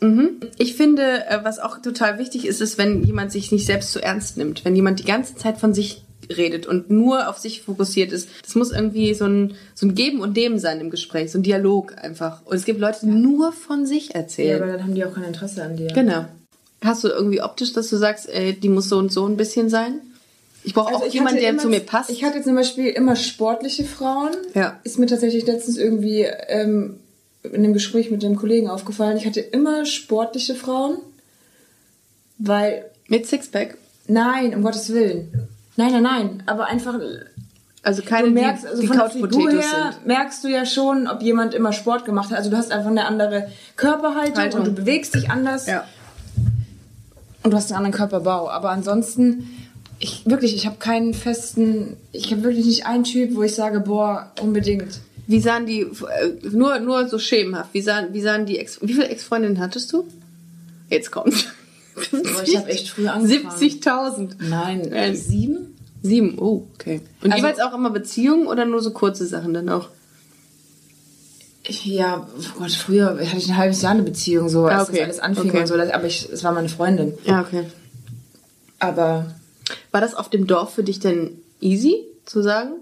Ich 0.58 0.76
finde, 0.76 1.26
äh, 1.28 1.40
was 1.44 1.60
auch 1.60 1.80
total 1.82 2.20
wichtig 2.20 2.46
ist, 2.46 2.62
ist, 2.62 2.78
wenn 2.78 3.04
jemand 3.04 3.32
sich 3.32 3.52
nicht 3.52 3.66
selbst 3.66 3.92
zu 3.92 4.02
ernst 4.02 4.38
nimmt. 4.38 4.64
Wenn 4.66 4.76
jemand 4.76 5.00
die 5.00 5.06
ganze 5.06 5.36
Zeit 5.36 5.58
von 5.58 5.74
sich 5.74 6.04
redet 6.30 6.66
und 6.68 6.90
nur 6.90 7.30
auf 7.30 7.38
sich 7.38 7.62
fokussiert 7.62 8.12
ist. 8.12 8.30
Das 8.44 8.56
muss 8.56 8.72
irgendwie 8.72 9.14
so 9.14 9.26
ein, 9.26 9.56
so 9.76 9.86
ein 9.88 9.96
Geben 9.96 10.22
und 10.22 10.36
Nehmen 10.36 10.60
sein 10.60 10.80
im 10.80 10.90
Gespräch, 10.90 11.32
so 11.32 11.40
ein 11.40 11.44
Dialog 11.44 11.96
einfach. 12.02 12.46
Und 12.46 12.56
es 12.56 12.66
gibt 12.66 12.80
Leute, 12.80 13.00
die 13.02 13.08
nur 13.08 13.52
von 13.52 13.86
sich 13.86 14.10
Ja, 14.10 14.16
erzählen. 14.16 14.62
aber 14.62 14.72
dann 14.72 14.84
haben 14.84 14.96
die 14.96 15.04
auch 15.06 15.14
kein 15.14 15.24
Interesse 15.26 15.64
an 15.64 15.76
dir. 15.78 15.88
Genau. 15.88 16.26
Hast 16.84 17.04
du 17.04 17.08
irgendwie 17.08 17.42
optisch, 17.42 17.74
dass 17.74 17.90
du 17.90 17.98
sagst, 17.98 18.28
ey, 18.30 18.54
die 18.54 18.70
muss 18.70 18.90
so 18.90 18.98
und 18.98 19.12
so 19.12 19.26
ein 19.26 19.38
bisschen 19.38 19.70
sein? 19.70 20.02
Ich 20.66 20.74
brauche 20.74 20.90
auch 20.90 20.96
Also 20.96 21.08
ich 21.08 21.14
jemanden, 21.14 21.40
der 21.40 21.50
immer- 21.50 21.62
zu 21.62 21.70
mir 21.70 21.80
passt. 21.82 22.10
Ich 22.10 22.24
hatte 22.24 22.42
zum 22.42 22.56
Beispiel 22.56 22.88
immer 22.90 23.16
sportliche 23.16 23.84
Frauen. 23.86 24.32
Ja. 24.54 24.80
Ist 24.84 24.98
mir 25.00 25.08
tatsächlich 25.08 25.46
letztens 25.46 25.78
irgendwie 25.78 26.22
ähm, 26.48 27.00
in 27.44 27.56
einem 27.56 27.74
Gespräch 27.74 28.12
mit 28.12 28.24
einem 28.24 28.36
Kollegen 28.38 28.70
aufgefallen. 28.70 29.18
Ich 29.18 29.26
hatte 29.26 29.42
immer 29.42 29.86
sportliche 29.86 30.56
Frauen, 30.56 30.98
weil 32.38 32.86
Mit 33.08 33.26
Sixpack. 33.28 33.78
nein, 34.08 34.56
um 34.56 34.64
Gottes 34.64 34.92
Willen, 34.94 35.48
nein, 35.76 35.92
nein, 35.92 36.04
nein, 36.04 36.44
aber 36.46 36.66
einfach 36.66 37.00
Also 37.84 38.02
keine, 38.02 38.30
du 38.30 38.34
merkst, 38.34 38.64
die, 38.64 38.68
also 38.68 38.82
die 38.82 38.88
von 38.88 38.98
der 38.98 39.10
Figur 39.10 39.52
her 39.52 39.92
sind. 39.94 40.06
merkst 40.06 40.44
du 40.44 40.48
ja 40.48 40.66
schon, 40.66 41.08
ob 41.08 41.22
jemand 41.22 41.54
immer 41.54 41.74
Sport 41.74 42.06
gemacht 42.06 42.32
hat. 42.32 42.38
Also 42.38 42.50
du 42.50 42.58
hast 42.58 42.72
einfach 42.72 42.90
eine 42.90 43.06
andere 43.06 43.50
Körperhaltung 43.76 44.38
Haltung. 44.38 44.60
und 44.62 44.68
du 44.68 44.72
bewegst 44.74 45.16
dich 45.16 45.30
anders. 45.30 45.68
Ja. 45.68 45.84
Und 47.44 47.52
du 47.52 47.58
hast 47.58 47.72
einen 47.72 47.78
anderen 47.86 47.94
Körperbau. 47.94 48.50
Aber 48.50 48.70
ansonsten, 48.70 49.50
ich 50.00 50.26
wirklich, 50.26 50.56
ich 50.56 50.66
habe 50.66 50.78
keinen 50.78 51.14
festen, 51.14 51.98
ich 52.14 52.32
habe 52.32 52.44
wirklich 52.44 52.66
nicht 52.66 52.86
einen 52.86 53.04
Typ, 53.04 53.36
wo 53.36 53.44
ich 53.44 53.54
sage, 53.54 53.82
boah, 53.82 54.32
unbedingt. 54.42 55.02
Wie 55.28 55.40
sahen 55.42 55.66
die, 55.66 55.82
äh, 55.82 56.50
nur, 56.52 56.80
nur 56.80 57.08
so 57.10 57.20
schemenhaft, 57.20 57.74
wie 57.74 57.82
sahen, 57.82 58.14
wie 58.14 58.22
sahen 58.22 58.46
die 58.46 58.60
Ex, 58.60 58.80
wie 58.82 58.94
viele 58.94 59.08
Ex-Freundinnen 59.08 59.60
hattest 59.60 59.92
du? 59.92 60.08
Jetzt 60.90 61.12
kommt. 61.12 61.54
Ich 62.46 62.58
hab 62.58 62.68
echt 62.68 62.90
früh 62.90 63.08
angefangen. 63.08 63.56
70.000. 63.58 64.36
Nein, 64.50 64.88
Nein. 64.90 65.16
sieben? 65.16 65.76
Sieben, 66.02 66.38
oh, 66.40 66.68
okay. 66.74 67.02
Und 67.22 67.32
Also- 67.32 67.46
jeweils 67.46 67.60
auch 67.62 67.74
immer 67.74 67.90
Beziehungen 67.90 68.48
oder 68.48 68.66
nur 68.66 68.82
so 68.82 68.92
kurze 68.92 69.26
Sachen 69.26 69.54
dann 69.54 69.70
auch? 69.70 69.90
Ja, 71.66 72.28
oh 72.38 72.60
Gott, 72.60 72.72
früher 72.72 73.06
hatte 73.12 73.38
ich 73.38 73.50
ein 73.50 73.56
halbes 73.58 73.82
Jahr 73.82 73.94
eine 73.94 74.04
Beziehung, 74.04 74.50
so 74.50 74.66
als 74.66 74.74
Ah, 74.74 74.84
okay. 74.84 74.92
das 75.00 75.04
alles 75.04 75.20
anfing 75.20 75.50
Okay. 75.50 75.60
und 75.62 75.68
so. 75.68 75.76
Aber 75.76 76.04
ich, 76.06 76.30
es 76.30 76.44
war 76.44 76.52
meine 76.52 76.68
Freundin. 76.68 77.14
Ja, 77.26 77.42
okay. 77.42 77.64
Aber 78.80 79.34
War 79.92 80.02
das 80.02 80.14
auf 80.14 80.30
dem 80.30 80.46
Dorf 80.46 80.74
für 80.74 80.84
dich 80.84 81.00
denn 81.00 81.40
easy 81.62 82.04
zu 82.26 82.42
sagen? 82.42 82.74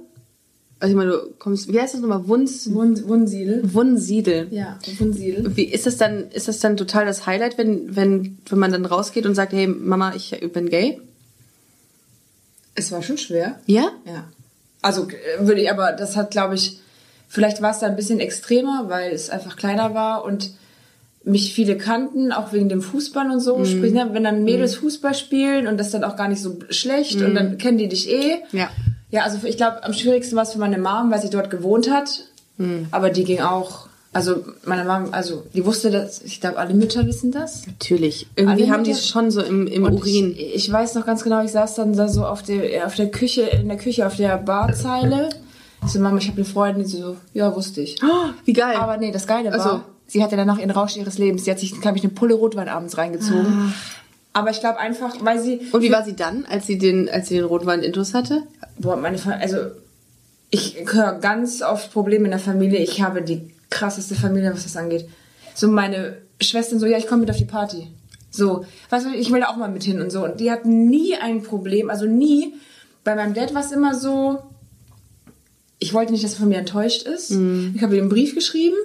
Also 0.82 0.94
ich 0.94 0.98
meine, 0.98 1.12
du 1.12 1.34
kommst, 1.38 1.72
wie 1.72 1.80
heißt 1.80 1.94
das 1.94 2.02
nochmal? 2.02 2.28
Wuns, 2.28 2.74
Wun 2.74 3.08
Wunsiedel. 3.08 3.62
Wunsiedel. 3.72 4.48
Ja, 4.50 4.80
Wunsiedel. 4.98 5.56
Wie 5.56 5.66
ist 5.66 5.86
das 5.86 5.98
dann, 5.98 6.32
ist 6.32 6.48
das 6.48 6.60
dann 6.60 6.76
total 6.76 7.06
das 7.06 7.28
Highlight, 7.28 7.60
wenn, 7.60 7.96
wenn, 7.96 8.40
wenn 8.50 8.58
man 8.58 8.72
dann 8.72 8.88
rausgeht 8.88 9.28
und 9.28 9.36
sagt, 9.36 9.54
hey 9.54 9.68
Mama, 9.68 10.14
ich 10.16 10.32
bin 10.52 10.70
gay? 10.70 11.00
Es 12.74 12.92
war 12.92 13.04
schon 13.04 13.20
schwer. 13.20 13.60
Ja? 13.68 13.92
Ja. 14.06 14.24
Also 14.82 15.08
äh, 15.08 15.46
würde 15.46 15.62
ich, 15.62 15.70
aber 15.70 15.92
das 15.92 16.16
hat, 16.16 16.32
glaube 16.32 16.56
ich, 16.56 16.80
vielleicht 17.28 17.62
war 17.62 17.70
es 17.70 17.80
da 17.80 17.86
ein 17.86 17.96
bisschen 17.96 18.20
extremer, 18.20 18.86
weil 18.88 19.12
es 19.12 19.30
einfach 19.30 19.58
kleiner 19.58 19.94
war 19.94 20.26
und 20.26 20.50
mich 21.24 21.54
viele 21.54 21.78
kannten, 21.78 22.32
auch 22.32 22.54
wegen 22.54 22.70
dem 22.70 22.82
Fußball 22.82 23.30
und 23.30 23.40
so. 23.40 23.64
Sprich, 23.66 23.94
ne, 23.94 24.10
wenn 24.14 24.24
dann 24.24 24.44
Mädels 24.44 24.74
Fußball 24.78 25.14
spielen 25.14 25.68
und 25.68 25.78
das 25.78 25.92
dann 25.92 26.04
auch 26.04 26.16
gar 26.16 26.28
nicht 26.28 26.42
so 26.42 26.58
schlecht 26.72 27.22
und 27.22 27.36
dann 27.36 27.60
kennen 27.60 27.78
die 27.78 27.88
dich 27.88 28.10
eh. 28.10 28.38
Ja. 28.52 28.72
Ja, 29.12 29.24
also 29.24 29.46
ich 29.46 29.58
glaube, 29.58 29.84
am 29.84 29.94
schwierigsten 29.94 30.36
war 30.36 30.44
es 30.44 30.54
für 30.54 30.60
meine 30.60 30.78
Mom, 30.78 31.12
weil 31.12 31.22
sie 31.22 31.30
dort 31.30 31.50
gewohnt 31.50 31.90
hat. 31.92 32.26
Aber 32.92 33.10
die 33.10 33.24
ging 33.24 33.40
auch, 33.42 33.88
also 34.14 34.44
meine 34.66 34.86
Mom, 34.86 35.10
also 35.14 35.44
die 35.56 35.66
wusste 35.66 35.90
das, 35.90 36.22
ich 36.22 36.40
glaube, 36.42 36.58
alle 36.58 36.76
Mütter 36.76 37.08
wissen 37.08 37.32
das. 37.32 37.66
Natürlich. 37.66 38.28
Irgendwie 38.36 38.64
Alle 38.66 38.72
haben 38.74 38.84
die 38.84 38.92
es 38.92 39.08
schon 39.08 39.32
so 39.32 39.42
im, 39.42 39.66
im 39.66 39.84
Und 39.84 39.94
Urin. 39.94 40.36
Ich, 40.38 40.56
ich 40.68 40.72
weiß 40.72 40.94
noch 40.96 41.06
ganz 41.06 41.24
genau, 41.24 41.44
ich 41.44 41.52
saß 41.52 41.74
dann 41.76 41.96
da 41.96 42.08
so 42.08 42.24
auf 42.26 42.44
der, 42.44 42.86
auf 42.86 42.94
der 42.96 43.10
Küche, 43.10 43.42
in 43.42 43.68
der 43.68 43.78
Küche, 43.78 44.06
auf 44.06 44.16
der 44.16 44.38
Barzeile. 44.38 45.30
Ich 45.84 45.92
so, 45.92 46.00
Mama, 46.00 46.18
ich 46.20 46.28
habe 46.28 46.38
eine 46.38 46.46
Freundin. 46.46 46.84
Die 46.86 46.90
so, 46.90 47.18
ja, 47.34 47.56
wusste 47.56 47.82
ich. 47.82 47.98
Oh, 48.04 48.30
wie 48.46 48.54
geil. 48.54 48.76
Aber 48.78 48.98
nee, 48.98 49.12
das 49.12 49.26
Geile 49.26 49.50
war, 49.52 49.60
Also- 49.60 49.82
sie 50.06 50.22
hatte 50.24 50.36
danach 50.36 50.60
ihren 50.60 50.70
Rausch 50.72 50.96
ihres 50.98 51.18
Lebens. 51.18 51.46
Sie 51.46 51.50
hat 51.52 51.58
sich, 51.60 51.82
glaube 51.82 51.98
ich, 51.98 52.04
eine 52.04 52.14
Pulle 52.14 52.36
Rotwein 52.36 52.70
abends 52.70 52.98
reingezogen. 53.00 53.74
Aber 54.34 54.50
ich 54.50 54.60
glaube 54.60 54.80
einfach, 54.80 55.16
weil 55.22 55.40
sie... 55.40 55.60
und 55.72 55.82
wie 55.82 55.92
war 55.92 56.06
sie 56.06 56.16
dann, 56.16 56.46
als 56.46 56.68
sie 56.68 56.78
den, 56.78 57.10
als 57.10 57.28
sie 57.28 57.36
den 57.36 57.44
Rotwein 57.44 57.82
intus 57.82 58.14
hatte? 58.14 58.44
Boah, 58.80 58.96
meine 58.96 59.18
Fa 59.18 59.32
also 59.32 59.58
ich 60.50 60.78
höre 60.92 61.14
ganz 61.20 61.62
oft 61.62 61.92
Probleme 61.92 62.26
in 62.26 62.32
der 62.32 62.40
Familie. 62.40 62.80
Ich 62.80 63.02
habe 63.02 63.22
die 63.22 63.52
krasseste 63.70 64.16
Familie, 64.16 64.54
was 64.54 64.64
das 64.64 64.78
angeht. 64.78 65.08
So 65.56 65.68
meine 65.68 66.18
Schwestern 66.42 66.80
so, 66.80 66.86
ja, 66.86 66.98
ich 66.98 67.08
komme 67.08 67.22
mit 67.22 67.30
auf 67.30 67.38
die 67.38 67.46
Party. 67.46 67.88
So, 68.30 68.66
weißt 68.90 69.08
du, 69.08 69.10
ich 69.14 69.32
will 69.32 69.42
da 69.42 69.48
auch 69.50 69.58
mal 69.58 69.70
mit 69.70 69.84
hin 69.84 70.02
und 70.02 70.12
so. 70.12 70.24
Und 70.24 70.40
die 70.40 70.52
hatten 70.52 70.88
nie 70.88 71.16
ein 71.16 71.44
Problem, 71.44 71.90
also 71.90 72.06
nie. 72.06 72.54
Bei 73.04 73.16
meinem 73.16 73.34
Dad 73.34 73.54
war 73.54 73.64
es 73.64 73.72
immer 73.72 73.96
so, 73.96 74.40
ich 75.80 75.94
wollte 75.94 76.12
nicht, 76.12 76.24
dass 76.24 76.34
er 76.34 76.40
von 76.40 76.50
mir 76.50 76.60
enttäuscht 76.60 77.04
ist. 77.04 77.32
Ich 77.32 77.82
habe 77.82 77.96
ihm 77.96 78.04
einen 78.04 78.10
Brief 78.10 78.36
geschrieben, 78.36 78.76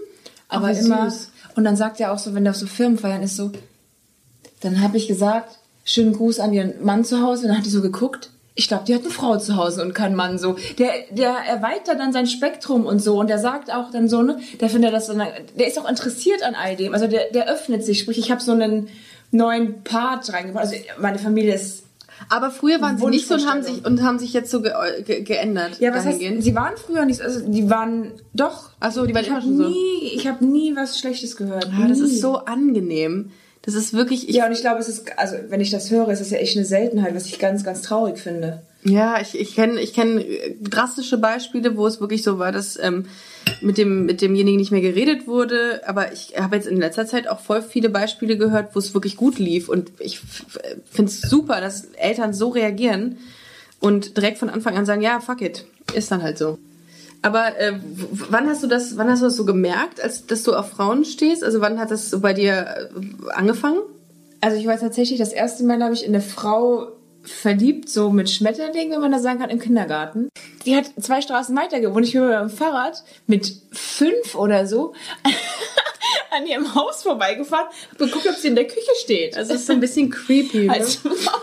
aber 0.49 0.69
wie 0.69 0.79
immer. 0.79 1.11
süß. 1.11 1.31
Und 1.55 1.65
dann 1.65 1.77
sagt 1.77 2.01
er 2.01 2.13
auch 2.13 2.19
so, 2.19 2.35
wenn 2.35 2.45
der 2.45 2.53
auf 2.53 2.57
so 2.57 2.67
Firmenfeiern 2.67 3.23
ist, 3.23 3.37
so, 3.37 3.53
dann 4.61 4.81
habe 4.83 4.97
ich 4.97 5.09
gesagt, 5.09 5.59
schönen 5.85 6.13
Gruß 6.13 6.41
an 6.41 6.53
ihren 6.53 6.85
Mann 6.85 7.05
zu 7.05 7.23
Hause. 7.23 7.43
Und 7.43 7.49
dann 7.49 7.59
hat 7.59 7.67
die 7.67 7.71
so 7.71 7.83
geguckt. 7.83 8.31
Ich 8.55 8.69
glaube, 8.69 8.85
die 8.87 8.95
hat 8.95 9.03
eine 9.03 9.11
Frau 9.11 9.37
zu 9.37 9.57
Hause 9.57 9.83
und 9.83 9.95
keinen 9.95 10.17
Mann 10.17 10.39
so. 10.39 10.57
Der, 10.79 10.91
der 11.11 11.31
erweitert 11.47 12.01
dann 12.01 12.13
sein 12.13 12.27
Spektrum 12.27 12.87
und 12.87 13.01
so. 13.01 13.21
Und 13.21 13.29
der 13.29 13.39
sagt 13.39 13.71
auch 13.71 13.91
dann 13.91 14.09
so, 14.09 14.23
ne, 14.23 14.39
der 14.61 14.71
findet 14.71 14.95
das 14.95 15.07
so, 15.07 15.15
der 15.15 15.67
ist 15.67 15.79
auch 15.79 15.89
interessiert 15.89 16.43
an 16.43 16.55
all 16.55 16.75
dem. 16.75 16.95
Also 16.95 17.07
der, 17.07 17.31
der 17.33 17.49
öffnet 17.49 17.85
sich. 17.85 17.99
Sprich, 17.99 18.19
ich 18.19 18.31
habe 18.31 18.41
so 18.41 18.53
einen 18.53 18.89
neuen 19.31 19.83
Part 19.83 20.33
reingebracht. 20.33 20.65
Also 20.65 20.77
meine 20.99 21.19
Familie 21.19 21.55
ist 21.55 21.85
Aber 22.29 22.51
früher 22.51 22.81
waren 22.81 22.99
sie 22.99 23.07
nicht 23.07 23.29
so 23.29 23.35
und 23.35 23.47
haben 23.47 23.63
sich, 23.63 23.85
und 23.85 24.03
haben 24.03 24.19
sich 24.19 24.33
jetzt 24.33 24.51
so 24.51 24.63
ge 24.63 24.73
ge 25.05 25.23
geändert. 25.23 25.79
Ja, 25.81 25.95
was 25.95 26.07
heißt, 26.07 26.19
sie 26.21 26.55
waren 26.55 26.77
früher 26.77 27.05
nicht, 27.05 27.21
also 27.21 27.41
die 27.41 27.69
waren 27.69 28.13
doch. 28.33 28.71
Ach 28.81 28.91
so, 28.91 29.07
die 29.07 29.15
waren 29.15 29.23
ich 29.23 29.29
immer 29.29 29.43
schon 29.43 29.57
so. 29.59 29.69
nie, 29.69 30.13
Ich 30.15 30.27
habe 30.27 30.45
nie 30.45 30.75
was 30.75 30.99
Schlechtes 30.99 31.37
gehört. 31.37 31.69
Ah, 31.79 31.87
das 31.87 32.01
ist 32.01 32.21
so 32.21 32.37
angenehm. 32.39 33.33
Das 33.67 33.75
ist 33.75 33.93
wirklich, 33.93 34.29
ich, 34.29 34.37
Ja, 34.37 34.47
und 34.47 34.53
ich 34.53 34.61
glaube, 34.61 34.79
es 34.79 34.89
ist, 34.89 35.19
also 35.19 35.37
wenn 35.49 35.61
ich 35.61 35.71
das 35.71 35.91
höre, 35.91 36.09
ist 36.09 36.21
es 36.21 36.31
ja 36.31 36.39
echt 36.39 36.57
eine 36.57 36.65
Seltenheit, 36.65 37.15
was 37.15 37.27
ich 37.27 37.41
ganz, 37.41 37.65
ganz 37.65 37.83
traurig 37.83 38.19
finde. 38.19 38.63
Ja, 38.85 39.21
ich, 39.21 39.39
ich 39.39 39.57
kenne 39.57 39.81
ich 39.81 39.93
kenn 39.93 40.25
drastische 40.63 41.19
Beispiele, 41.19 41.77
wo 41.77 41.89
es 41.89 42.01
wirklich 42.01 42.23
so 42.23 42.39
war, 42.39 42.53
dass 42.53 42.79
ähm, 42.81 43.07
mit, 43.61 43.77
dem, 43.79 44.07
mit 44.07 44.21
demjenigen 44.21 44.59
nicht 44.59 44.71
mehr 44.71 44.81
geredet 44.81 45.27
wurde. 45.27 45.83
Aber 45.85 46.13
ich 46.13 46.35
habe 46.39 46.55
jetzt 46.55 46.69
in 46.69 46.77
letzter 46.77 47.07
Zeit 47.07 47.27
auch 47.27 47.41
voll 47.41 47.61
viele 47.61 47.89
Beispiele 47.89 48.37
gehört, 48.37 48.77
wo 48.77 48.79
es 48.79 48.95
wirklich 48.95 49.17
gut 49.17 49.41
lief. 49.41 49.69
Und 49.69 49.91
ich 49.99 50.21
finde 50.89 51.11
es 51.11 51.21
super, 51.21 51.61
dass 51.61 51.87
Eltern 51.97 52.33
so 52.33 52.51
reagieren 52.51 53.19
und 53.81 54.17
direkt 54.17 54.39
von 54.39 54.49
Anfang 54.49 54.77
an 54.77 54.87
sagen, 54.87 55.03
ja, 55.03 55.19
fuck 55.19 55.43
it, 55.43 55.67
ist 55.93 56.13
dann 56.13 56.23
halt 56.23 56.39
so. 56.39 56.59
Aber 57.23 57.59
äh, 57.59 57.73
wann 58.31 58.49
hast 58.49 58.63
du 58.63 58.67
das, 58.67 58.97
wann 58.97 59.11
hast 59.11 59.21
du 59.21 59.27
das 59.27 59.37
so 59.37 59.45
gemerkt, 59.45 60.01
als 60.01 60.27
dass 60.27 60.43
du 60.43 60.55
auf 60.55 60.71
Frauen 60.71 61.05
stehst? 61.05 61.43
Also 61.43 61.61
wann 61.61 61.79
hat 61.79 61.91
das 61.91 62.11
so 62.11 62.21
bei 62.21 62.33
dir 62.33 62.53
äh, 62.55 63.31
angefangen? 63.33 63.81
Also 64.41 64.57
ich 64.59 64.67
war 64.67 64.79
tatsächlich 64.79 65.19
das 65.19 65.33
erste 65.33 65.65
Mal, 65.65 65.77
glaube 65.77 65.95
ich, 65.95 66.05
in 66.05 66.15
eine 66.15 66.23
Frau 66.23 66.93
verliebt, 67.23 67.89
so 67.89 68.11
mit 68.11 68.31
Schmetterling, 68.31 68.91
wenn 68.91 69.01
man 69.01 69.11
das 69.11 69.23
sagen 69.23 69.41
kann, 69.41 69.51
im 69.51 69.59
Kindergarten. 69.59 70.29
Die 70.65 70.77
hat 70.77 70.87
zwei 71.01 71.21
Straßen 71.21 71.57
weiter 71.57 71.81
gewohnt. 71.81 72.07
Ich 72.07 72.13
bin 72.13 72.23
mit 72.23 72.31
meinem 72.31 72.51
Fahrrad 72.51 73.03
mit 73.27 73.61
fünf 73.73 74.35
oder 74.35 74.67
so 74.67 74.95
an 76.31 76.47
ihrem 76.47 76.75
Haus 76.75 77.03
vorbeigefahren, 77.03 77.67
hab 77.91 77.99
geguckt, 77.99 78.27
ob 78.29 78.37
sie 78.37 78.49
in 78.49 78.55
der 78.55 78.67
Küche 78.67 78.91
steht. 79.03 79.37
Das 79.37 79.51
ist 79.51 79.67
so 79.67 79.73
ein 79.73 79.81
bisschen 79.81 80.11
creepy. 80.11 80.67
Ne? 80.67 80.73
Als 80.73 80.97
Frau. 80.97 81.39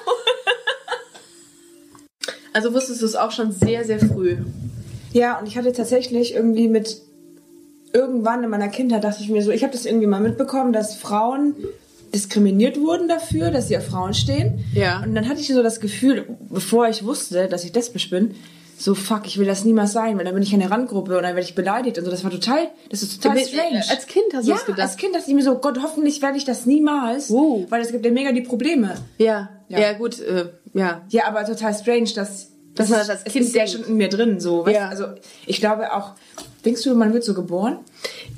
Also 2.54 2.74
wusstest 2.74 3.02
du 3.02 3.06
es 3.08 3.16
auch 3.16 3.32
schon 3.32 3.52
sehr, 3.52 3.84
sehr 3.84 4.00
früh. 4.00 4.38
Ja, 5.14 5.40
und 5.40 5.48
ich 5.48 5.58
hatte 5.58 5.72
tatsächlich 5.72 6.34
irgendwie 6.36 6.68
mit 6.68 7.02
irgendwann 7.94 8.44
in 8.44 8.50
meiner 8.50 8.70
Kindheit 8.70 9.04
dachte 9.04 9.22
ich 9.22 9.30
mir 9.30 9.42
so, 9.44 9.52
ich 9.52 9.64
habe 9.64 9.72
das 9.74 9.86
irgendwie 9.86 10.08
mal 10.08 10.20
mitbekommen, 10.20 10.74
dass 10.74 10.96
Frauen 10.96 11.56
diskriminiert 12.14 12.80
wurden 12.80 13.08
dafür, 13.08 13.52
dass 13.52 13.68
sie 13.68 13.78
auf 13.78 13.86
Frauen 13.86 14.14
stehen. 14.14 14.64
Ja. 14.74 15.02
Und 15.04 15.16
dann 15.16 15.28
hatte 15.30 15.40
ich 15.42 15.48
so 15.48 15.64
das 15.64 15.80
Gefühl, 15.80 16.26
bevor 16.50 16.88
ich 16.88 17.04
wusste, 17.06 17.48
dass 17.48 17.64
ich 17.64 17.74
lesbisch 17.74 18.10
bin, 18.10 18.36
so 18.78 18.96
fuck, 18.96 19.26
ich 19.28 19.38
will 19.38 19.46
das 19.46 19.64
niemals 19.64 19.94
sein, 19.94 20.18
weil 20.18 20.26
dann 20.26 20.34
bin 20.34 20.44
ich 20.44 20.52
in 20.54 20.60
der 20.60 20.70
Randgruppe 20.72 21.16
und 21.16 21.24
dann 21.24 21.36
werde 21.36 21.48
ich 21.48 21.56
beleidigt 21.56 21.98
und 22.00 22.06
so. 22.06 22.12
Das 22.12 22.24
war 22.24 22.32
total, 22.32 22.68
das 22.90 23.02
ist 23.04 23.22
total 23.22 23.38
strange. 23.40 23.78
äh, 23.78 23.90
als 23.92 24.08
Kind 24.08 24.26
hast 24.34 24.46
du 24.46 24.50
ja, 24.52 24.56
das 24.58 24.66
gedacht? 24.66 24.82
als 24.82 24.98
Kind 24.98 25.16
dachte 25.16 25.26
ich 25.30 25.36
mir 25.36 25.44
so, 25.44 25.56
Gott, 25.56 25.80
hoffentlich 25.82 26.22
werde 26.22 26.38
ich 26.38 26.46
das 26.46 26.66
niemals, 26.66 27.30
Wow. 27.30 27.66
weil 27.70 27.82
es 27.82 27.92
gibt 27.92 28.04
ja 28.06 28.12
mega 28.12 28.32
die 28.32 28.42
Probleme. 28.42 28.96
Ja, 29.20 29.50
ja, 29.70 29.80
Ja. 29.80 29.94
gut, 29.94 30.20
äh, 30.20 30.46
ja. 30.74 31.04
Ja, 31.10 31.28
aber 31.28 31.46
total 31.46 31.74
strange, 31.74 32.10
dass 32.16 32.50
Man 32.78 32.90
das 32.90 33.10
als 33.10 33.22
es 33.26 33.34
Kind 33.34 33.46
ist 33.46 33.56
ja 33.56 33.68
schon 33.68 33.84
in 33.84 33.96
mir 33.98 34.10
drin, 34.10 34.40
so. 34.40 34.68
Ja. 34.68 34.90
Also 34.90 35.06
ich 35.46 35.60
glaube 35.60 35.94
auch. 35.94 36.14
Denkst 36.66 36.82
du, 36.84 36.96
man 36.96 37.14
wird 37.14 37.26
so 37.26 37.34
geboren? 37.34 37.80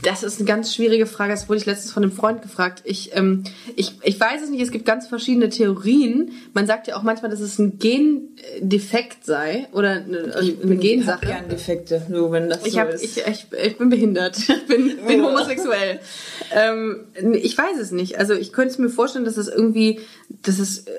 Das 0.01 0.23
ist 0.23 0.39
eine 0.39 0.47
ganz 0.47 0.73
schwierige 0.73 1.05
Frage. 1.05 1.31
Das 1.31 1.47
wurde 1.47 1.59
ich 1.59 1.67
letztens 1.67 1.93
von 1.93 2.01
einem 2.01 2.11
Freund 2.11 2.41
gefragt. 2.41 2.81
Ich, 2.83 3.15
ähm, 3.15 3.43
ich, 3.75 3.93
ich 4.01 4.19
weiß 4.19 4.41
es 4.41 4.49
nicht. 4.49 4.61
Es 4.63 4.71
gibt 4.71 4.83
ganz 4.83 5.05
verschiedene 5.05 5.49
Theorien. 5.49 6.31
Man 6.55 6.65
sagt 6.65 6.88
ja 6.88 6.95
auch 6.95 7.03
manchmal, 7.03 7.29
dass 7.29 7.39
es 7.39 7.59
ein 7.59 7.77
Gendefekt 7.77 9.25
sei 9.25 9.67
oder 9.73 9.91
eine, 9.91 10.33
eine 10.36 10.41
Ich 10.41 10.55
hab 10.71 10.79
Gensache. 10.81 11.25
gern 11.27 11.49
Defekte, 11.49 12.01
nur 12.09 12.31
wenn 12.31 12.49
das 12.49 12.65
Ich, 12.65 12.73
so 12.73 12.79
hab, 12.79 12.89
ist. 12.89 13.03
ich, 13.03 13.17
ich, 13.27 13.45
ich 13.63 13.77
bin 13.77 13.89
behindert. 13.89 14.38
Ich 14.39 14.47
bin, 14.67 14.97
bin 15.05 15.23
homosexuell. 15.23 15.99
ähm, 16.51 17.05
ich 17.33 17.55
weiß 17.55 17.77
es 17.79 17.91
nicht. 17.91 18.17
Also 18.17 18.33
ich 18.33 18.51
könnte 18.53 18.71
es 18.73 18.79
mir 18.79 18.89
vorstellen, 18.89 19.25
dass 19.25 19.38
es 19.38 19.47
irgendwie, 19.47 19.99
dass 20.41 20.57
es, 20.57 20.79
äh, 20.79 20.91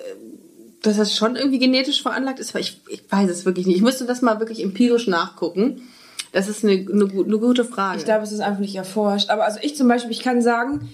dass 0.87 0.97
das 0.97 1.15
schon 1.17 1.37
irgendwie 1.37 1.59
genetisch 1.59 2.03
veranlagt 2.03 2.39
ist, 2.41 2.51
aber 2.51 2.61
ich, 2.61 2.81
ich 2.89 3.03
weiß 3.11 3.29
es 3.31 3.45
wirklich 3.45 3.67
nicht. 3.67 3.77
Ich 3.77 3.83
müsste 3.83 4.05
das 4.07 4.23
mal 4.23 4.39
wirklich 4.41 4.63
empirisch 4.63 5.07
nachgucken. 5.07 5.83
Das 6.33 6.49
ist 6.49 6.65
eine, 6.65 6.73
eine, 6.75 7.05
eine 7.11 7.39
gute 7.39 7.65
Frage. 7.65 7.99
Ich 7.99 8.05
glaube, 8.05 8.25
es 8.25 8.33
ist 8.33 8.41
einfach 8.41 8.61
nicht 8.61 8.75
erforscht. 8.77 9.31
Aber 9.31 9.45
also 9.45 9.59
ich 9.63 9.77
zum 9.77 9.89
Beispiel, 9.89 10.11
ich 10.13 10.21
kann 10.21 10.43
sagen, 10.43 10.89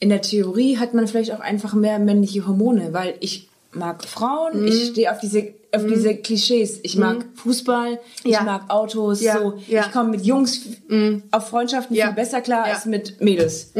in 0.00 0.08
der 0.08 0.22
Theorie 0.22 0.78
hat 0.78 0.94
man 0.94 1.08
vielleicht 1.08 1.32
auch 1.32 1.40
einfach 1.40 1.74
mehr 1.74 1.98
männliche 1.98 2.46
Hormone, 2.46 2.92
weil 2.92 3.14
ich 3.20 3.48
mag 3.72 4.04
Frauen, 4.04 4.60
Mhm. 4.62 4.66
ich 4.68 4.86
stehe 4.88 5.10
auf 5.12 5.18
diese 5.20 5.54
auf 5.74 5.84
diese 5.86 6.14
Klischees. 6.16 6.80
Ich 6.84 6.96
mag 6.96 7.26
Fußball, 7.34 7.98
ich 8.24 8.30
Ja. 8.32 8.42
mag 8.44 8.70
Autos, 8.70 9.20
Ja, 9.20 9.38
so. 9.38 9.58
ja. 9.68 9.82
Ich 9.84 9.92
komme 9.92 10.10
mit 10.10 10.24
Jungs 10.24 10.62
auf 11.32 11.48
Freundschaften 11.48 11.94
viel 11.94 12.12
besser 12.12 12.40
klar 12.40 12.64
als 12.64 12.86
mit 12.86 13.20
Mädels. 13.20 13.72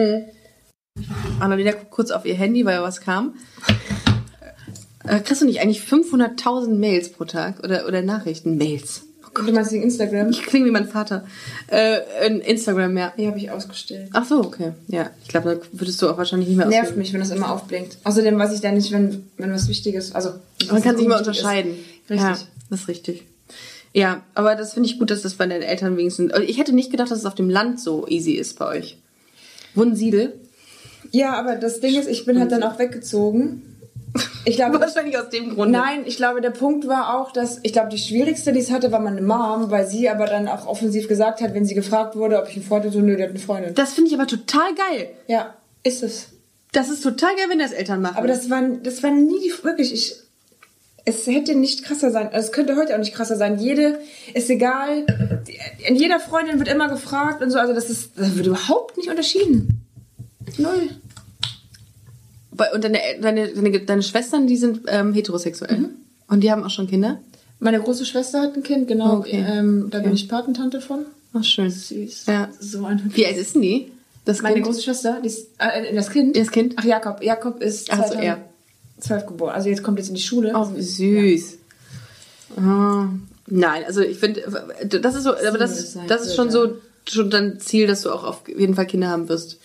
Annalena 1.41 1.73
guckt 1.73 1.91
kurz 1.91 2.11
auf 2.11 2.27
ihr 2.27 2.35
Handy, 2.35 2.65
weil 2.67 2.83
was 2.83 3.01
kam. 3.01 3.35
Äh, 5.07 5.21
kriegst 5.21 5.43
du 5.43 5.47
nicht 5.47 5.61
eigentlich 5.61 5.81
500.000 5.81 6.75
Mails 6.75 7.11
pro 7.11 7.25
Tag 7.25 7.63
oder, 7.65 7.87
oder 7.87 8.03
Nachrichten? 8.03 8.57
Mails. 8.57 9.03
Du 9.35 9.53
meinst 9.53 9.71
wegen 9.71 9.83
Instagram? 9.83 10.31
Ich 10.31 10.43
klinge 10.45 10.65
wie 10.65 10.71
mein 10.71 10.89
Vater. 10.89 11.27
Äh, 11.69 11.99
in 12.27 12.41
Instagram, 12.41 12.97
ja. 12.97 13.13
Die 13.19 13.27
habe 13.27 13.37
ich 13.37 13.51
ausgestellt. 13.51 14.09
Ach 14.15 14.25
so, 14.25 14.39
okay. 14.41 14.73
Ja, 14.89 15.11
ich 15.23 15.29
glaube, 15.29 15.57
da 15.61 15.79
würdest 15.79 16.01
du 16.01 16.09
auch 16.09 16.17
wahrscheinlich 16.17 16.49
nicht 16.49 16.57
mehr 16.57 16.67
Nervt 16.67 16.85
ausgeben. 16.85 17.01
mich, 17.01 17.13
wenn 17.13 17.21
das 17.21 17.31
immer 17.31 17.51
aufblinkt. 17.53 17.99
Außerdem 18.05 18.39
weiß 18.39 18.55
ich 18.55 18.63
dann 18.63 18.75
nicht, 18.77 18.91
wenn, 18.93 19.27
wenn 19.37 19.53
was 19.53 19.69
Wichtiges, 19.69 20.15
also 20.15 20.31
Man 20.71 20.83
kann 20.83 20.97
sich 20.97 21.07
mal 21.07 21.19
unwichtig 21.19 21.37
ist. 21.37 21.41
unterscheiden. 21.45 21.73
Richtig. 22.09 22.21
Ja, 22.21 22.39
das 22.71 22.81
ist 22.81 22.89
richtig. 22.89 23.25
Ja, 23.93 24.23
aber 24.35 24.55
das 24.55 24.73
finde 24.73 24.89
ich 24.89 24.99
gut, 24.99 25.11
dass 25.11 25.21
das 25.21 25.35
bei 25.35 25.47
deinen 25.47 25.63
Eltern 25.63 25.99
wenigstens. 25.99 26.33
also 26.33 26.47
Ich 26.47 26.59
hätte 26.59 26.73
nicht 26.75 26.91
gedacht, 26.91 27.11
dass 27.11 27.19
es 27.19 27.27
auf 27.27 27.35
dem 27.35 27.51
Land 27.51 27.79
so 27.79 28.07
easy 28.09 28.33
ist 28.33 28.59
bei 28.59 28.67
euch. 28.67 28.97
Wunsiedel? 29.75 30.33
Ja, 31.13 31.35
aber 31.35 31.57
das 31.57 31.81
Ding 31.81 31.95
ist, 31.99 32.09
ich 32.09 32.25
bin 32.25 32.41
halt 32.41 32.53
dann 32.53 32.63
auch 32.63 32.79
weggezogen. 32.79 33.76
Ich 34.45 34.57
glaube, 34.57 34.81
Wahrscheinlich 34.81 35.19
aus 35.19 35.29
dem 35.31 35.55
Grund. 35.55 35.73
Nein, 35.73 36.03
ich 36.07 36.17
glaube, 36.17 36.41
der 36.41 36.51
Punkt 36.51 36.87
war 36.87 37.19
auch, 37.19 37.33
dass 37.33 37.61
ich 37.63 37.73
glaube, 37.73 37.89
die 37.89 37.99
schwierigste, 37.99 38.53
die 38.53 38.61
es 38.61 38.71
hatte, 38.71 38.93
war 38.93 39.01
meine 39.01 39.23
Mom, 39.23 39.71
weil 39.71 39.87
sie 39.87 40.09
aber 40.09 40.27
dann 40.27 40.49
auch 40.49 40.67
offensiv 40.67 41.09
gesagt 41.09 41.41
hat, 41.41 41.55
wenn 41.55 41.65
sie 41.65 41.75
gefragt 41.75 42.17
wurde, 42.17 42.39
ob 42.39 42.49
ich 42.49 42.57
einen 42.57 42.65
Freund 42.65 42.85
hatte, 42.85 42.95
so, 42.95 43.01
nö, 43.01 43.17
die 43.17 43.23
hat 43.23 43.31
eine 43.31 43.39
Freundin. 43.39 43.75
Das 43.75 43.95
finde 43.95 44.09
ich 44.11 44.15
aber 44.15 44.27
total 44.27 44.75
geil. 44.75 45.11
ja, 45.27 45.55
ist 45.83 46.03
es. 46.03 46.29
Das 46.73 46.91
ist 46.91 47.03
total 47.03 47.35
geil, 47.37 47.47
wenn 47.49 47.59
das 47.59 47.73
Eltern 47.73 48.03
machen. 48.03 48.17
Aber 48.17 48.27
das 48.27 48.51
war, 48.51 48.63
das 48.83 49.03
war 49.03 49.11
nie 49.11 49.41
die, 49.41 49.65
wirklich, 49.65 49.95
ich, 49.95 50.17
es 51.07 51.27
hätte 51.27 51.55
nicht 51.55 51.85
krasser 51.85 52.11
sein, 52.11 52.29
also 52.33 52.47
es 52.47 52.53
könnte 52.53 52.77
heute 52.77 52.95
auch 52.95 52.99
nicht 52.99 53.15
krasser 53.15 53.37
sein. 53.37 53.59
Jede, 53.59 54.01
ist 54.35 54.51
egal, 54.51 55.07
in 55.87 55.97
jeder 55.97 56.21
Freundin 56.21 56.59
wird 56.59 56.69
immer 56.69 56.89
gefragt 56.89 57.43
und 57.43 57.51
so, 57.51 57.59
also 57.59 57.73
das 57.73 57.89
ist, 57.89 58.19
das 58.19 58.37
wird 58.37 58.47
überhaupt 58.47 58.97
nicht 58.97 59.09
unterschieden. 59.09 59.87
Null. 60.59 60.91
Und 62.75 62.85
deine, 62.85 62.99
deine, 63.21 63.49
deine, 63.49 63.81
deine 63.81 64.03
Schwestern, 64.03 64.47
die 64.47 64.57
sind 64.57 64.83
ähm, 64.89 65.13
heterosexuell. 65.15 65.79
Mhm. 65.79 65.89
Und 66.29 66.41
die 66.43 66.51
haben 66.51 66.63
auch 66.65 66.71
schon 66.71 66.87
Kinder? 66.89 67.21
Meine 67.59 67.81
große 67.81 68.05
Schwester 68.05 68.43
hat 68.43 68.55
ein 68.57 68.63
Kind, 68.63 68.89
genau, 68.89 69.19
Okay. 69.19 69.45
ähm, 69.47 69.89
da 69.91 69.99
bin 69.99 70.09
Okay. 70.09 70.15
ich 70.17 70.29
Patentante 70.29 70.81
von. 70.81 71.07
Ach, 71.33 71.45
schön. 71.45 71.71
Süß. 71.71 72.27
Ja. 72.27 72.49
So 72.61 72.85
ein 72.85 73.11
Wie 73.15 73.27
alt 73.27 73.37
ist 73.37 73.55
denn 73.55 73.63
die? 73.63 73.91
Das 74.25 74.43
Meine 74.43 74.55
Kind? 74.57 74.67
große 74.67 74.83
Schwester, 74.83 75.21
die 75.23 75.29
ist, 75.29 75.49
äh, 75.59 75.95
das 75.95 76.11
Kind? 76.11 76.37
Das 76.37 76.51
Kind? 76.51 76.75
Ach, 76.77 76.85
Jakob. 76.85 77.23
Jakob 77.23 77.63
ist 77.63 77.91
Ach 77.93 78.07
so, 78.07 78.15
er. 78.15 78.39
2012 78.99 79.27
geboren. 79.27 79.55
Also 79.55 79.69
jetzt 79.69 79.83
kommt 79.83 79.99
jetzt 79.99 80.09
in 80.09 80.15
die 80.17 80.21
Schule. 80.23 80.53
Oh, 80.55 80.67
süß. 80.77 81.59
Ah, 82.57 83.09
nein, 83.47 83.85
also 83.87 84.01
ich 84.01 84.19
finde, 84.19 84.43
das 85.01 85.15
ist 85.15 85.25
so, 85.25 85.31
aber 85.37 85.59
das, 85.59 85.79
ist- 85.79 85.99
das 86.09 86.27
ist 86.27 86.35
schon 86.37 86.51
so 86.51 86.77
schon 87.09 87.31
dein 87.31 87.61
Ziel, 87.61 87.87
dass 87.87 88.03
du 88.03 88.11
auch 88.11 88.25
auf 88.25 88.49
jeden 88.49 88.75
Fall 88.75 88.87
Kinder 88.87 89.09
haben 89.09 89.29
wirst. 89.29 89.59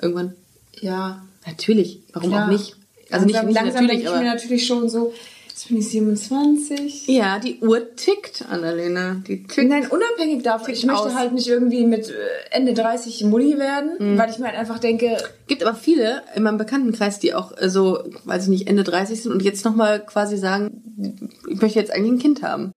Irgendwann. 0.00 0.34
Ja. 0.80 1.22
Natürlich. 1.46 2.02
Warum 2.12 2.30
klar. 2.30 2.46
auch 2.46 2.50
nicht? 2.52 2.76
Also 3.10 3.26
nicht, 3.26 3.34
langsam, 3.34 3.46
nicht 3.48 3.54
langsam 3.56 3.74
natürlich, 3.84 3.90
denke 3.90 4.02
ich 4.04 4.08
aber. 4.08 4.18
mir 4.18 4.34
natürlich 4.34 4.66
schon 4.66 4.88
so, 4.88 5.12
jetzt 5.48 5.68
bin 5.68 5.76
ich 5.78 5.88
27. 5.90 7.08
Ja, 7.08 7.38
die 7.38 7.58
Uhr 7.60 7.94
tickt, 7.94 8.44
Annalena. 8.48 9.16
Die 9.26 9.42
tickt. 9.42 9.68
Nein, 9.68 9.86
unabhängig 9.88 10.42
davon. 10.42 10.72
Ich 10.72 10.86
möchte 10.86 11.02
aus. 11.02 11.14
halt 11.14 11.34
nicht 11.34 11.46
irgendwie 11.46 11.84
mit 11.84 12.08
äh, 12.08 12.14
Ende 12.52 12.72
30 12.72 13.24
Mutti 13.24 13.58
werden, 13.58 13.90
Mhm. 13.98 14.18
weil 14.18 14.30
ich 14.30 14.38
mir 14.38 14.46
halt 14.46 14.56
einfach 14.56 14.78
denke, 14.78 15.18
gibt 15.46 15.62
aber 15.62 15.74
viele 15.76 16.22
in 16.34 16.42
meinem 16.42 16.56
Bekanntenkreis, 16.56 17.18
die 17.18 17.34
auch 17.34 17.52
äh, 17.60 17.68
so, 17.68 18.02
weiß 18.24 18.44
ich 18.44 18.48
nicht, 18.48 18.66
Ende 18.68 18.82
30 18.84 19.22
sind 19.22 19.32
und 19.32 19.42
jetzt 19.42 19.64
nochmal 19.66 20.04
quasi 20.06 20.38
sagen, 20.38 21.28
ich 21.50 21.60
möchte 21.60 21.78
jetzt 21.78 21.92
eigentlich 21.92 22.12
ein 22.12 22.18
Kind 22.18 22.42
haben. 22.42 22.72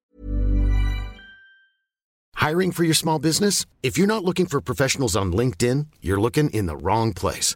Hiring 2.37 2.73
for 2.73 2.83
your 2.85 2.93
small 2.93 3.19
business? 3.19 3.65
If 3.83 3.95
you're 3.97 4.05
not 4.07 4.23
looking 4.23 4.47
for 4.47 4.59
professionals 4.61 5.15
on 5.15 5.31
LinkedIn, 5.31 5.85
you're 6.01 6.19
looking 6.21 6.49
in 6.49 6.67
the 6.67 6.75
wrong 6.75 7.13
place. 7.13 7.55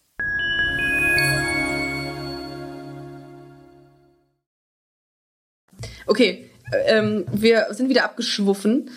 Okay, 6.11 6.49
äh, 6.73 6.97
ähm, 6.97 7.23
wir 7.31 7.67
sind 7.69 7.87
wieder 7.87 8.03
abgeschwuffen. 8.03 8.89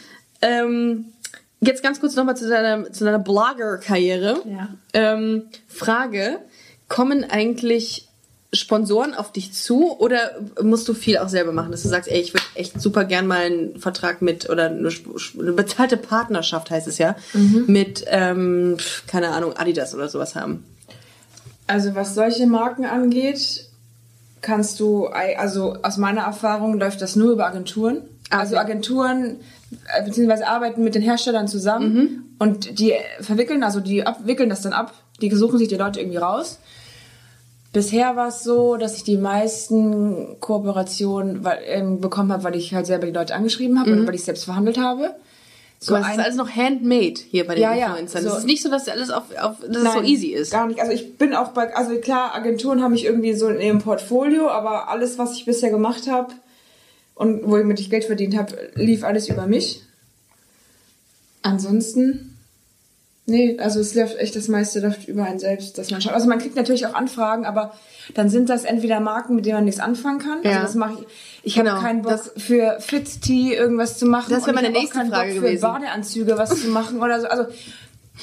Ähm, 0.42 1.04
jetzt 1.60 1.80
ganz 1.80 2.00
kurz 2.00 2.16
nochmal 2.16 2.36
zu 2.36 2.48
deiner, 2.48 2.90
zu 2.90 3.04
deiner 3.04 3.20
Blogger-Karriere. 3.20 4.42
Ja. 4.44 4.68
Ähm, 4.94 5.44
Frage, 5.68 6.40
kommen 6.88 7.22
eigentlich 7.22 8.08
Sponsoren 8.52 9.14
auf 9.14 9.30
dich 9.30 9.52
zu 9.52 9.96
oder 9.96 10.32
musst 10.60 10.88
du 10.88 10.94
viel 10.94 11.18
auch 11.18 11.28
selber 11.28 11.52
machen, 11.52 11.70
dass 11.70 11.84
du 11.84 11.88
sagst, 11.88 12.10
ey, 12.10 12.20
ich 12.20 12.34
würde 12.34 12.46
echt 12.56 12.80
super 12.80 13.04
gern 13.04 13.28
mal 13.28 13.42
einen 13.42 13.78
Vertrag 13.78 14.20
mit 14.20 14.50
oder 14.50 14.66
eine, 14.66 14.90
eine 15.38 15.52
bezahlte 15.52 15.96
Partnerschaft 15.96 16.72
heißt 16.72 16.88
es 16.88 16.98
ja, 16.98 17.14
mit, 17.68 18.04
ähm, 18.08 18.76
keine 19.06 19.28
Ahnung, 19.28 19.56
Adidas 19.56 19.94
oder 19.94 20.08
sowas 20.08 20.34
haben. 20.34 20.64
Also 21.68 21.94
was 21.94 22.16
solche 22.16 22.48
Marken 22.48 22.84
angeht, 22.86 23.68
kannst 24.44 24.78
du, 24.78 25.06
also 25.06 25.76
aus 25.82 25.96
meiner 25.96 26.22
Erfahrung 26.22 26.78
läuft 26.78 27.00
das 27.00 27.16
nur 27.16 27.32
über 27.32 27.46
Agenturen. 27.46 28.02
Ah, 28.30 28.40
Also 28.40 28.54
okay. 28.54 28.64
Agenturen 28.64 29.40
äh, 29.96 30.04
beziehungsweise 30.04 30.46
arbeiten 30.46 30.84
mit 30.84 30.94
den 30.94 31.02
Herstellern 31.02 31.48
zusammen 31.48 32.34
und 32.38 32.78
die 32.78 32.92
verwickeln, 33.20 33.62
also 33.64 33.80
die 33.80 34.06
abwickeln 34.06 34.50
das 34.50 34.62
dann 34.62 34.72
ab. 34.72 34.92
Die 35.20 35.30
suchen 35.34 35.58
sich 35.58 35.68
die 35.68 35.76
Leute 35.76 36.00
irgendwie 36.00 36.18
raus. 36.18 36.58
Bisher 37.72 38.14
war 38.16 38.28
es 38.28 38.44
so, 38.44 38.76
dass 38.76 38.96
ich 38.96 39.02
die 39.04 39.16
meisten 39.16 40.38
Kooperationen 40.40 41.42
weil, 41.44 41.58
ähm, 41.66 42.00
bekommen 42.00 42.30
habe, 42.32 42.44
weil 42.44 42.54
ich 42.56 42.72
halt 42.74 42.86
selber 42.86 43.06
die 43.06 43.12
Leute 43.12 43.34
angeschrieben 43.34 43.80
habe 43.80 43.90
oder 43.92 44.06
weil 44.06 44.14
ich 44.14 44.24
selbst 44.24 44.44
verhandelt 44.44 44.78
habe. 44.78 45.14
So, 45.86 45.94
das 45.94 46.04
ein- 46.06 46.18
ist 46.18 46.24
alles 46.24 46.36
noch 46.36 46.50
handmade 46.50 47.20
hier 47.30 47.46
bei 47.46 47.54
den 47.56 47.62
Ja, 47.62 47.74
ja, 47.74 47.86
Influencern. 47.88 48.22
so- 48.22 48.28
Das 48.30 48.38
ist 48.38 48.44
nicht 48.46 48.62
so, 48.62 48.70
dass 48.70 48.88
alles 48.88 49.10
auf, 49.10 49.24
auf 49.40 49.56
dass 49.60 49.68
es 49.68 49.82
so 49.82 49.82
Nein, 50.00 50.04
easy 50.06 50.28
ist. 50.28 50.50
Gar 50.52 50.66
nicht. 50.68 50.80
Also 50.80 50.92
ich 50.92 51.16
bin 51.18 51.34
auch 51.34 51.48
bei, 51.48 51.74
also 51.76 51.94
klar, 52.00 52.34
Agenturen 52.34 52.82
haben 52.82 52.92
mich 52.92 53.04
irgendwie 53.04 53.34
so 53.34 53.48
in 53.48 53.60
ihrem 53.60 53.78
Portfolio, 53.80 54.48
aber 54.48 54.88
alles, 54.88 55.18
was 55.18 55.36
ich 55.36 55.44
bisher 55.44 55.70
gemacht 55.70 56.06
habe 56.08 56.32
und 57.14 57.42
womit 57.44 57.80
ich 57.80 57.90
Geld 57.90 58.04
verdient 58.04 58.36
habe, 58.36 58.56
lief 58.74 59.04
alles 59.04 59.28
über 59.28 59.46
mich. 59.46 59.82
Ansonsten, 61.42 62.33
nee, 63.26 63.56
also 63.58 63.80
es 63.80 63.94
läuft 63.94 64.16
echt 64.18 64.36
das 64.36 64.48
meiste 64.48 64.80
läuft 64.80 65.08
über 65.08 65.24
einen 65.24 65.38
selbst, 65.38 65.78
dass 65.78 65.90
man 65.90 66.00
schaut. 66.00 66.12
Also 66.12 66.28
man 66.28 66.38
kriegt 66.38 66.56
natürlich 66.56 66.86
auch 66.86 66.94
Anfragen, 66.94 67.46
aber 67.46 67.72
dann 68.14 68.28
sind 68.28 68.50
das 68.50 68.64
entweder 68.64 69.00
Marken, 69.00 69.34
mit 69.34 69.46
denen 69.46 69.56
man 69.56 69.64
nichts 69.64 69.80
anfangen 69.80 70.18
kann. 70.18 70.38
Ja. 70.42 70.50
Also 70.52 70.62
das 70.62 70.74
mache 70.74 70.94
ich. 71.00 71.06
Ich 71.42 71.54
Genau, 71.54 71.72
habe 71.72 71.82
keinen 71.82 72.02
Bock 72.02 72.12
das- 72.12 72.32
für 72.36 72.78
Fit 72.80 73.22
Tea 73.22 73.54
irgendwas 73.54 73.98
zu 73.98 74.06
machen. 74.06 74.32
Das 74.32 74.46
wäre 74.46 74.54
meine 74.54 74.68
ich 74.68 74.74
nächste 74.74 74.98
Frage 75.06 75.10
Bock 75.10 75.42
gewesen. 75.42 75.60
Für 75.60 75.66
Badeanzüge 75.72 76.36
was 76.38 76.60
zu 76.60 76.68
machen 76.68 77.00
oder 77.02 77.20
so. 77.20 77.26
Also 77.28 77.46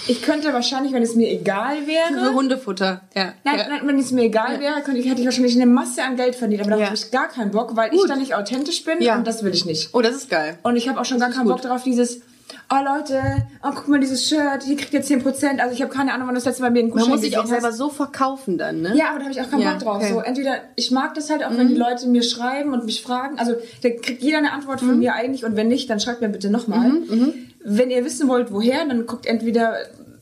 ich 0.08 0.22
könnte 0.22 0.54
wahrscheinlich, 0.54 0.94
wenn 0.94 1.04
es 1.04 1.16
mir 1.16 1.30
egal 1.30 1.86
wäre, 1.86 2.24
Für 2.28 2.34
Hundefutter, 2.34 3.02
ja. 3.14 3.34
Nein, 3.44 3.58
ja. 3.60 3.68
nein, 3.68 3.82
wenn 3.86 4.00
es 4.00 4.12
mir 4.12 4.24
egal 4.24 4.60
wäre, 4.62 4.82
könnte 4.84 5.02
ich, 5.02 5.10
hätte 5.10 5.20
ich 5.20 5.26
wahrscheinlich 5.28 5.56
eine 5.56 5.66
Masse 5.66 6.02
an 6.04 6.16
Geld 6.16 6.36
verdient. 6.36 6.62
Aber 6.62 6.72
da 6.72 6.78
Ja. 6.78 6.86
habe 6.86 6.96
ich 6.96 7.12
gar 7.12 7.28
keinen 7.28 7.52
Bock, 7.52 7.76
weil 7.76 7.92
ich 7.94 8.00
Gut. 8.00 8.10
da 8.10 8.16
nicht 8.16 8.34
authentisch 8.34 8.86
bin 8.86 9.02
Ja. 9.02 9.18
und 9.18 9.28
das 9.28 9.44
will 9.44 9.54
ich 9.54 9.66
nicht. 9.66 9.90
Oh, 9.94 10.02
das 10.02 10.16
ist 10.16 10.30
geil. 10.30 10.58
Und 10.64 10.78
ich 10.78 10.88
habe 10.88 11.00
auch 11.02 11.06
schon 11.06 11.20
gar 11.20 11.30
keinen. 11.32 11.48
Bock 11.48 11.62
darauf, 11.62 11.84
dieses, 11.84 12.22
oh 12.74 12.84
Leute, 12.84 13.22
oh 13.64 13.70
guck 13.76 13.88
mal 13.90 14.00
dieses 14.00 14.28
Shirt, 14.28 14.64
hier 14.64 14.78
kriegt 14.78 14.94
ihr 14.94 15.04
10%. 15.04 15.60
Also 15.60 15.74
ich 15.76 15.82
habe 15.82 15.94
keine 15.94 16.14
Ahnung, 16.14 16.28
wann 16.28 16.36
das 16.36 16.46
letzte 16.46 16.62
Mal 16.62 16.72
mir 16.72 16.80
einen 16.80 16.90
Man 16.90 16.98
Gutschein 17.00 17.12
muss 17.12 17.22
sich 17.22 17.38
auch 17.38 17.46
selber 17.46 17.72
so 17.74 17.90
verkaufen 17.90 18.58
dann, 18.58 18.82
ne? 18.82 18.94
Ja, 18.96 19.10
aber 19.10 19.20
da 19.20 19.24
habe 19.26 19.34
ich 19.34 19.42
auch 19.42 19.50
keinen 19.50 19.62
Ja, 19.62 19.72
Bock 19.74 19.80
drauf. 19.84 19.96
okay. 19.98 20.10
Mhm. 20.12 20.14
So, 20.16 20.20
entweder, 20.22 20.56
ich 20.76 20.90
mag 20.92 21.14
das 21.16 21.30
halt 21.30 21.44
auch, 21.44 21.52
wenn 21.58 21.68
die 21.68 21.76
Leute 21.76 22.08
mir 22.08 22.24
schreiben 22.24 22.74
und 22.74 22.86
mich 22.86 23.02
fragen. 23.04 23.38
Also 23.40 23.54
da 23.84 23.90
kriegt 23.90 24.22
jeder 24.24 24.38
eine 24.38 24.54
Antwort 24.54 24.82
Mhm. 24.82 24.88
von 24.88 25.00
mir 25.00 25.14
eigentlich 25.16 25.44
und 25.46 25.56
wenn 25.58 25.68
nicht, 25.68 25.90
dann 25.90 26.00
schreibt 26.00 26.22
mir 26.22 26.30
bitte 26.30 26.50
nochmal. 26.50 26.92
Wenn 27.64 27.92
ihr 27.92 28.04
wissen 28.06 28.28
wollt, 28.28 28.52
woher, 28.52 28.86
dann 28.86 29.06
guckt 29.06 29.26
entweder 29.28 29.76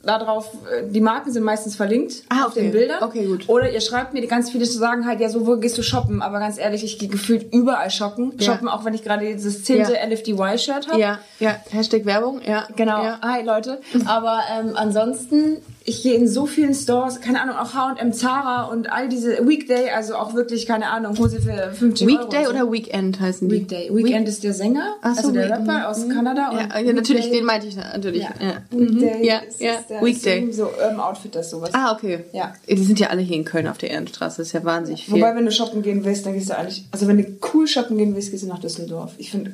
da 0.09 0.17
drauf, 0.17 0.49
äh, 0.71 0.87
die 0.89 1.01
Marken 1.01 1.31
sind 1.31 1.43
meistens 1.43 1.75
verlinkt 1.75 2.23
Ah, 2.29 2.45
auf 2.45 2.51
okay. 2.51 2.61
den 2.63 2.71
Bildern. 2.71 3.03
Okay, 3.03 3.25
gut. 3.25 3.47
Oder 3.47 3.71
ihr 3.71 3.81
schreibt 3.81 4.13
mir, 4.13 4.25
ganz 4.27 4.49
viele 4.49 4.65
sagen 4.65 5.05
halt, 5.05 5.19
ja, 5.19 5.29
so, 5.29 5.45
wo 5.45 5.57
gehst 5.57 5.77
du 5.77 5.83
shoppen? 5.83 6.21
Aber 6.21 6.39
ganz 6.39 6.57
ehrlich, 6.57 6.83
ich 6.83 6.97
gehe 6.97 7.09
gefühlt 7.09 7.53
überall 7.53 7.91
shoppen. 7.91 8.33
Ja. 8.39 8.51
Shoppen, 8.53 8.67
auch 8.67 8.85
wenn 8.85 8.93
ich 8.93 9.03
gerade 9.03 9.25
dieses 9.33 9.63
zehnte 9.63 9.93
Ja. 9.93 10.05
LFDY-Shirt 10.07 10.87
habe. 10.87 10.99
Ja, 10.99 11.19
ja. 11.39 11.55
Hashtag 11.71 12.05
Werbung, 12.05 12.41
ja. 12.45 12.67
Genau. 12.75 13.03
Ja. 13.03 13.19
Hi 13.21 13.43
Leute. 13.43 13.79
Aber 14.05 14.39
ähm, 14.59 14.71
ansonsten, 14.75 15.57
ich 15.89 16.03
gehe 16.03 16.13
in 16.13 16.27
so 16.27 16.45
vielen 16.45 16.73
Stores, 16.73 17.19
keine 17.21 17.41
Ahnung, 17.41 17.55
auch 17.55 17.73
H&M, 17.73 18.13
Zara 18.13 18.63
und 18.65 18.91
all 18.91 19.09
diese 19.09 19.47
Weekday, 19.47 19.89
also 19.89 20.15
auch 20.15 20.33
wirklich, 20.33 20.65
keine 20.65 20.87
Ahnung, 20.91 21.17
Hose 21.17 21.41
für 21.41 21.71
50 21.73 22.07
Weekday 22.07 22.41
Euro. 22.45 22.49
oder 22.51 22.71
Weekend 22.71 23.19
heißen 23.19 23.49
die? 23.49 23.55
Weekday. 23.55 23.89
Weekend 23.93 24.27
ist 24.27 24.43
der 24.43 24.53
Sänger, 24.53 24.95
so, 25.01 25.09
also 25.09 25.31
der 25.31 25.49
Rapper 25.49 25.89
aus 25.89 26.07
Kanada. 26.07 26.51
Ja, 26.53 26.79
ja, 26.79 26.93
natürlich, 26.93 27.25
Weekday- 27.25 27.31
den 27.37 27.45
meinte 27.45 27.67
ich 27.67 27.75
natürlich. 27.75 28.23
Ja. 28.23 28.29
Ja. 28.39 28.53
Weekday 28.69 29.17
Mhm. 29.17 29.23
ja, 29.23 29.37
ist, 29.39 29.59
ja. 29.61 29.73
ist 29.73 29.89
der 29.89 30.01
Weekday. 30.01 30.51
So 30.51 30.65
Urban 30.65 30.99
Outfitters, 30.99 31.49
sowas. 31.49 31.71
Ah, 31.73 31.93
okay. 31.93 32.23
Ja. 32.33 32.53
Die 32.69 32.83
sind 32.83 32.99
ja 32.99 33.07
alle 33.07 33.21
hier 33.21 33.35
in 33.37 33.45
Köln 33.45 33.67
auf 33.67 33.77
der 33.77 33.89
Ehrenstraße. 33.89 34.37
Das 34.37 34.47
ist 34.47 34.53
ja 34.53 34.63
wahnsinnig 34.63 35.05
viel. 35.05 35.15
Wobei, 35.15 35.35
wenn 35.35 35.45
du 35.45 35.51
shoppen 35.51 35.81
gehen 35.81 36.05
willst, 36.05 36.25
dann 36.25 36.33
gehst 36.33 36.49
du 36.49 36.57
eigentlich, 36.57 36.85
also 36.91 37.07
wenn 37.07 37.17
du 37.17 37.25
cool 37.53 37.67
shoppen 37.67 37.97
gehen 37.97 38.15
willst, 38.15 38.31
gehst 38.31 38.43
du 38.43 38.47
nach 38.47 38.59
Düsseldorf. 38.59 39.13
Ich 39.17 39.31
finde, 39.31 39.51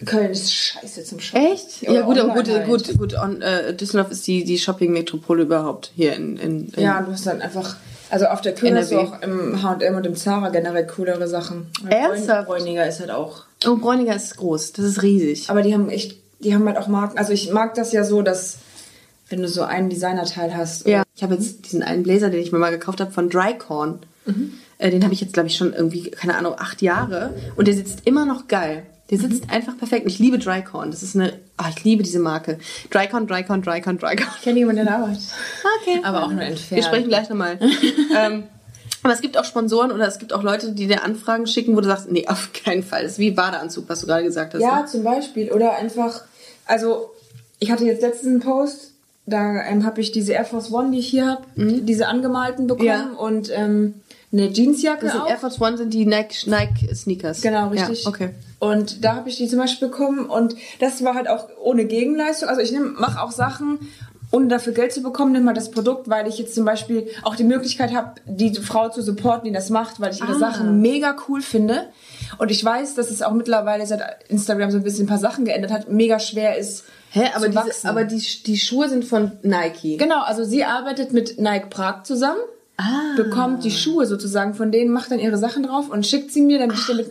äh, 0.00 0.04
Köln 0.04 0.30
ist 0.30 0.52
scheiße 0.52 1.04
zum 1.04 1.20
Shoppen. 1.20 1.46
Echt? 1.46 1.82
Ja, 1.82 1.90
Oder 1.90 2.02
gut, 2.04 2.18
aber 2.18 2.34
gut, 2.34 2.48
halt. 2.50 2.66
gut, 2.66 2.98
gut. 2.98 3.14
On, 3.14 3.40
äh, 3.42 3.74
Düsseldorf 3.74 4.10
ist 4.10 4.26
die, 4.26 4.44
die 4.44 4.58
Shopping-Metropole 4.58 5.42
überhaupt 5.42 5.75
hier 5.94 6.14
in, 6.14 6.36
in, 6.36 6.68
in 6.68 6.82
Ja, 6.82 7.02
du 7.02 7.12
hast 7.12 7.26
dann 7.26 7.42
einfach, 7.42 7.76
also 8.10 8.26
auf 8.26 8.40
der 8.40 8.54
Köln 8.54 8.76
hast 8.76 8.92
du 8.92 8.98
auch 8.98 9.20
im 9.22 9.62
H&M 9.62 9.94
und 9.94 10.06
im 10.06 10.16
Zara 10.16 10.48
generell 10.50 10.86
coolere 10.86 11.28
Sachen. 11.28 11.66
Ernsthaft? 11.88 12.48
Bräuniger 12.48 12.86
ist 12.86 13.00
halt 13.00 13.10
auch. 13.10 13.44
Oh, 13.66 13.76
Bräuniger 13.76 14.14
ist 14.14 14.36
groß. 14.36 14.72
Das 14.72 14.84
ist 14.84 15.02
riesig. 15.02 15.50
Aber 15.50 15.62
die 15.62 15.74
haben 15.74 15.88
echt, 15.88 16.16
die 16.40 16.54
haben 16.54 16.66
halt 16.66 16.78
auch 16.78 16.88
Marken. 16.88 17.18
Also 17.18 17.32
ich 17.32 17.52
mag 17.52 17.74
das 17.74 17.92
ja 17.92 18.04
so, 18.04 18.22
dass 18.22 18.58
wenn 19.28 19.42
du 19.42 19.48
so 19.48 19.62
einen 19.62 19.90
Designerteil 19.90 20.56
hast. 20.56 20.86
Ja. 20.86 21.02
Ich 21.14 21.22
habe 21.22 21.34
jetzt 21.34 21.64
diesen 21.64 21.82
einen 21.82 22.02
Blazer, 22.02 22.30
den 22.30 22.40
ich 22.40 22.52
mir 22.52 22.58
mal 22.58 22.70
gekauft 22.70 23.00
habe 23.00 23.10
von 23.10 23.28
Drycorn. 23.28 24.00
Äh, 24.78 24.90
den 24.90 25.02
habe 25.04 25.14
ich 25.14 25.20
jetzt, 25.20 25.32
glaube 25.32 25.48
ich, 25.48 25.56
schon 25.56 25.72
irgendwie, 25.72 26.10
keine 26.10 26.36
Ahnung, 26.36 26.54
acht 26.58 26.82
Jahre. 26.82 27.34
Und 27.56 27.66
der 27.68 27.74
sitzt 27.74 28.06
immer 28.06 28.24
noch 28.26 28.48
geil. 28.48 28.84
Der 29.10 29.18
sitzt 29.18 29.50
einfach 29.50 29.76
perfekt. 29.78 30.06
Ich 30.06 30.18
liebe 30.18 30.38
Drycorn. 30.38 30.90
Das 30.90 31.02
ist 31.02 31.16
eine, 31.16 31.32
ah, 31.56 31.70
ich 31.76 31.84
liebe 31.84 32.02
diese 32.02 32.18
Marke. 32.18 32.58
Drycorn, 32.90 33.26
Drycorn, 33.26 33.62
Drycorn, 33.62 33.98
Drycorn. 33.98 34.28
Ich 34.36 34.42
kenne 34.42 34.58
jemanden, 34.58 34.84
der 34.84 34.94
arbeitet. 34.96 35.22
Okay. 35.82 36.00
Aber 36.02 36.24
auch 36.24 36.30
nur 36.30 36.40
Wir 36.40 36.46
entfernt. 36.48 36.84
sprechen 36.84 37.08
gleich 37.08 37.28
nochmal. 37.28 37.58
ähm, 38.16 38.44
aber 39.02 39.12
es 39.14 39.20
gibt 39.20 39.38
auch 39.38 39.44
Sponsoren 39.44 39.92
oder 39.92 40.06
es 40.08 40.18
gibt 40.18 40.32
auch 40.32 40.42
Leute, 40.42 40.72
die 40.72 40.86
dir 40.86 41.04
Anfragen 41.04 41.46
schicken, 41.46 41.76
wo 41.76 41.80
du 41.80 41.86
sagst, 41.86 42.10
nee, 42.10 42.26
auf 42.26 42.50
keinen 42.52 42.82
Fall. 42.82 43.02
Das 43.04 43.12
ist 43.12 43.18
wie 43.18 43.30
Badeanzug, 43.30 43.88
was 43.88 44.00
du 44.00 44.06
gerade 44.06 44.24
gesagt 44.24 44.54
hast. 44.54 44.60
Ja, 44.62 44.80
ne? 44.80 44.86
zum 44.86 45.04
Beispiel. 45.04 45.52
Oder 45.52 45.76
einfach, 45.76 46.22
also 46.66 47.10
ich 47.58 47.70
hatte 47.70 47.84
jetzt 47.84 48.02
letztens 48.02 48.26
einen 48.32 48.40
Post, 48.40 48.92
da 49.26 49.62
ähm, 49.64 49.84
habe 49.84 50.00
ich 50.00 50.12
diese 50.12 50.32
Air 50.32 50.44
Force 50.44 50.72
One, 50.72 50.90
die 50.90 50.98
ich 50.98 51.08
hier 51.08 51.26
habe, 51.26 51.42
diese 51.56 52.08
angemalten 52.08 52.66
bekommen 52.66 52.86
Ja. 52.86 53.10
und 53.18 53.50
ähm, 53.52 53.94
eine 54.36 54.52
Jeansjacke 54.52 55.04
Das 55.06 55.12
sind 55.12 55.22
auch. 55.22 55.28
Air 55.28 55.38
Force 55.38 55.60
One 55.60 55.76
sind 55.76 55.92
die 55.94 56.06
Nike, 56.06 56.48
Nike 56.48 56.94
Sneakers. 56.94 57.40
Genau, 57.42 57.68
richtig. 57.68 58.04
Ja, 58.04 58.10
okay. 58.10 58.30
Und 58.58 59.04
da 59.04 59.16
habe 59.16 59.28
ich 59.28 59.36
die 59.36 59.48
zum 59.48 59.58
Beispiel 59.58 59.88
bekommen 59.88 60.26
und 60.26 60.54
das 60.80 61.04
war 61.04 61.14
halt 61.14 61.28
auch 61.28 61.48
ohne 61.62 61.84
Gegenleistung. 61.84 62.48
Also 62.48 62.60
ich 62.62 62.72
mache 62.72 63.20
auch 63.20 63.30
Sachen, 63.30 63.78
ohne 64.32 64.48
dafür 64.48 64.72
Geld 64.72 64.92
zu 64.92 65.02
bekommen, 65.02 65.32
nimm 65.32 65.44
mal 65.44 65.54
das 65.54 65.70
Produkt, 65.70 66.08
weil 66.08 66.26
ich 66.26 66.38
jetzt 66.38 66.54
zum 66.54 66.64
Beispiel 66.64 67.06
auch 67.22 67.36
die 67.36 67.44
Möglichkeit 67.44 67.94
habe, 67.94 68.14
die 68.26 68.54
Frau 68.54 68.88
zu 68.88 69.02
supporten, 69.02 69.44
die 69.46 69.52
das 69.52 69.70
macht, 69.70 70.00
weil 70.00 70.12
ich 70.12 70.20
ihre 70.20 70.34
Ah. 70.34 70.38
Sachen 70.38 70.80
mega 70.80 71.14
cool 71.28 71.42
finde. 71.42 71.86
Und 72.38 72.50
ich 72.50 72.64
weiß, 72.64 72.94
dass 72.94 73.10
es 73.10 73.22
auch 73.22 73.32
mittlerweile 73.32 73.86
seit 73.86 74.02
Instagram 74.28 74.70
so 74.70 74.78
ein 74.78 74.82
bisschen 74.82 75.04
ein 75.04 75.08
paar 75.08 75.18
Sachen 75.18 75.44
geändert 75.44 75.70
hat, 75.70 75.88
mega 75.90 76.18
schwer 76.18 76.56
ist. 76.58 76.84
Hä, 77.10 77.30
aber, 77.34 77.44
zu 77.44 77.50
diese, 77.50 77.88
aber 77.88 78.04
die, 78.04 78.22
die 78.46 78.58
Schuhe 78.58 78.88
sind 78.88 79.04
von 79.04 79.32
Nike. 79.42 79.96
Genau, 79.96 80.22
also 80.22 80.44
sie 80.44 80.64
arbeitet 80.64 81.12
mit 81.12 81.38
Nike 81.38 81.70
Prag 81.70 82.02
zusammen, 82.02 82.40
Ah. 82.78 83.14
bekommt 83.16 83.64
die 83.64 83.70
Schuhe 83.70 84.04
sozusagen 84.06 84.52
von 84.54 84.70
denen, 84.70 84.92
macht 84.92 85.10
dann 85.10 85.18
ihre 85.18 85.38
Sachen 85.38 85.62
drauf 85.62 85.88
und 85.88 86.06
schickt 86.06 86.30
sie 86.32 86.42
mir, 86.42 86.58
damit 86.58 86.76
ich 86.76 86.86
damit 86.86 87.10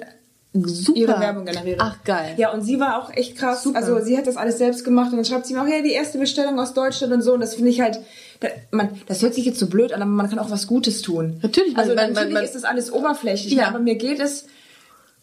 Super. 0.53 0.97
ihre 0.99 1.19
Werbung 1.19 1.45
generiere. 1.45 1.77
Ach, 1.81 1.97
geil. 2.05 2.35
Ja, 2.37 2.53
und 2.53 2.61
sie 2.61 2.79
war 2.79 3.01
auch 3.03 3.11
echt 3.13 3.35
krass. 3.37 3.63
Super. 3.63 3.77
Also 3.77 3.99
sie 3.99 4.17
hat 4.17 4.25
das 4.27 4.37
alles 4.37 4.57
selbst 4.57 4.85
gemacht 4.85 5.11
und 5.11 5.17
dann 5.17 5.25
schreibt 5.25 5.45
sie 5.47 5.53
mir 5.53 5.61
auch, 5.61 5.67
hey, 5.67 5.83
die 5.83 5.91
erste 5.91 6.17
Bestellung 6.17 6.59
aus 6.59 6.73
Deutschland 6.73 7.11
und 7.11 7.21
so. 7.23 7.33
Und 7.33 7.41
das 7.41 7.55
finde 7.55 7.71
ich 7.71 7.81
halt, 7.81 7.99
da, 8.39 8.47
man, 8.71 8.89
das 9.07 9.21
hört 9.21 9.33
sich 9.33 9.43
jetzt 9.45 9.59
so 9.59 9.67
blöd 9.67 9.91
an, 9.91 10.01
aber 10.01 10.11
man 10.11 10.29
kann 10.29 10.39
auch 10.39 10.51
was 10.51 10.67
Gutes 10.67 11.01
tun. 11.01 11.39
Natürlich, 11.41 11.75
Also 11.77 11.93
man- 11.93 12.13
natürlich 12.13 12.33
man- 12.33 12.43
ist 12.43 12.55
das 12.55 12.63
alles 12.63 12.91
oberflächlich, 12.93 13.53
Ja. 13.53 13.67
aber 13.67 13.79
mir 13.79 13.95
geht 13.95 14.19
es, 14.21 14.45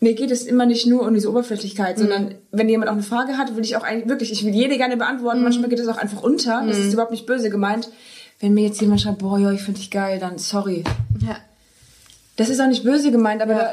mir 0.00 0.14
geht 0.14 0.32
es 0.32 0.42
immer 0.42 0.66
nicht 0.66 0.86
nur 0.86 1.06
um 1.06 1.14
diese 1.14 1.30
Oberflächlichkeit, 1.30 1.96
Mhm. 1.96 2.00
sondern 2.02 2.34
wenn 2.50 2.68
jemand 2.68 2.90
auch 2.90 2.94
eine 2.94 3.02
Frage 3.04 3.38
hat, 3.38 3.56
will 3.56 3.64
ich 3.64 3.76
auch 3.76 3.84
eigentlich 3.84 4.08
wirklich, 4.10 4.32
ich 4.32 4.44
will 4.44 4.52
jede 4.54 4.76
gerne 4.76 4.96
beantworten. 4.98 5.38
Mhm. 5.38 5.44
Manchmal 5.44 5.70
geht 5.70 5.78
es 5.78 5.88
auch 5.88 5.96
einfach 5.98 6.22
unter. 6.22 6.62
Das 6.66 6.76
ist 6.76 6.92
überhaupt 6.92 7.12
nicht 7.12 7.24
böse 7.24 7.48
gemeint. 7.48 7.88
Wenn 8.42 8.52
mir 8.54 8.64
jetzt 8.64 8.80
jemand 8.82 9.00
schreibt, 9.00 9.18
boah, 9.20 9.38
ja, 9.38 9.50
ich 9.52 9.62
finde 9.62 9.80
dich 9.80 9.90
geil, 9.90 10.18
dann 10.18 10.36
sorry. 10.36 10.84
Ja. 11.26 11.36
Das 12.36 12.48
ist 12.50 12.60
auch 12.60 12.66
nicht 12.66 12.84
böse 12.84 13.10
gemeint, 13.10 13.40
aber 13.40 13.52
Ja. 13.52 13.58
da, 13.60 13.72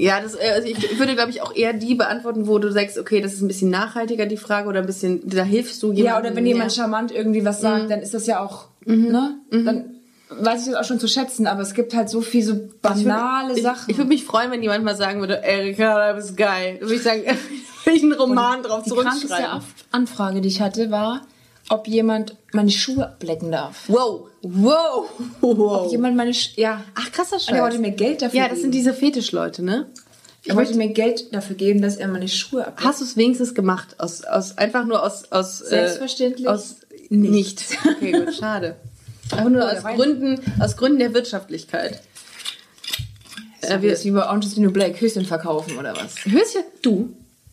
Ja, 0.00 0.20
das, 0.20 0.34
äh, 0.36 0.52
also 0.54 0.68
ich 0.68 0.96
würde, 1.00 1.14
glaube 1.16 1.30
ich, 1.30 1.42
auch 1.42 1.52
eher 1.56 1.72
die 1.72 1.96
beantworten, 1.96 2.46
wo 2.46 2.60
du 2.60 2.70
sagst, 2.70 2.96
okay, 2.98 3.20
das 3.20 3.32
ist 3.32 3.40
ein 3.42 3.48
bisschen 3.48 3.68
nachhaltiger, 3.70 4.26
die 4.26 4.36
Frage, 4.36 4.68
oder 4.68 4.78
ein 4.78 4.86
bisschen, 4.86 5.28
da 5.28 5.42
hilfst 5.42 5.82
du 5.82 5.88
jemandem. 5.88 6.04
Ja, 6.06 6.18
oder 6.20 6.36
wenn 6.36 6.46
jemand 6.46 6.72
charmant 6.72 7.10
irgendwie 7.10 7.44
was 7.44 7.60
sagt, 7.60 7.84
Mhm. 7.84 7.88
dann 7.88 8.00
ist 8.00 8.14
das 8.14 8.26
ja 8.28 8.38
auch, 8.38 8.66
ne? 8.86 9.34
Dann 9.50 9.96
weiß 10.30 10.60
ich 10.60 10.72
das 10.72 10.76
auch 10.80 10.84
schon 10.86 11.00
zu 11.00 11.08
schätzen, 11.08 11.48
aber 11.48 11.62
es 11.62 11.74
gibt 11.74 11.96
halt 11.96 12.08
so 12.10 12.20
viel 12.20 12.44
so 12.44 12.60
banale 12.80 13.54
ich, 13.56 13.62
Sachen. 13.64 13.84
Ich, 13.86 13.88
ich 13.94 13.96
würde 13.98 14.08
mich 14.10 14.24
freuen, 14.24 14.52
wenn 14.52 14.62
jemand 14.62 14.84
mal 14.84 14.94
sagen 14.94 15.18
würde, 15.18 15.40
Erika, 15.42 16.10
du 16.12 16.18
bist 16.18 16.36
geil. 16.36 16.74
Dann 16.78 16.82
würde 16.88 16.94
ich 16.94 17.02
sagen, 17.02 17.22
will 17.84 17.96
ich 17.96 18.02
einen 18.04 18.12
Roman 18.12 18.62
drauf 18.62 18.84
die 18.84 18.90
krankeste 18.90 19.26
zurückschreiben. 19.26 19.56
Af- 19.58 19.64
Anfrage, 19.90 20.40
die 20.42 20.48
ich 20.48 20.60
hatte, 20.60 20.92
war, 20.92 21.22
ob 21.70 21.86
jemand 21.88 22.36
meine 22.52 22.70
Schuhe 22.70 23.06
ablecken 23.06 23.50
darf. 23.52 23.84
Wow, 23.88 24.28
wow, 24.42 25.08
wow. 25.40 25.84
Ob 25.86 25.90
jemand 25.90 26.16
meine 26.16 26.32
Sch 26.34 26.52
ja. 26.56 26.84
Ach, 26.94 27.10
krasser 27.12 27.36
Und 27.36 27.48
er 27.56 27.62
wollte 27.62 27.76
Scheiß. 27.76 27.82
mir 27.82 27.90
Geld 27.92 28.22
dafür 28.22 28.40
Ja, 28.40 28.48
das 28.48 28.60
sind 28.60 28.72
diese 28.72 28.94
Fetischleute, 28.94 29.62
ne? 29.62 29.86
er 30.44 30.56
wollte 30.56 30.74
mir 30.74 30.88
Geld 30.88 31.34
dafür 31.34 31.56
geben, 31.56 31.82
dass 31.82 31.96
er 31.96 32.08
meine 32.08 32.26
Schuhe 32.28 32.62
ableckt. 32.66 32.84
Hast 32.84 33.00
du 33.00 33.04
es 33.04 33.16
wenigstens 33.18 33.54
gemacht? 33.54 33.96
Aus, 33.98 34.24
aus, 34.24 34.56
einfach 34.56 34.86
nur 34.86 35.02
aus, 35.04 35.30
aus, 35.30 35.58
Selbstverständlich 35.58 36.46
Äh, 36.46 36.50
aus 36.50 36.76
nicht. 37.10 37.64
Okay, 37.84 38.12
gut, 38.12 38.34
schade. 38.34 38.76
Einfach 39.30 39.50
nur 39.50 39.62
Oh, 39.64 39.76
aus. 39.76 39.82
Gründen, 39.96 40.40
aus 40.60 40.76
Gründen 40.78 41.00
der 41.00 41.12
Wirtschaftlichkeit. 41.12 42.00
Äh, 43.60 43.82
wir- 43.82 43.98
wie 44.04 44.10
bei 44.10 44.20
Orange 44.24 44.46
is 44.46 44.54
the 44.54 44.60
New 44.60 44.70
Black, 44.70 44.98
Höschen 45.00 45.26
verkaufen 45.26 45.76
oder 45.76 45.94
was? 45.96 46.14
Höschen, 46.24 46.62
du, 46.82 47.10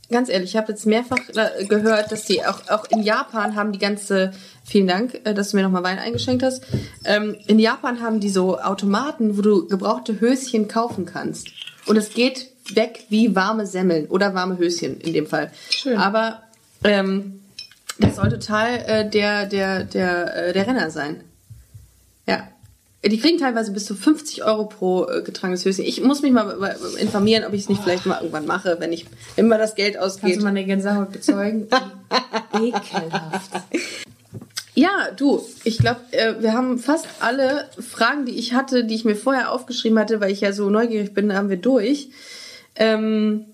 ganz 0.10 0.30
ehrlich, 0.30 0.51
ich 0.51 0.58
habe 0.58 0.72
jetzt 0.72 0.86
mehrfach 0.86 1.20
äh, 1.36 1.66
gehört, 1.66 2.12
dass 2.12 2.26
die 2.26 2.45
auch, 2.45 2.68
auch 2.70 2.86
in 2.89 3.01
Japan 3.01 3.56
haben 3.56 3.72
die 3.72 3.80
ganze, 3.80 4.32
vielen 4.64 4.88
Dank, 4.88 5.22
äh, 5.24 5.34
dass 5.34 5.51
du 5.51 5.58
mir 5.58 5.64
nochmal 5.64 5.84
Wein 5.84 5.99
eingeschenkt 5.99 6.43
hast. 6.43 6.64
Ähm, 7.03 7.36
in 7.47 7.60
Japan 7.60 8.01
haben 8.01 8.20
die 8.20 8.30
so 8.30 8.60
Automaten, 8.60 9.38
wo 9.38 9.41
du 9.41 9.68
gebrauchte 9.68 10.20
Höschen 10.20 10.68
kaufen 10.68 11.06
kannst. 11.06 11.49
Und 11.86 11.97
es 11.97 12.14
geht 12.14 12.51
weg 12.74 13.06
wie 13.10 13.36
warme 13.36 13.66
Semmeln 13.66 14.08
oder 14.08 14.34
warme 14.34 14.58
Höschen 14.58 14.99
in 14.99 15.14
dem 15.14 15.28
Fall. 15.28 15.51
Schön. 15.70 15.97
Aber 15.97 16.41
ähm, 16.84 17.41
das 17.99 18.16
soll 18.16 18.30
total 18.30 18.78
äh, 18.86 19.10
der, 19.10 19.45
der, 19.45 19.84
der, 19.84 20.47
äh, 20.47 20.53
der 20.53 20.68
Renner 20.68 20.89
sein. 20.89 21.24
Ja. 23.06 23.10
Die 23.12 23.20
kriegen 23.20 23.38
teilweise 23.38 23.72
bis 23.72 23.86
zu 23.86 23.93
50 23.93 24.43
Euro 24.43 24.66
pro 24.66 25.08
äh, 25.08 25.22
getragenes 25.22 25.64
Höschen. 25.64 25.86
Ich 25.86 26.01
muss 26.01 26.24
mich 26.24 26.32
mal 26.32 26.58
äh, 26.64 27.01
informieren, 27.01 27.45
ob 27.45 27.53
ich 27.53 27.62
es 27.62 27.70
nicht 27.70 27.84
vielleicht 27.84 28.08
mal 28.08 28.18
irgendwann 28.18 28.47
mache, 28.47 28.78
wenn 28.80 28.91
ich 28.91 29.06
mal 29.38 29.60
das 29.60 29.76
Geld 29.76 29.93
Kannst 29.93 30.24
ausgeht. 30.24 30.39
du 30.39 30.43
meine 30.43 30.66
Gänsehaut 30.66 31.12
bezeugen? 31.12 31.68
Ekelhaft. 32.53 33.51
Ja, 34.74 35.12
du, 35.16 35.41
ich 35.64 35.78
glaube, 35.78 36.01
äh, 36.12 36.34
wir 36.39 36.53
haben 36.53 36.80
fast 36.80 37.06
alle 37.20 37.70
Fragen, 37.80 38.26
die 38.26 38.34
ich 38.34 38.53
hatte, 38.56 38.84
die 38.84 38.95
ich 38.95 39.06
mir 39.06 39.16
vorher 39.16 39.51
aufgeschrieben 39.51 39.99
hatte, 39.99 40.20
weil 40.20 40.32
ich 40.32 40.41
ja 40.41 40.51
so 40.51 40.72
neugierig 40.72 41.14
bin, 41.14 41.32
haben 41.34 41.49
wir 41.49 41.58
durch. 41.58 42.10
Ähm, 42.76 43.45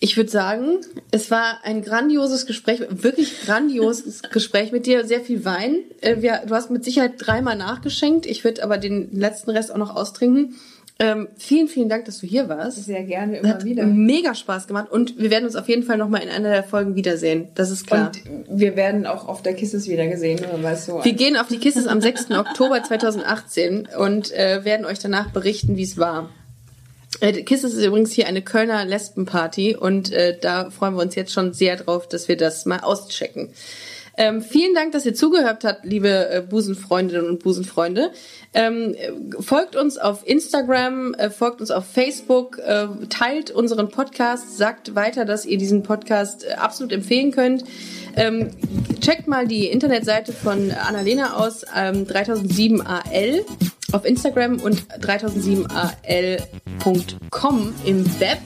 ich 0.00 0.16
würde 0.16 0.30
sagen, 0.30 0.80
es 1.10 1.30
war 1.30 1.60
ein 1.62 1.82
grandioses 1.82 2.46
Gespräch, 2.46 2.80
wirklich 2.90 3.42
grandioses 3.44 4.22
Gespräch 4.32 4.72
mit 4.72 4.86
dir, 4.86 5.04
sehr 5.04 5.20
viel 5.20 5.44
Wein. 5.44 5.76
Äh, 6.00 6.16
du 6.16 6.54
hast 6.54 6.70
mit 6.70 6.84
Sicherheit 6.84 7.12
dreimal 7.18 7.56
nachgeschenkt. 7.56 8.26
Ich 8.26 8.44
würde 8.44 8.62
aber 8.62 8.78
den 8.78 9.10
letzten 9.12 9.50
Rest 9.50 9.72
auch 9.72 9.78
noch 9.78 9.94
austrinken. 9.94 10.56
Ähm, 11.00 11.26
vielen, 11.36 11.66
vielen 11.66 11.88
Dank, 11.88 12.04
dass 12.04 12.18
du 12.18 12.26
hier 12.26 12.48
warst. 12.48 12.84
Sehr 12.84 13.02
gerne, 13.02 13.38
immer 13.38 13.48
Hat 13.48 13.64
wieder. 13.64 13.84
mega 13.84 14.32
Spaß 14.32 14.68
gemacht 14.68 14.92
und 14.92 15.18
wir 15.18 15.28
werden 15.30 15.44
uns 15.44 15.56
auf 15.56 15.68
jeden 15.68 15.82
Fall 15.82 15.98
nochmal 15.98 16.22
in 16.22 16.28
einer 16.28 16.50
der 16.50 16.62
Folgen 16.62 16.94
wiedersehen. 16.94 17.48
Das 17.56 17.70
ist 17.70 17.88
klar. 17.88 18.12
Und 18.24 18.60
wir 18.60 18.76
werden 18.76 19.04
auch 19.04 19.26
auf 19.26 19.42
der 19.42 19.54
Kisses 19.54 19.88
wieder 19.88 20.06
gesehen, 20.06 20.40
nur 20.48 20.62
weil 20.62 20.74
es 20.74 20.86
so 20.86 21.04
Wir 21.04 21.14
gehen 21.14 21.36
auf 21.36 21.48
die 21.48 21.58
Kisses 21.58 21.88
am 21.88 22.00
6. 22.00 22.30
Oktober 22.30 22.80
2018 22.80 23.88
und 23.98 24.30
äh, 24.32 24.64
werden 24.64 24.86
euch 24.86 25.00
danach 25.00 25.30
berichten, 25.30 25.76
wie 25.76 25.82
es 25.82 25.98
war. 25.98 26.30
Äh, 27.20 27.42
Kisses 27.42 27.74
ist 27.74 27.84
übrigens 27.84 28.12
hier 28.12 28.26
eine 28.26 28.42
Kölner 28.42 28.84
Lesbenparty 28.84 29.76
und 29.76 30.12
äh, 30.12 30.38
da 30.38 30.70
freuen 30.70 30.94
wir 30.94 31.02
uns 31.02 31.14
jetzt 31.14 31.32
schon 31.32 31.52
sehr 31.52 31.76
drauf, 31.76 32.08
dass 32.08 32.28
wir 32.28 32.36
das 32.36 32.66
mal 32.66 32.80
auschecken. 32.80 33.50
Ähm, 34.16 34.42
vielen 34.42 34.74
Dank, 34.74 34.92
dass 34.92 35.04
ihr 35.06 35.14
zugehört 35.14 35.64
habt, 35.64 35.84
liebe 35.84 36.30
äh, 36.30 36.40
Busenfreundinnen 36.40 37.28
und 37.28 37.42
Busenfreunde. 37.42 38.12
Ähm, 38.52 38.94
äh, 38.94 39.10
folgt 39.42 39.74
uns 39.74 39.98
auf 39.98 40.26
Instagram, 40.26 41.14
äh, 41.14 41.30
folgt 41.30 41.60
uns 41.60 41.72
auf 41.72 41.84
Facebook, 41.86 42.58
äh, 42.58 42.86
teilt 43.08 43.50
unseren 43.50 43.88
Podcast, 43.88 44.56
sagt 44.56 44.94
weiter, 44.94 45.24
dass 45.24 45.44
ihr 45.44 45.58
diesen 45.58 45.82
Podcast 45.82 46.44
äh, 46.44 46.52
absolut 46.52 46.92
empfehlen 46.92 47.32
könnt. 47.32 47.64
Ähm, 48.14 48.50
checkt 49.00 49.26
mal 49.26 49.48
die 49.48 49.66
Internetseite 49.66 50.32
von 50.32 50.70
Annalena 50.70 51.36
aus, 51.36 51.64
ähm, 51.76 52.06
3007AL 52.06 53.44
auf 53.94 54.04
Instagram 54.04 54.60
und 54.60 54.82
3007AL.com 55.00 57.74
im 57.84 58.20
Web. 58.20 58.40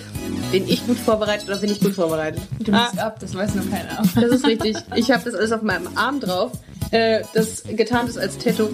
Bin 0.53 0.68
ich 0.68 0.86
gut 0.86 0.99
vorbereitet 0.99 1.49
oder 1.49 1.57
bin 1.59 1.70
ich 1.70 1.80
gut 1.80 1.94
vorbereitet? 1.94 2.42
Du 2.59 2.72
bist 2.72 2.99
ab, 2.99 3.18
das 3.18 3.34
weiß 3.34 3.55
noch 3.55 3.70
keiner. 3.70 4.03
Das 4.14 4.24
ist 4.24 4.46
richtig. 4.46 4.76
Ich 4.94 5.11
habe 5.11 5.24
das 5.24 5.34
alles 5.34 5.53
auf 5.53 5.62
meinem 5.62 5.88
Arm 5.96 6.20
drauf. 6.20 6.53
äh, 6.90 7.22
das 7.34 7.62
getarnt 7.64 8.11
ist 8.11 8.18
als 8.18 8.36
Tattoo. 8.38 8.68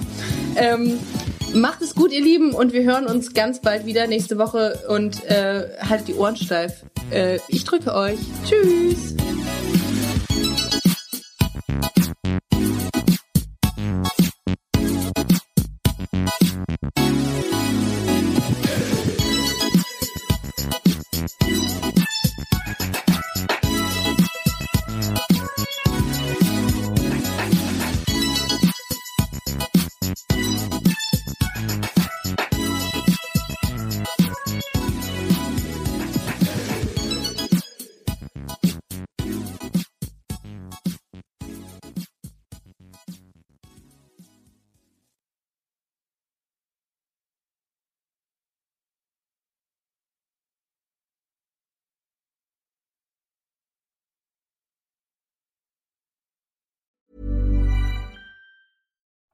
Ähm, 0.56 0.98
macht 1.54 1.80
es 1.80 1.94
gut, 1.94 2.10
ihr 2.12 2.22
Lieben, 2.22 2.54
und 2.54 2.72
wir 2.72 2.82
hören 2.82 3.06
uns 3.06 3.34
ganz 3.34 3.60
bald 3.60 3.86
wieder 3.86 4.08
nächste 4.08 4.36
Woche 4.38 4.80
und 4.88 5.24
äh, 5.24 5.68
haltet 5.80 6.08
die 6.08 6.14
Ohren 6.14 6.36
steif. 6.36 6.82
Äh, 7.10 7.38
ich 7.48 7.64
drücke 7.64 7.94
euch. 7.94 8.18
Tschüss. 8.44 9.14